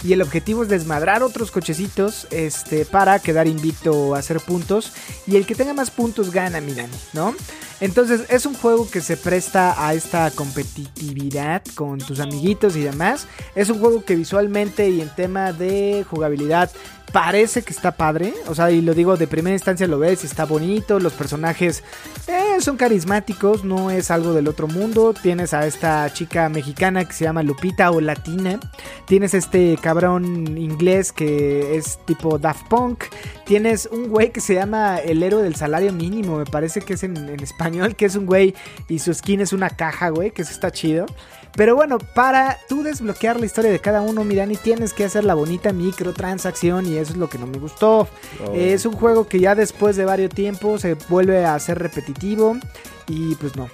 y 0.04 0.12
el 0.12 0.22
objetivo 0.22 0.62
es 0.62 0.68
desmadrar 0.68 1.22
otros 1.22 1.50
cochecitos 1.50 2.26
este, 2.30 2.84
para 2.84 3.18
quedar 3.18 3.46
invicto 3.46 3.92
o 3.92 4.14
hacer 4.14 4.40
puntos. 4.40 4.92
Y 5.26 5.36
el 5.36 5.46
que 5.46 5.54
tenga 5.54 5.74
más 5.74 5.90
puntos 5.90 6.30
gana, 6.30 6.60
miran, 6.60 6.90
¿no? 7.12 7.34
Entonces 7.80 8.22
es 8.28 8.44
un 8.44 8.54
juego 8.54 8.90
que 8.90 9.00
se 9.00 9.16
presta 9.16 9.86
a 9.86 9.94
esta 9.94 10.30
competitividad 10.32 11.62
con 11.74 11.98
tus 11.98 12.18
amiguitos 12.18 12.74
y 12.76 12.80
demás. 12.80 13.26
Es 13.54 13.70
un 13.70 13.78
juego 13.78 14.04
que 14.04 14.16
visualmente 14.16 14.88
y 14.88 15.00
en 15.00 15.14
tema 15.14 15.52
de 15.52 16.04
jugabilidad 16.08 16.70
parece 17.12 17.62
que 17.62 17.72
está 17.72 17.92
padre. 17.92 18.34
O 18.48 18.54
sea, 18.54 18.70
y 18.70 18.80
lo 18.80 18.94
digo 18.94 19.16
de 19.16 19.26
primera 19.26 19.54
instancia 19.54 19.86
lo 19.86 19.98
ves, 19.98 20.24
está 20.24 20.44
bonito. 20.44 20.98
Los 20.98 21.12
personajes 21.12 21.84
eh, 22.26 22.60
son 22.60 22.76
carismáticos, 22.76 23.64
no 23.64 23.90
es 23.90 24.10
algo 24.10 24.32
del 24.32 24.48
otro 24.48 24.66
mundo. 24.66 25.14
Tienes 25.14 25.54
a 25.54 25.66
esta 25.66 26.12
chica 26.12 26.48
mexicana 26.48 27.04
que 27.04 27.12
se 27.12 27.24
llama 27.24 27.42
Lupita 27.42 27.90
o 27.92 28.00
Latina. 28.00 28.58
Tienes 29.08 29.32
este 29.32 29.78
cabrón 29.80 30.58
inglés 30.58 31.12
que 31.12 31.76
es 31.76 31.98
tipo 32.04 32.38
Daft 32.38 32.68
Punk. 32.68 33.04
Tienes 33.46 33.88
un 33.90 34.08
güey 34.08 34.32
que 34.32 34.42
se 34.42 34.52
llama 34.52 34.98
el 34.98 35.22
héroe 35.22 35.42
del 35.42 35.56
salario 35.56 35.94
mínimo, 35.94 36.36
me 36.36 36.44
parece 36.44 36.82
que 36.82 36.92
es 36.92 37.02
en, 37.02 37.16
en 37.16 37.40
español, 37.42 37.96
que 37.96 38.04
es 38.04 38.16
un 38.16 38.26
güey 38.26 38.54
y 38.86 38.98
su 38.98 39.12
skin 39.14 39.40
es 39.40 39.54
una 39.54 39.70
caja, 39.70 40.10
güey, 40.10 40.30
que 40.30 40.42
eso 40.42 40.52
está 40.52 40.70
chido. 40.70 41.06
Pero 41.56 41.74
bueno, 41.74 41.98
para 41.98 42.58
tú 42.68 42.82
desbloquear 42.82 43.40
la 43.40 43.46
historia 43.46 43.70
de 43.70 43.80
cada 43.80 44.02
uno, 44.02 44.24
Mirani, 44.24 44.56
tienes 44.56 44.92
que 44.92 45.04
hacer 45.04 45.24
la 45.24 45.34
bonita 45.34 45.72
microtransacción 45.72 46.86
y 46.86 46.98
eso 46.98 47.12
es 47.12 47.18
lo 47.18 47.28
que 47.28 47.38
no 47.38 47.46
me 47.46 47.58
gustó. 47.58 48.08
Oh. 48.46 48.52
Es 48.54 48.86
un 48.86 48.92
juego 48.92 49.26
que 49.26 49.40
ya 49.40 49.54
después 49.54 49.96
de 49.96 50.04
varios 50.04 50.30
tiempos 50.30 50.82
se 50.82 50.94
vuelve 51.08 51.44
a 51.44 51.58
ser 51.58 51.78
repetitivo 51.78 52.56
y 53.08 53.34
pues 53.36 53.56
no. 53.56 53.68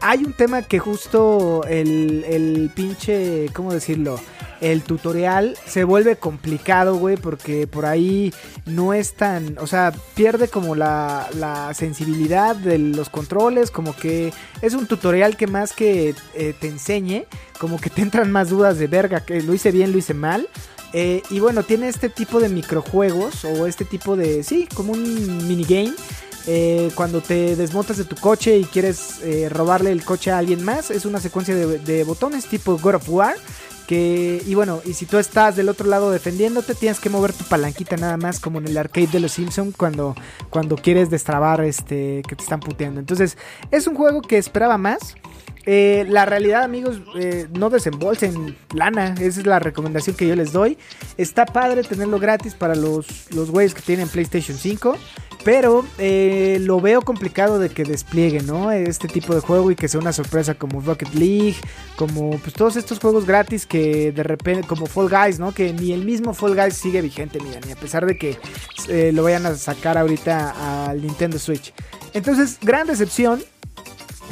Hay 0.00 0.24
un 0.24 0.32
tema 0.32 0.62
que 0.62 0.78
justo 0.78 1.62
el, 1.68 2.24
el 2.28 2.70
pinche, 2.74 3.48
¿cómo 3.52 3.72
decirlo? 3.72 4.20
El 4.60 4.82
tutorial 4.82 5.56
se 5.66 5.84
vuelve 5.84 6.16
complicado, 6.16 6.96
güey, 6.96 7.16
porque 7.16 7.66
por 7.66 7.84
ahí 7.84 8.32
no 8.64 8.94
es 8.94 9.14
tan, 9.14 9.58
o 9.58 9.66
sea, 9.66 9.92
pierde 10.14 10.48
como 10.48 10.74
la, 10.74 11.28
la 11.34 11.74
sensibilidad 11.74 12.56
de 12.56 12.78
los 12.78 13.10
controles, 13.10 13.70
como 13.70 13.94
que 13.94 14.32
es 14.62 14.74
un 14.74 14.86
tutorial 14.86 15.36
que 15.36 15.46
más 15.46 15.72
que 15.72 16.14
eh, 16.34 16.54
te 16.58 16.68
enseñe, 16.68 17.26
como 17.58 17.78
que 17.78 17.90
te 17.90 18.00
entran 18.02 18.32
más 18.32 18.48
dudas 18.48 18.78
de 18.78 18.86
verga, 18.86 19.20
que 19.20 19.42
lo 19.42 19.52
hice 19.52 19.70
bien, 19.72 19.92
lo 19.92 19.98
hice 19.98 20.14
mal. 20.14 20.48
Eh, 20.92 21.22
y 21.30 21.40
bueno, 21.40 21.62
tiene 21.62 21.88
este 21.88 22.08
tipo 22.08 22.40
de 22.40 22.48
microjuegos 22.48 23.44
o 23.44 23.66
este 23.66 23.84
tipo 23.84 24.16
de, 24.16 24.42
sí, 24.42 24.66
como 24.74 24.92
un 24.92 25.46
minigame. 25.46 25.92
Eh, 26.48 26.92
cuando 26.94 27.20
te 27.20 27.56
desmontas 27.56 27.96
de 27.96 28.04
tu 28.04 28.14
coche 28.14 28.56
y 28.56 28.64
quieres 28.64 29.20
eh, 29.22 29.48
robarle 29.48 29.90
el 29.90 30.04
coche 30.04 30.30
a 30.30 30.38
alguien 30.38 30.64
más, 30.64 30.92
es 30.92 31.04
una 31.04 31.18
secuencia 31.18 31.56
de, 31.56 32.04
botones 32.04 32.46
tipo 32.46 32.78
God 32.78 32.96
of 32.96 33.08
War. 33.08 33.34
Que, 33.88 34.42
y 34.44 34.54
bueno, 34.56 34.80
y 34.84 34.94
si 34.94 35.06
tú 35.06 35.16
estás 35.16 35.54
del 35.54 35.68
otro 35.68 35.88
lado 35.88 36.10
defendiéndote, 36.10 36.74
tienes 36.74 36.98
que 36.98 37.08
mover 37.08 37.32
tu 37.32 37.44
palanquita 37.44 37.96
nada 37.96 38.16
más, 38.16 38.40
como 38.40 38.58
en 38.58 38.66
el 38.66 38.76
arcade 38.76 39.06
de 39.06 39.20
los 39.20 39.32
Simpsons, 39.32 39.76
cuando, 39.76 40.16
cuando 40.50 40.74
quieres 40.74 41.08
destrabar 41.08 41.60
este 41.60 42.22
que 42.28 42.34
te 42.34 42.42
están 42.42 42.58
puteando. 42.58 42.98
Entonces, 42.98 43.38
es 43.70 43.86
un 43.86 43.94
juego 43.94 44.22
que 44.22 44.38
esperaba 44.38 44.76
más. 44.76 45.14
Eh, 45.66 46.04
la 46.08 46.24
realidad, 46.24 46.64
amigos, 46.64 47.00
no 47.52 47.70
desembolsen 47.70 48.56
lana. 48.74 49.14
Esa 49.20 49.40
es 49.40 49.46
la 49.46 49.60
recomendación 49.60 50.16
que 50.16 50.26
yo 50.26 50.34
les 50.34 50.52
doy. 50.52 50.78
Está 51.16 51.46
padre 51.46 51.84
tenerlo 51.84 52.18
gratis 52.18 52.54
para 52.54 52.74
los, 52.74 53.06
los 53.32 53.52
güeyes 53.52 53.72
que 53.74 53.82
tienen 53.82 54.08
PlayStation 54.08 54.58
5. 54.58 54.96
Pero 55.46 55.86
eh, 55.98 56.58
lo 56.62 56.80
veo 56.80 57.02
complicado 57.02 57.60
de 57.60 57.68
que 57.68 57.84
despliegue, 57.84 58.42
¿no? 58.42 58.72
Este 58.72 59.06
tipo 59.06 59.32
de 59.32 59.40
juego 59.40 59.70
y 59.70 59.76
que 59.76 59.86
sea 59.86 60.00
una 60.00 60.12
sorpresa 60.12 60.54
como 60.56 60.80
Rocket 60.80 61.14
League, 61.14 61.54
como 61.94 62.30
pues 62.38 62.52
todos 62.52 62.74
estos 62.74 62.98
juegos 62.98 63.26
gratis 63.26 63.64
que 63.64 64.10
de 64.10 64.24
repente, 64.24 64.66
como 64.66 64.86
Fall 64.86 65.08
Guys, 65.08 65.38
¿no? 65.38 65.54
Que 65.54 65.72
ni 65.72 65.92
el 65.92 66.04
mismo 66.04 66.34
Fall 66.34 66.56
Guys 66.56 66.74
sigue 66.74 67.00
vigente, 67.00 67.38
mira, 67.40 67.60
ni 67.64 67.70
a 67.70 67.76
pesar 67.76 68.04
de 68.06 68.18
que 68.18 68.36
eh, 68.88 69.12
lo 69.14 69.22
vayan 69.22 69.46
a 69.46 69.54
sacar 69.54 69.96
ahorita 69.96 70.88
al 70.88 71.00
Nintendo 71.00 71.38
Switch. 71.38 71.72
Entonces, 72.12 72.58
gran 72.60 72.88
decepción. 72.88 73.40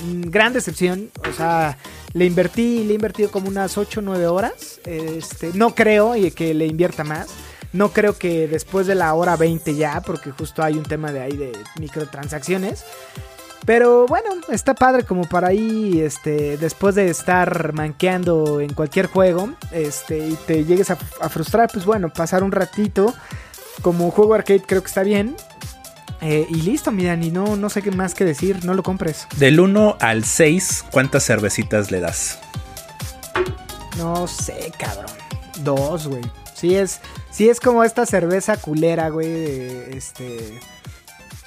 mm, 0.05 0.31
Gran 0.31 0.53
decepción. 0.53 1.11
O 1.31 1.33
sea, 1.33 1.79
le 2.13 2.27
invertí, 2.27 2.83
le 2.83 2.91
he 2.91 2.95
invertido 2.97 3.31
como 3.31 3.47
unas 3.49 3.79
8 3.79 4.01
o 4.01 4.03
9 4.03 4.27
horas. 4.27 4.81
Este, 4.85 5.53
no 5.55 5.77
creo 5.77 6.15
que 6.35 6.55
le 6.55 6.67
invierta 6.67 7.05
más. 7.05 7.29
No 7.75 7.93
creo 7.93 8.17
que 8.17 8.47
después 8.47 8.87
de 8.87 8.95
la 8.95 9.13
hora 9.15 9.37
20 9.37 9.75
ya, 9.75 10.01
porque 10.01 10.31
justo 10.31 10.63
hay 10.63 10.75
un 10.79 10.85
tema 10.85 11.11
de 11.11 11.21
ahí 11.23 11.37
de 11.37 11.53
microtransacciones. 11.81 12.85
Pero 13.67 14.07
bueno, 14.07 14.31
está 14.49 14.75
padre 14.75 15.03
como 15.03 15.29
para 15.29 15.49
ahí, 15.49 16.01
este, 16.01 16.57
después 16.57 16.95
de 16.95 17.09
estar 17.09 17.73
manqueando 17.73 18.61
en 18.61 18.73
cualquier 18.75 19.07
juego, 19.07 19.51
este, 19.73 20.19
y 20.19 20.35
te 20.47 20.65
llegues 20.65 20.93
a, 20.93 20.99
a 21.21 21.29
frustrar, 21.29 21.69
pues 21.73 21.85
bueno, 21.85 22.13
pasar 22.13 22.45
un 22.45 22.53
ratito. 22.53 23.13
Como 23.83 24.13
juego 24.13 24.35
arcade 24.35 24.63
creo 24.63 24.81
que 24.81 24.89
está 24.89 25.03
bien. 25.03 25.35
Eh, 26.21 26.47
y 26.49 26.63
listo, 26.63 26.93
miran, 26.93 27.25
y 27.25 27.33
no, 27.33 27.57
no 27.57 27.69
sé 27.69 27.83
qué 27.83 27.91
más 27.91 28.15
que 28.15 28.25
decir, 28.25 28.65
no 28.65 28.75
lo 28.75 28.85
compres. 28.85 29.27
Del 29.37 29.59
1 29.59 29.97
al 29.99 30.25
6, 30.25 30.85
¿cuántas 30.93 31.27
cervecitas 31.27 31.91
le 31.91 31.99
das? 31.99 32.39
No 33.99 34.29
sé, 34.29 34.71
cabrón. 34.79 35.11
Dos, 35.65 36.07
güey. 36.07 36.23
Sí 36.55 36.77
es, 36.77 37.01
sí 37.35 37.49
es 37.49 37.61
como 37.61 37.83
esta 37.85 38.07
cerveza 38.07 38.57
culera, 38.57 39.09
güey. 39.11 39.27
Este. 39.97 40.59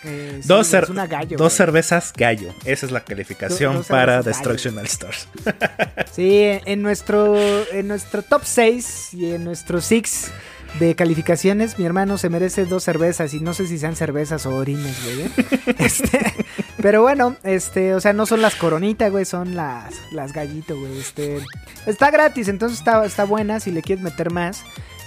eh, 0.03 0.39
sí, 0.41 0.47
dos 0.47 0.71
cer- 0.73 1.07
gallo. 1.09 1.38
dos 1.38 1.53
cervezas 1.53 2.13
gallo. 2.15 2.53
Esa 2.65 2.85
es 2.85 2.91
la 2.91 3.01
calificación 3.03 3.77
Do- 3.77 3.83
para 3.83 4.21
cervezas 4.21 4.25
Destruction 4.25 4.77
All 4.77 4.85
Stars. 4.85 5.27
Sí, 6.11 6.41
en 6.65 6.81
nuestro, 6.81 7.35
en 7.71 7.88
nuestro 7.88 8.21
top 8.23 8.41
6 8.43 9.13
y 9.13 9.31
en 9.33 9.43
nuestro 9.43 9.81
6 9.81 10.31
de 10.79 10.95
calificaciones, 10.95 11.77
mi 11.77 11.85
hermano 11.85 12.17
se 12.17 12.29
merece 12.29 12.65
dos 12.65 12.83
cervezas 12.83 13.33
y 13.35 13.39
no 13.39 13.53
sé 13.53 13.67
si 13.67 13.77
sean 13.77 13.95
cervezas 13.95 14.45
o 14.47 14.55
orines, 14.55 14.95
güey. 15.03 15.21
¿eh? 15.21 15.29
Este, 15.79 16.19
pero 16.81 17.01
bueno, 17.03 17.35
este, 17.43 17.93
o 17.93 18.01
sea, 18.01 18.13
no 18.13 18.25
son 18.25 18.41
las 18.41 18.55
coronitas, 18.55 19.11
güey, 19.11 19.25
son 19.25 19.55
las, 19.55 19.93
las 20.11 20.33
gallito, 20.33 20.77
güey. 20.79 20.97
Este, 20.99 21.39
está 21.85 22.09
gratis, 22.09 22.47
entonces 22.47 22.79
está, 22.79 23.05
está 23.05 23.23
buena 23.25 23.59
si 23.59 23.71
le 23.71 23.81
quieres 23.83 24.03
meter 24.03 24.31
más. 24.31 24.63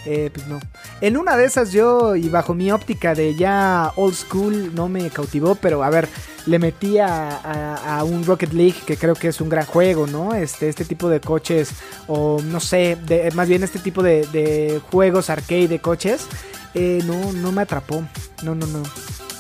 Eh, 0.07 0.31
pues 0.33 0.47
no. 0.47 0.59
En 1.01 1.17
una 1.17 1.37
de 1.37 1.45
esas 1.45 1.73
yo, 1.73 2.17
y 2.17 2.29
bajo 2.29 2.55
mi 2.55 2.71
óptica 2.73 3.15
de 3.15 3.35
ya 3.35 3.93
old 3.97 4.15
school, 4.15 4.75
no 4.75 4.89
me 4.89 5.11
cautivó, 5.11 5.55
pero 5.57 5.83
a 5.85 5.91
ver, 5.91 6.09
le 6.47 6.59
metí 6.59 6.99
a, 6.99 8.03
un 8.05 8.25
Rocket 8.25 8.53
League, 8.53 8.77
que 8.87 8.97
creo 8.97 9.15
que 9.15 9.29
es 9.29 9.41
un 9.41 9.49
gran 9.51 9.67
juego, 9.67 10.07
¿no? 10.07 10.35
Este, 10.35 10.69
este 10.69 10.85
tipo 10.87 11.09
de 11.11 11.21
coches, 11.21 11.71
o 12.07 12.41
no 12.43 12.61
sé, 12.61 12.97
de- 13.05 13.31
más 13.33 13.49
bien 13.49 13.63
este 13.63 13.79
tipo 13.79 14.03
de, 14.03 14.27
de 14.33 14.81
juegos 14.91 15.29
arcade 15.29 15.69
de 15.69 15.81
coches, 15.81 16.27
eh, 16.75 17.03
no, 17.05 17.33
no 17.33 17.53
me 17.53 17.63
atrapó. 17.63 18.03
No, 18.43 18.55
no, 18.55 18.67
no. 18.67 18.83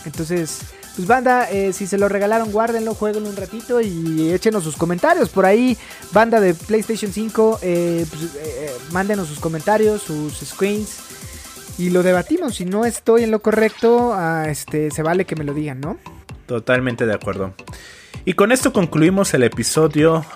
Entonces, 0.04 0.60
pues 1.00 1.08
banda, 1.08 1.50
eh, 1.50 1.72
si 1.72 1.86
se 1.86 1.96
lo 1.96 2.10
regalaron, 2.10 2.52
guárdenlo, 2.52 2.94
jueguenlo 2.94 3.30
un 3.30 3.36
ratito 3.36 3.80
y 3.80 4.32
échenos 4.34 4.64
sus 4.64 4.76
comentarios. 4.76 5.30
Por 5.30 5.46
ahí, 5.46 5.78
banda 6.12 6.40
de 6.40 6.52
PlayStation 6.52 7.10
5, 7.10 7.60
eh, 7.62 8.04
pues, 8.10 8.34
eh, 8.36 8.70
mándenos 8.92 9.28
sus 9.28 9.40
comentarios, 9.40 10.02
sus 10.02 10.34
screens. 10.40 10.98
Y 11.78 11.88
lo 11.88 12.02
debatimos. 12.02 12.56
Si 12.56 12.66
no 12.66 12.84
estoy 12.84 13.22
en 13.22 13.30
lo 13.30 13.40
correcto, 13.40 14.12
ah, 14.12 14.44
este, 14.46 14.90
se 14.90 15.02
vale 15.02 15.24
que 15.24 15.36
me 15.36 15.44
lo 15.44 15.54
digan, 15.54 15.80
¿no? 15.80 15.96
Totalmente 16.44 17.06
de 17.06 17.14
acuerdo. 17.14 17.54
Y 18.26 18.34
con 18.34 18.52
esto 18.52 18.74
concluimos 18.74 19.32
el 19.32 19.44
episodio, 19.44 20.26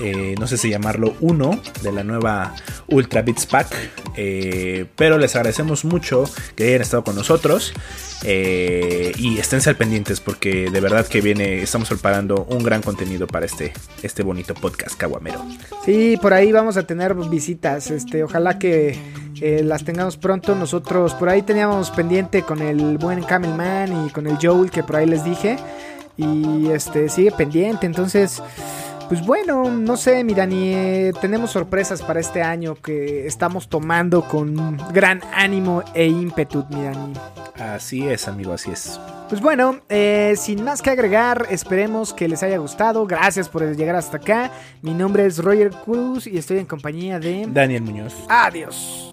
eh, 0.00 0.34
no 0.38 0.46
sé 0.46 0.56
si 0.56 0.70
llamarlo 0.70 1.14
1 1.20 1.60
de 1.82 1.92
la 1.92 2.04
nueva 2.04 2.54
Ultra 2.88 3.22
Beats 3.22 3.46
Pack. 3.46 3.74
eh, 4.16 4.86
pero 4.96 5.18
les 5.18 5.34
agradecemos 5.36 5.84
mucho 5.84 6.24
que 6.56 6.64
hayan 6.68 6.80
estado 6.82 7.04
con 7.04 7.14
nosotros. 7.16 7.72
eh, 8.24 9.12
y 9.16 9.38
esténse 9.38 9.70
al 9.70 9.76
pendientes 9.76 10.20
porque 10.20 10.70
de 10.70 10.80
verdad 10.80 11.06
que 11.06 11.20
viene, 11.20 11.62
estamos 11.62 11.88
preparando 11.88 12.44
un 12.50 12.62
gran 12.62 12.82
contenido 12.82 13.26
para 13.26 13.46
este, 13.46 13.72
este 14.02 14.22
bonito 14.22 14.54
podcast 14.54 14.96
caguamero. 14.96 15.44
Sí, 15.84 16.18
por 16.20 16.34
ahí 16.34 16.52
vamos 16.52 16.76
a 16.76 16.82
tener 16.86 17.14
visitas. 17.14 17.90
Este, 17.90 18.22
ojalá 18.22 18.58
que 18.58 18.98
las 19.40 19.84
tengamos 19.84 20.16
pronto. 20.18 20.54
Nosotros 20.54 21.14
por 21.14 21.28
ahí 21.30 21.42
teníamos 21.42 21.90
pendiente 21.90 22.42
con 22.42 22.60
el 22.60 22.98
buen 22.98 23.22
Camelman 23.22 24.06
y 24.06 24.10
con 24.10 24.26
el 24.26 24.36
Joel 24.40 24.70
que 24.70 24.82
por 24.82 24.96
ahí 24.96 25.06
les 25.06 25.24
dije. 25.24 25.56
Y 26.18 26.68
este 26.68 27.08
sigue 27.08 27.32
pendiente. 27.32 27.86
Entonces, 27.86 28.42
pues 29.10 29.26
bueno, 29.26 29.68
no 29.68 29.96
sé, 29.96 30.22
mi 30.22 30.34
Dani, 30.34 30.72
eh, 30.72 31.12
tenemos 31.20 31.50
sorpresas 31.50 32.00
para 32.00 32.20
este 32.20 32.42
año 32.42 32.76
que 32.76 33.26
estamos 33.26 33.68
tomando 33.68 34.22
con 34.22 34.78
gran 34.92 35.20
ánimo 35.34 35.82
e 35.94 36.06
ímpetu, 36.06 36.64
mi 36.70 36.84
Dani. 36.84 37.14
Así 37.58 38.06
es, 38.06 38.28
amigo, 38.28 38.52
así 38.52 38.70
es. 38.70 39.00
Pues 39.28 39.40
bueno, 39.40 39.80
eh, 39.88 40.34
sin 40.36 40.62
más 40.62 40.80
que 40.80 40.90
agregar, 40.90 41.48
esperemos 41.50 42.14
que 42.14 42.28
les 42.28 42.44
haya 42.44 42.58
gustado. 42.58 43.04
Gracias 43.04 43.48
por 43.48 43.64
llegar 43.74 43.96
hasta 43.96 44.18
acá. 44.18 44.52
Mi 44.80 44.94
nombre 44.94 45.26
es 45.26 45.38
Roger 45.38 45.70
Cruz 45.70 46.28
y 46.28 46.38
estoy 46.38 46.58
en 46.58 46.66
compañía 46.66 47.18
de... 47.18 47.48
Daniel 47.48 47.82
Muñoz. 47.82 48.14
Adiós. 48.28 49.12